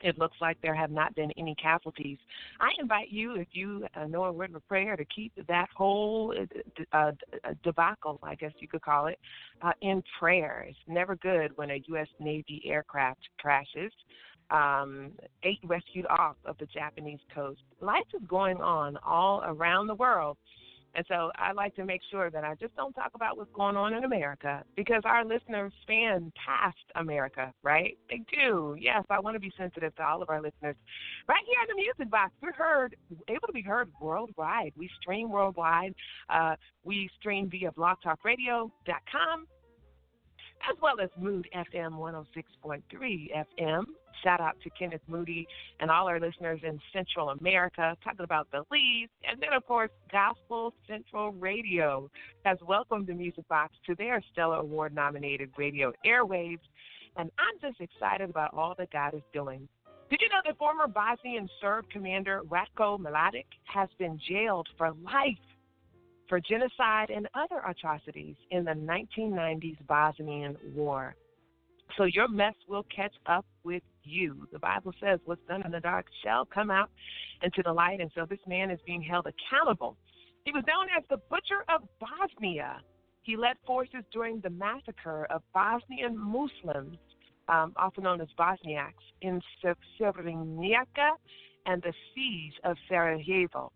it 0.01 0.17
looks 0.17 0.37
like 0.39 0.57
there 0.61 0.75
have 0.75 0.91
not 0.91 1.13
been 1.15 1.31
any 1.37 1.55
casualties. 1.55 2.17
I 2.59 2.69
invite 2.79 3.09
you, 3.09 3.35
if 3.35 3.47
you 3.51 3.85
uh, 3.95 4.05
know 4.05 4.25
a 4.25 4.31
word 4.31 4.55
of 4.55 4.67
prayer, 4.67 4.95
to 4.95 5.05
keep 5.05 5.33
that 5.47 5.67
whole 5.75 6.33
uh, 6.93 6.97
uh, 6.97 7.11
debacle, 7.63 8.19
I 8.23 8.35
guess 8.35 8.51
you 8.59 8.67
could 8.67 8.81
call 8.81 9.07
it, 9.07 9.19
uh, 9.61 9.73
in 9.81 10.01
prayer. 10.19 10.65
It's 10.69 10.77
never 10.87 11.15
good 11.17 11.55
when 11.57 11.71
a 11.71 11.81
U.S. 11.87 12.07
Navy 12.19 12.61
aircraft 12.65 13.21
crashes. 13.39 13.91
Um, 14.51 15.11
eight 15.43 15.59
rescued 15.63 16.07
off 16.07 16.35
of 16.45 16.57
the 16.57 16.65
Japanese 16.65 17.19
coast. 17.35 17.61
Life 17.81 18.07
is 18.15 18.27
going 18.27 18.57
on 18.57 18.97
all 19.05 19.43
around 19.45 19.85
the 19.85 19.95
world. 19.95 20.37
And 20.95 21.05
so 21.07 21.31
I 21.35 21.51
like 21.51 21.75
to 21.75 21.85
make 21.85 22.01
sure 22.09 22.29
that 22.29 22.43
I 22.43 22.55
just 22.55 22.75
don't 22.75 22.93
talk 22.93 23.11
about 23.13 23.37
what's 23.37 23.51
going 23.53 23.75
on 23.77 23.93
in 23.93 24.03
America 24.03 24.63
because 24.75 25.01
our 25.05 25.23
listeners 25.23 25.71
span 25.81 26.31
past 26.35 26.77
America, 26.95 27.53
right? 27.63 27.97
They 28.09 28.21
do. 28.33 28.75
Yes, 28.79 29.03
I 29.09 29.19
want 29.19 29.35
to 29.35 29.39
be 29.39 29.51
sensitive 29.57 29.95
to 29.95 30.03
all 30.03 30.21
of 30.21 30.29
our 30.29 30.41
listeners. 30.41 30.75
Right 31.27 31.43
here 31.45 31.61
in 31.61 31.75
the 31.75 31.81
Music 31.81 32.09
Box, 32.11 32.31
we're 32.41 32.53
heard, 32.53 32.95
able 33.27 33.47
to 33.47 33.53
be 33.53 33.61
heard 33.61 33.89
worldwide. 34.01 34.73
We 34.75 34.89
stream 35.01 35.29
worldwide. 35.29 35.93
Uh, 36.29 36.55
we 36.83 37.09
stream 37.19 37.49
via 37.49 37.71
blogtalkradio.com 37.71 39.45
as 40.69 40.75
well 40.81 40.99
as 41.01 41.09
Mood 41.17 41.47
FM 41.55 41.93
106.3 41.93 42.81
FM. 42.91 43.83
Shout 44.23 44.39
out 44.41 44.57
to 44.63 44.69
Kenneth 44.71 45.01
Moody 45.07 45.47
and 45.79 45.89
all 45.89 46.07
our 46.07 46.19
listeners 46.19 46.59
in 46.63 46.79
Central 46.93 47.29
America, 47.29 47.95
talking 48.03 48.23
about 48.23 48.49
Belize. 48.51 49.09
And 49.23 49.41
then, 49.41 49.53
of 49.53 49.65
course, 49.65 49.91
Gospel 50.11 50.73
Central 50.87 51.31
Radio 51.33 52.09
has 52.45 52.57
welcomed 52.67 53.07
the 53.07 53.13
Music 53.13 53.47
Box 53.47 53.73
to 53.85 53.95
their 53.95 54.21
Stellar 54.31 54.57
Award 54.57 54.93
nominated 54.93 55.51
radio 55.57 55.93
airwaves. 56.05 56.59
And 57.15 57.31
I'm 57.37 57.59
just 57.61 57.81
excited 57.81 58.29
about 58.29 58.53
all 58.53 58.75
that 58.77 58.91
God 58.91 59.13
is 59.13 59.23
doing. 59.33 59.67
Did 60.09 60.21
you 60.21 60.29
know 60.29 60.41
that 60.45 60.57
former 60.57 60.87
Bosnian 60.87 61.47
Serb 61.61 61.85
commander 61.91 62.41
Ratko 62.49 62.99
Mladic 62.99 63.45
has 63.65 63.89
been 63.99 64.19
jailed 64.27 64.67
for 64.77 64.91
life 65.03 65.37
for 66.29 66.39
genocide 66.39 67.09
and 67.09 67.27
other 67.33 67.61
atrocities 67.67 68.35
in 68.51 68.63
the 68.63 68.71
1990s 68.71 69.77
Bosnian 69.87 70.55
War. 70.75 71.15
So 71.97 72.05
your 72.05 72.27
mess 72.27 72.53
will 72.67 72.85
catch 72.95 73.13
up 73.25 73.45
with 73.63 73.83
you. 74.03 74.47
The 74.51 74.59
Bible 74.59 74.93
says 75.01 75.19
what's 75.25 75.41
done 75.47 75.63
in 75.65 75.71
the 75.71 75.79
dark 75.79 76.05
shall 76.23 76.45
come 76.45 76.71
out 76.71 76.89
into 77.43 77.61
the 77.63 77.73
light, 77.73 77.99
and 77.99 78.11
so 78.15 78.25
this 78.25 78.39
man 78.47 78.69
is 78.71 78.79
being 78.85 79.01
held 79.01 79.27
accountable. 79.27 79.97
He 80.45 80.51
was 80.51 80.63
known 80.67 80.87
as 80.97 81.03
the 81.09 81.17
Butcher 81.29 81.63
of 81.67 81.87
Bosnia. 81.99 82.81
He 83.21 83.35
led 83.35 83.57
forces 83.65 84.03
during 84.11 84.39
the 84.39 84.49
massacre 84.49 85.27
of 85.29 85.41
Bosnian 85.53 86.17
Muslims, 86.17 86.97
um, 87.47 87.73
known 87.99 88.21
as 88.21 88.27
Bosniaks, 88.37 88.93
in 89.21 89.41
Srebrenica 89.63 91.11
and 91.65 91.81
the 91.81 91.93
siege 92.15 92.53
of 92.63 92.77
Sarajevo. 92.87 93.71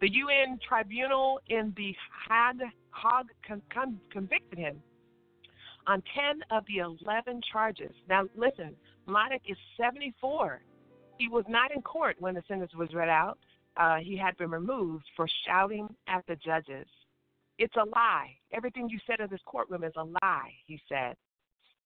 The 0.00 0.10
UN 0.10 0.58
tribunal 0.66 1.40
in 1.48 1.72
The 1.76 1.94
Hague, 2.28 2.68
Hague 2.92 3.28
con- 3.46 3.62
con- 3.72 4.00
convicted 4.10 4.58
him 4.58 4.82
on 5.90 6.00
10 6.14 6.40
of 6.52 6.64
the 6.68 6.78
11 6.78 7.40
charges. 7.50 7.90
Now, 8.08 8.24
listen, 8.36 8.76
Mladic 9.08 9.40
is 9.48 9.56
74. 9.76 10.62
He 11.18 11.28
was 11.28 11.44
not 11.48 11.74
in 11.74 11.82
court 11.82 12.14
when 12.20 12.34
the 12.34 12.44
sentence 12.46 12.72
was 12.76 12.94
read 12.94 13.08
out. 13.08 13.38
Uh, 13.76 13.96
he 13.96 14.16
had 14.16 14.36
been 14.36 14.50
removed 14.50 15.04
for 15.16 15.26
shouting 15.44 15.88
at 16.06 16.24
the 16.28 16.36
judges. 16.36 16.86
It's 17.58 17.74
a 17.74 17.84
lie. 17.84 18.36
Everything 18.52 18.88
you 18.88 19.00
said 19.04 19.18
in 19.18 19.28
this 19.30 19.40
courtroom 19.44 19.82
is 19.82 19.92
a 19.96 20.04
lie, 20.04 20.52
he 20.64 20.80
said. 20.88 21.16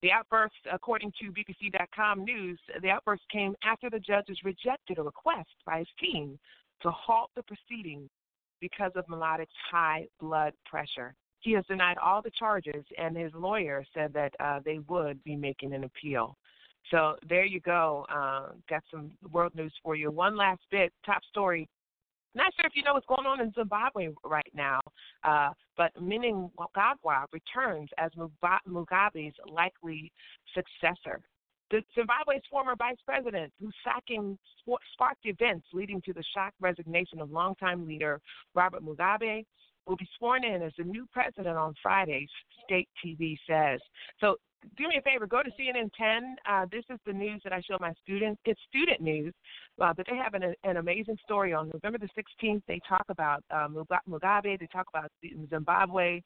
The 0.02 0.12
outburst, 0.12 0.54
according 0.70 1.12
to 1.20 1.32
BBC.com 1.32 2.24
News, 2.24 2.58
the 2.82 2.90
outburst 2.90 3.22
came 3.32 3.54
after 3.64 3.88
the 3.88 4.00
judges 4.00 4.38
rejected 4.44 4.98
a 4.98 5.02
request 5.02 5.48
by 5.64 5.78
his 5.78 5.88
team 5.98 6.38
to 6.82 6.90
halt 6.90 7.30
the 7.34 7.42
proceedings 7.42 8.10
because 8.60 8.92
of 8.96 9.06
Mladic's 9.06 9.48
high 9.70 10.06
blood 10.20 10.52
pressure. 10.66 11.14
He 11.44 11.52
has 11.52 11.64
denied 11.66 11.98
all 11.98 12.22
the 12.22 12.30
charges, 12.30 12.84
and 12.96 13.14
his 13.14 13.30
lawyer 13.34 13.84
said 13.92 14.14
that 14.14 14.32
uh, 14.40 14.60
they 14.64 14.78
would 14.88 15.22
be 15.24 15.36
making 15.36 15.74
an 15.74 15.84
appeal. 15.84 16.38
So 16.90 17.16
there 17.28 17.44
you 17.44 17.60
go. 17.60 18.06
Uh, 18.10 18.52
got 18.68 18.82
some 18.90 19.10
world 19.30 19.54
news 19.54 19.72
for 19.82 19.94
you. 19.94 20.10
One 20.10 20.38
last 20.38 20.62
bit, 20.70 20.90
top 21.04 21.22
story. 21.30 21.68
Not 22.34 22.52
sure 22.56 22.66
if 22.66 22.72
you 22.74 22.82
know 22.82 22.94
what's 22.94 23.06
going 23.06 23.26
on 23.26 23.42
in 23.42 23.52
Zimbabwe 23.52 24.08
right 24.24 24.50
now, 24.54 24.80
uh, 25.22 25.50
but 25.76 25.92
Mnangagwa 26.00 27.26
returns 27.30 27.90
as 27.98 28.10
Mugabe's 28.66 29.36
likely 29.46 30.10
successor. 30.54 31.20
The 31.70 31.82
Zimbabwe's 31.94 32.42
former 32.50 32.74
vice 32.76 32.96
president, 33.06 33.52
whose 33.60 33.74
sacking 33.84 34.38
sparked 34.94 35.24
events 35.24 35.66
leading 35.74 36.00
to 36.02 36.12
the 36.14 36.24
shock 36.34 36.54
resignation 36.60 37.20
of 37.20 37.30
longtime 37.30 37.86
leader 37.86 38.20
Robert 38.54 38.82
Mugabe, 38.82 39.44
will 39.86 39.96
be 39.96 40.08
sworn 40.18 40.44
in 40.44 40.62
as 40.62 40.72
the 40.78 40.84
new 40.84 41.06
president 41.12 41.56
on 41.56 41.74
Friday, 41.82 42.26
state 42.64 42.88
TV 43.04 43.36
says. 43.48 43.80
So 44.20 44.36
do 44.76 44.88
me 44.88 44.96
a 44.98 45.02
favor, 45.02 45.26
go 45.26 45.42
to 45.42 45.50
CNN 45.50 45.90
10. 45.96 46.36
Uh, 46.48 46.66
this 46.72 46.84
is 46.90 46.98
the 47.06 47.12
news 47.12 47.40
that 47.44 47.52
I 47.52 47.60
show 47.60 47.76
my 47.80 47.92
students. 48.02 48.40
It's 48.44 48.60
student 48.68 49.00
news, 49.00 49.34
uh, 49.80 49.92
but 49.94 50.06
they 50.08 50.16
have 50.16 50.34
an, 50.34 50.54
an 50.64 50.78
amazing 50.78 51.18
story 51.22 51.52
on 51.52 51.70
November 51.72 51.98
the 51.98 52.08
16th. 52.16 52.62
They 52.66 52.80
talk 52.88 53.04
about 53.08 53.44
uh, 53.50 53.68
Mugabe, 54.08 54.58
they 54.58 54.68
talk 54.72 54.86
about 54.92 55.10
Zimbabwe, 55.50 56.22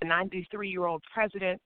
the 0.00 0.06
93 0.06 0.70
year 0.70 0.86
old 0.86 1.02
president 1.12 1.60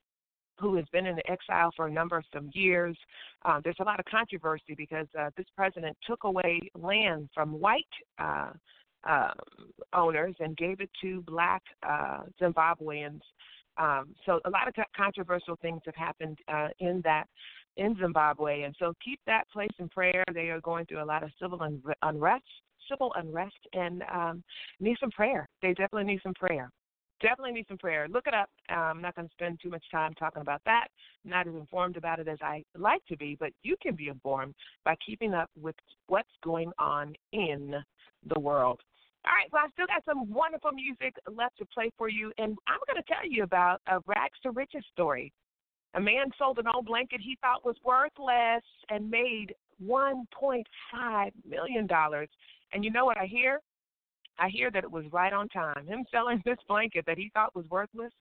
who 0.59 0.75
has 0.77 0.87
been 0.91 1.07
in 1.07 1.19
exile 1.29 1.71
for 1.77 1.87
a 1.87 1.91
number 1.91 2.17
of 2.17 2.25
some 2.33 2.51
years. 2.55 2.97
Um, 3.45 3.61
there's 3.63 3.77
a 3.81 3.85
lot 3.85 4.01
of 4.01 4.07
controversy 4.07 4.75
because 4.77 5.07
uh, 5.19 5.31
this 5.37 5.47
president 5.55 5.97
took 6.09 6.25
away 6.25 6.61
land 6.75 7.29
from 7.35 7.61
white 7.61 7.85
uh, 8.19 8.53
um, 9.07 9.33
owners 9.93 10.35
and 10.41 10.57
gave 10.57 10.81
it 10.81 10.91
to 11.03 11.23
black 11.23 11.63
uh, 11.83 12.21
Zimbabweans. 12.41 13.21
Um, 13.79 14.15
so 14.25 14.41
a 14.45 14.51
lot 14.51 14.69
of 14.69 14.75
controversial 14.97 15.57
things 15.61 15.83
have 15.85 15.95
happened 15.95 16.39
uh, 16.49 16.69
in 16.81 17.03
that 17.05 17.27
in 17.77 17.95
Zimbabwe, 18.01 18.63
and 18.63 18.75
so 18.79 18.95
keep 19.05 19.21
that 19.27 19.45
place 19.53 19.71
in 19.79 19.89
prayer. 19.91 20.25
They 20.33 20.49
are 20.49 20.61
going 20.63 20.87
through 20.87 21.03
a 21.03 21.05
lot 21.05 21.23
of 21.23 21.31
civil 21.41 21.63
un- 21.63 21.83
unrest, 22.03 22.45
civil 22.89 23.13
unrest, 23.17 23.59
and 23.75 24.03
um, 24.13 24.43
need 24.81 24.97
some 24.99 25.11
prayer. 25.11 25.47
They 25.61 25.75
definitely 25.75 26.05
need 26.05 26.21
some 26.23 26.33
prayer. 26.33 26.71
Definitely 27.21 27.53
need 27.53 27.67
some 27.69 27.79
prayer. 27.79 28.09
Look 28.09 28.27
it 28.27 28.35
up. 28.35 28.49
Uh, 28.71 28.75
I'm 28.75 29.01
not 29.01 29.15
going 29.15 29.27
to 29.29 29.33
spend 29.33 29.59
too 29.63 29.71
much 29.71 29.85
time 29.91 30.15
talking 30.15 30.43
about 30.43 30.61
that. 30.67 30.89
Not 31.25 31.47
as 31.47 31.55
informed 31.55 31.97
about 31.97 32.19
it 32.19 32.29
as 32.29 32.39
I 32.43 32.63
like 32.77 33.05
to 33.07 33.17
be, 33.17 33.37
but 33.39 33.53
you 33.63 33.77
can 33.81 33.95
be 33.95 34.09
informed 34.09 34.55
by 34.85 34.97
keeping 35.05 35.33
up 35.33 35.51
with 35.61 35.75
what's 36.09 36.29
going 36.45 36.73
on 36.79 37.15
in 37.33 37.75
the 38.35 38.41
world. 38.41 38.81
All 39.27 39.35
right, 39.35 39.51
well, 39.53 39.63
I 39.67 39.71
still 39.71 39.87
got 39.87 40.05
some 40.05 40.33
wonderful 40.33 40.71
music 40.71 41.17
left 41.31 41.59
to 41.59 41.67
play 41.67 41.91
for 41.99 42.09
you, 42.09 42.33
and 42.39 42.57
I'm 42.69 42.79
going 42.87 43.03
to 43.03 43.13
tell 43.13 43.29
you 43.29 43.43
about 43.43 43.81
a 43.89 43.99
rags 44.07 44.39
to 44.45 44.53
riches 44.53 44.85
story. 44.93 45.33
A 45.95 46.01
man 46.01 46.27
sold 46.39 46.59
an 46.59 46.67
old 46.73 46.87
blanket 46.87 47.21
he 47.21 47.37
thought 47.41 47.65
was 47.65 47.77
worthless 47.85 48.63
and 48.89 49.11
made 49.11 49.55
$1.5 49.85 51.31
million. 51.49 51.89
And 52.73 52.85
you 52.85 52.91
know 52.91 53.05
what 53.05 53.19
I 53.19 53.27
hear? 53.27 53.61
I 54.39 54.49
hear 54.49 54.71
that 54.71 54.85
it 54.85 54.91
was 54.91 55.05
right 55.11 55.33
on 55.33 55.49
time. 55.49 55.87
Him 55.87 56.05
selling 56.13 56.41
this 56.45 56.59
blanket 56.69 57.05
that 57.07 57.19
he 57.19 57.31
thought 57.35 57.57
was 57.57 57.65
worthless 57.69 58.13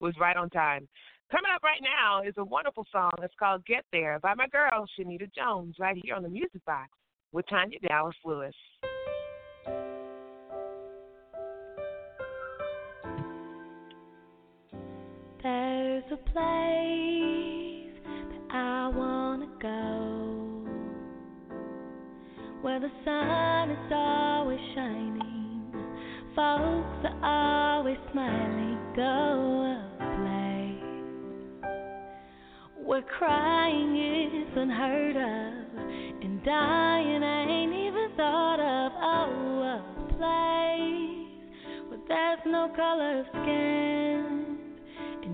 was 0.00 0.14
right 0.20 0.36
on 0.36 0.50
time. 0.50 0.86
Coming 1.30 1.52
up 1.54 1.62
right 1.62 1.80
now 1.82 2.22
is 2.22 2.34
a 2.36 2.44
wonderful 2.44 2.86
song. 2.92 3.12
It's 3.22 3.32
called 3.38 3.64
Get 3.64 3.84
There 3.90 4.18
by 4.20 4.34
my 4.34 4.48
girl, 4.48 4.86
Cheneta 4.98 5.30
Jones, 5.34 5.76
right 5.78 5.96
here 6.02 6.14
on 6.14 6.22
the 6.22 6.28
Music 6.28 6.62
Box 6.66 6.90
with 7.32 7.46
Tanya 7.48 7.78
Dallas 7.80 8.16
Lewis. 8.22 8.54
A 16.12 16.16
place 16.16 17.94
that 18.04 18.44
I 18.54 18.88
wanna 18.94 19.48
go 19.62 20.68
where 22.60 22.78
the 22.80 22.90
sun 23.02 23.70
is 23.70 23.92
always 23.92 24.60
shining, 24.74 25.72
folks 26.36 27.06
are 27.06 27.24
always 27.24 27.96
smiling. 28.12 28.78
Go 28.94 29.02
a 29.64 29.80
place 30.20 31.72
where 32.84 33.02
crying 33.18 33.96
is 33.96 34.54
unheard 34.54 35.16
of 35.16 35.22
and 36.22 36.44
dying 36.44 37.22
ain't 37.22 37.72
even 37.72 38.10
thought 38.18 38.60
of. 38.60 38.92
Oh, 39.00 39.62
a 39.62 39.82
place 40.18 41.88
where 41.88 42.00
there's 42.06 42.44
no 42.44 42.68
color 42.76 43.20
of 43.20 43.26
skin 43.28 44.41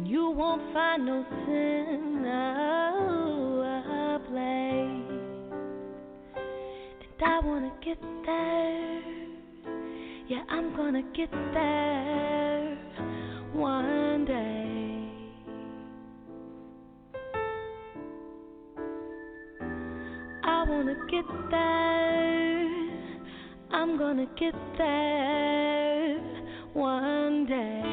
you 0.09 0.31
won't 0.31 0.63
find 0.73 1.05
no 1.05 1.23
sin. 1.45 2.25
Oh, 2.25 3.61
a 3.61 4.19
place, 4.27 5.09
and 7.05 7.23
I 7.23 7.41
wanna 7.41 7.73
get 7.85 7.99
there. 8.25 9.03
Yeah, 10.29 10.45
I'm 10.49 10.75
gonna 10.75 11.03
get 11.15 11.31
there 11.31 12.79
one 13.53 14.25
day. 14.25 15.11
I 20.43 20.65
wanna 20.71 20.97
get 21.11 21.27
there. 21.51 22.69
I'm 23.73 23.99
gonna 23.99 24.27
get 24.39 24.55
there 24.79 26.19
one 26.73 27.45
day. 27.45 27.88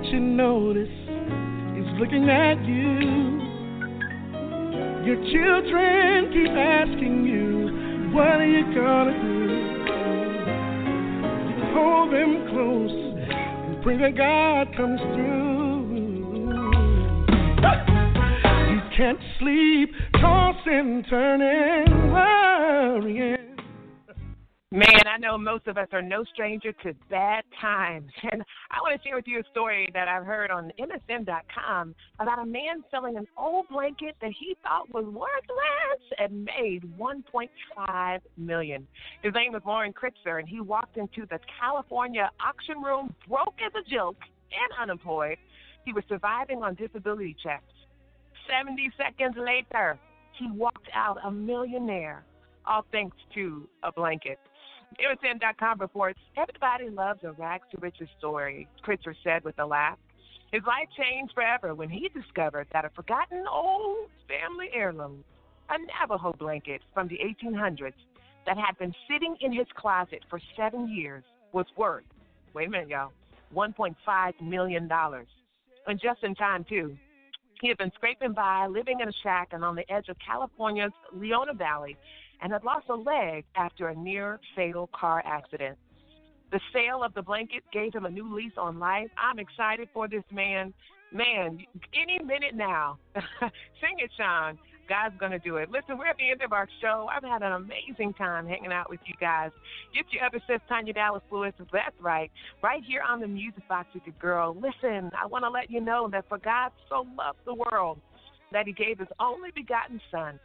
eviction 0.05 0.37
notice 0.37 0.89
is 1.79 1.87
looking 1.99 2.29
at 2.29 2.63
you. 2.65 3.41
Your 5.05 5.17
children 5.33 6.33
keep 6.33 6.51
asking 6.51 7.25
you, 7.25 8.13
what 8.15 8.41
are 8.41 8.47
you 8.47 8.65
gonna 8.75 9.13
do? 9.23 9.45
You 11.49 11.57
hold 11.75 12.13
them 12.13 12.49
close 12.51 12.93
and 13.67 13.83
pray 13.83 13.97
that 13.99 14.17
God 14.17 14.77
comes 14.77 15.01
through. 15.15 15.75
You 18.73 18.81
can't 18.97 19.21
sleep, 19.39 19.91
tossing, 20.21 20.73
and 20.73 21.07
turning, 21.09 22.13
worrying. 22.13 23.34
Man, 24.75 25.07
I 25.07 25.19
know 25.19 25.39
most 25.39 25.69
of 25.69 25.79
us 25.79 25.87
are 25.93 26.03
no 26.03 26.25
stranger 26.25 26.73
to 26.83 26.95
bad 27.09 27.45
times. 27.61 28.11
And 28.33 28.43
I 28.73 28.81
want 28.81 29.01
to 29.01 29.09
share 29.09 29.15
with 29.15 29.29
you 29.29 29.39
a 29.39 29.45
story 29.53 29.89
that 29.95 30.09
I've 30.09 30.27
heard 30.27 30.51
on 30.51 30.73
MSN.com 30.81 31.95
about 32.19 32.41
a 32.41 32.45
man 32.45 32.83
selling 32.91 33.17
an 33.17 33.29
old 33.39 33.69
blanket 33.69 34.17
that 34.21 34.33
he 34.37 34.57
thought 34.65 34.93
was 34.93 35.05
worthless 35.05 36.03
and 36.19 36.45
made 36.45 36.83
1.5 36.99 38.19
million. 38.37 38.85
His 39.23 39.33
name 39.33 39.53
was 39.53 39.63
Loren 39.65 39.93
Krytzer, 39.93 40.41
and 40.41 40.49
he 40.49 40.61
walked 40.61 40.97
into 40.97 41.25
the 41.31 41.39
California 41.61 42.29
auction 42.45 42.83
room 42.83 43.15
broke 43.29 43.55
as 43.65 43.71
a 43.81 43.89
joke 43.89 44.19
and 44.51 44.83
unemployed. 44.83 45.37
He 45.85 45.93
was 45.93 46.03
surviving 46.09 46.65
on 46.65 46.75
disability 46.75 47.37
checks. 47.41 47.63
70 48.51 48.91
seconds 48.97 49.37
later, 49.39 50.01
he 50.37 50.51
walked 50.51 50.89
out 50.93 51.19
a 51.25 51.31
millionaire, 51.31 52.25
all 52.67 52.85
thanks 52.91 53.17
to 53.37 53.69
a 53.85 53.93
blanket. 53.93 54.41
MSN.com 54.99 55.81
reports 55.81 56.19
everybody 56.37 56.91
loves 56.91 57.21
a 57.25 57.33
rags 57.33 57.65
to 57.71 57.81
riches 57.81 58.09
story, 58.19 58.69
Krytzer 58.87 59.15
said 59.23 59.45
with 59.45 59.59
a 59.59 59.67
laugh. 59.67 59.99
His 60.53 60.63
life 60.67 60.89
changed 60.97 61.35
forever 61.35 61.75
when 61.75 61.89
he 61.89 62.09
discovered 62.09 62.69
that 62.73 62.85
a 62.85 62.91
forgotten 62.91 63.45
old 63.51 64.09
family 64.29 64.69
heirloom, 64.73 65.25
a 65.69 65.75
Navajo 65.79 66.33
blanket 66.33 66.81
from 66.93 67.09
the 67.09 67.19
1800s 67.19 67.95
that 68.47 68.57
had 68.57 68.79
been 68.79 68.95
sitting 69.11 69.37
in 69.41 69.53
his 69.53 69.67
closet 69.75 70.23
for 70.31 70.39
seven 70.57 70.89
years, 70.89 71.25
was 71.53 71.67
worth, 71.77 72.05
wait 72.53 72.69
a 72.69 72.71
minute, 72.71 72.89
y'all, 72.89 73.13
$1.5 73.55 74.41
million. 74.43 74.89
And 75.87 76.01
just 76.01 76.23
in 76.23 76.35
time, 76.35 76.65
too. 76.69 76.97
He 77.61 77.69
had 77.69 77.79
been 77.79 77.93
scraping 77.95 78.33
by, 78.33 78.67
living 78.67 79.01
in 79.01 79.09
a 79.09 79.13
shack 79.23 79.49
and 79.53 79.65
on 79.65 79.75
the 79.75 79.91
edge 79.91 80.09
of 80.09 80.17
California's 80.25 80.93
Leona 81.13 81.55
Valley, 81.55 81.97
and 82.45 82.53
had 82.53 82.63
lost 82.63 82.85
a 82.91 82.95
leg 82.95 83.45
after 83.57 83.89
a 83.89 83.95
near 83.95 84.39
fatal 84.55 84.91
car 84.95 85.23
accident. 85.25 85.79
The 86.53 86.61
sale 86.75 87.03
of 87.03 87.15
the 87.15 87.23
blanket 87.23 87.65
gave 87.73 87.95
him 87.95 88.05
a 88.05 88.11
new 88.11 88.33
lease 88.33 88.53
on 88.59 88.79
life. 88.79 89.09
I'm 89.17 89.39
excited 89.39 89.89
for 89.95 90.07
this 90.07 90.23
man. 90.31 90.75
Man, 91.11 91.59
any 91.95 92.23
minute 92.23 92.55
now. 92.55 92.99
Sing 93.41 93.97
it, 93.99 94.11
Sean. 94.17 94.59
God's 94.87 95.17
going 95.19 95.33
to 95.33 95.39
do 95.39 95.57
it. 95.57 95.71
Listen, 95.71 95.97
we're 95.97 96.07
at 96.07 96.19
the 96.19 96.31
end 96.31 96.43
of 96.43 96.53
our 96.53 96.69
show. 96.83 97.09
I've 97.11 97.23
had 97.23 97.43
an 97.43 97.53
amazing 97.53 98.13
time 98.13 98.47
hanging 98.47 98.73
out 98.73 98.91
with 98.91 99.01
you 99.07 99.15
guys. 99.19 99.51
Get 99.95 100.05
your 100.11 100.25
other 100.25 100.43
sis, 100.47 100.61
Tanya 100.69 100.93
Dallas 100.93 101.23
Lewis. 101.31 101.55
That's 101.73 101.97
right. 101.99 102.31
Right 102.63 102.83
here 102.87 103.01
on 103.01 103.21
the 103.21 103.27
Music 103.27 103.67
Box 103.67 103.89
with 103.95 104.03
your 104.05 104.17
girl. 104.21 104.55
Listen, 104.55 105.11
I 105.19 105.25
want 105.25 105.45
to 105.45 105.51
let 105.51 105.71
you 105.71 105.81
know 105.81 106.11
that 106.13 106.29
for 106.29 106.37
God 106.37 106.73
so 106.91 107.07
loved 107.17 107.39
the 107.47 107.55
world 107.55 107.99
that 108.53 108.67
he 108.67 108.75
gave 108.75 108.99
his 108.99 109.09
only 109.19 109.51
begotten 109.55 109.99
Son 110.11 110.39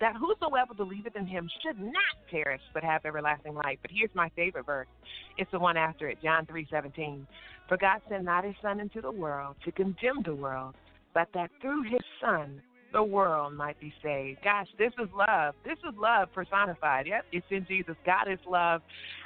that 0.00 0.16
whosoever 0.16 0.74
believeth 0.74 1.14
in 1.14 1.26
him 1.26 1.48
should 1.62 1.78
not 1.78 2.16
perish 2.30 2.62
but 2.72 2.82
have 2.82 3.04
everlasting 3.04 3.54
life. 3.54 3.78
But 3.82 3.90
here's 3.90 4.14
my 4.14 4.30
favorite 4.30 4.66
verse. 4.66 4.88
It's 5.36 5.50
the 5.50 5.58
one 5.58 5.76
after 5.76 6.08
it, 6.08 6.18
John 6.22 6.46
three 6.46 6.66
seventeen. 6.70 7.26
For 7.68 7.76
God 7.76 8.00
sent 8.08 8.24
not 8.24 8.44
his 8.44 8.54
son 8.62 8.80
into 8.80 9.00
the 9.00 9.12
world 9.12 9.56
to 9.64 9.72
condemn 9.72 10.22
the 10.24 10.34
world, 10.34 10.74
but 11.14 11.28
that 11.34 11.50
through 11.60 11.82
his 11.84 12.00
son 12.20 12.60
the 12.92 13.02
world 13.02 13.54
might 13.54 13.78
be 13.80 13.92
saved. 14.02 14.40
Gosh, 14.42 14.68
this 14.78 14.92
is 14.98 15.08
love. 15.14 15.54
This 15.64 15.78
is 15.78 15.94
love 15.98 16.32
personified. 16.32 17.06
Yep, 17.06 17.26
it's 17.32 17.46
in 17.50 17.66
Jesus. 17.66 17.96
God 18.04 18.30
is 18.30 18.38
love. 18.48 18.82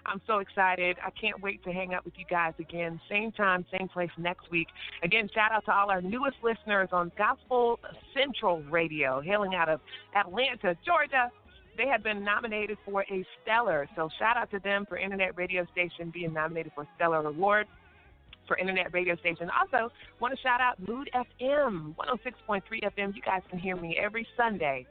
I'm 0.06 0.20
so 0.26 0.38
excited. 0.38 0.96
I 1.04 1.10
can't 1.10 1.40
wait 1.42 1.62
to 1.64 1.72
hang 1.72 1.94
out 1.94 2.04
with 2.04 2.14
you 2.18 2.24
guys 2.28 2.52
again. 2.58 3.00
Same 3.08 3.32
time, 3.32 3.64
same 3.76 3.88
place 3.88 4.10
next 4.18 4.50
week. 4.50 4.68
Again, 5.02 5.28
shout 5.34 5.52
out 5.52 5.64
to 5.66 5.72
all 5.72 5.90
our 5.90 6.02
newest 6.02 6.36
listeners 6.42 6.88
on 6.92 7.10
Gospel 7.16 7.80
Central 8.12 8.62
Radio, 8.64 9.20
hailing 9.20 9.54
out 9.54 9.68
of 9.68 9.80
Atlanta, 10.14 10.76
Georgia. 10.84 11.30
They 11.76 11.88
have 11.88 12.04
been 12.04 12.22
nominated 12.22 12.78
for 12.84 13.02
a 13.10 13.24
Stellar. 13.42 13.88
So 13.96 14.08
shout 14.18 14.36
out 14.36 14.50
to 14.52 14.60
them 14.60 14.86
for 14.88 14.96
Internet 14.96 15.36
Radio 15.36 15.66
Station 15.72 16.10
being 16.10 16.32
nominated 16.32 16.72
for 16.74 16.86
Stellar 16.96 17.26
Award 17.26 17.66
for 18.46 18.56
internet 18.56 18.92
radio 18.92 19.16
station. 19.16 19.50
Also, 19.50 19.92
want 20.20 20.34
to 20.34 20.40
shout 20.40 20.60
out 20.60 20.78
Mood 20.86 21.10
FM, 21.14 21.94
106.3 21.94 22.62
FM. 22.62 23.14
You 23.14 23.22
guys 23.22 23.42
can 23.48 23.58
hear 23.58 23.76
me 23.76 23.98
every 24.02 24.26
Sunday, 24.36 24.86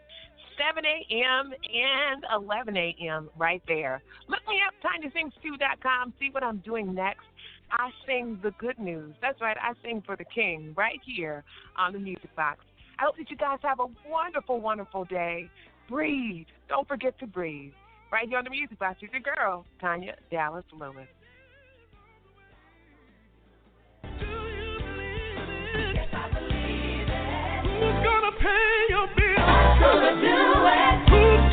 7 0.57 0.83
a.m. 0.85 1.51
and 1.53 2.25
11 2.33 2.77
a.m. 2.77 3.29
right 3.37 3.61
there. 3.67 4.01
Look 4.27 4.41
me 4.47 4.61
up, 4.67 4.73
tanyasings2.com. 4.83 6.13
See 6.19 6.29
what 6.31 6.43
I'm 6.43 6.57
doing 6.57 6.93
next. 6.93 7.25
I 7.71 7.89
sing 8.05 8.39
the 8.43 8.51
good 8.51 8.77
news. 8.77 9.15
That's 9.21 9.41
right, 9.41 9.57
I 9.59 9.73
sing 9.83 10.03
for 10.05 10.15
the 10.15 10.25
King 10.25 10.73
right 10.77 10.99
here 11.05 11.43
on 11.77 11.93
the 11.93 11.99
Music 11.99 12.35
Box. 12.35 12.59
I 12.99 13.05
hope 13.05 13.17
that 13.17 13.29
you 13.31 13.37
guys 13.37 13.57
have 13.63 13.79
a 13.79 13.87
wonderful, 14.07 14.61
wonderful 14.61 15.05
day. 15.05 15.49
Breathe. 15.89 16.45
Don't 16.69 16.87
forget 16.87 17.17
to 17.19 17.27
breathe. 17.27 17.73
Right 18.11 18.29
here 18.29 18.37
on 18.37 18.43
the 18.43 18.51
Music 18.51 18.77
Box 18.77 19.01
with 19.01 19.11
your 19.11 19.21
girl, 19.21 19.65
Tanya 19.81 20.15
Dallas 20.29 20.65
Lewis. 20.71 21.07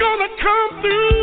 gonna 0.01 0.29
come 0.41 0.81
through. 0.81 1.20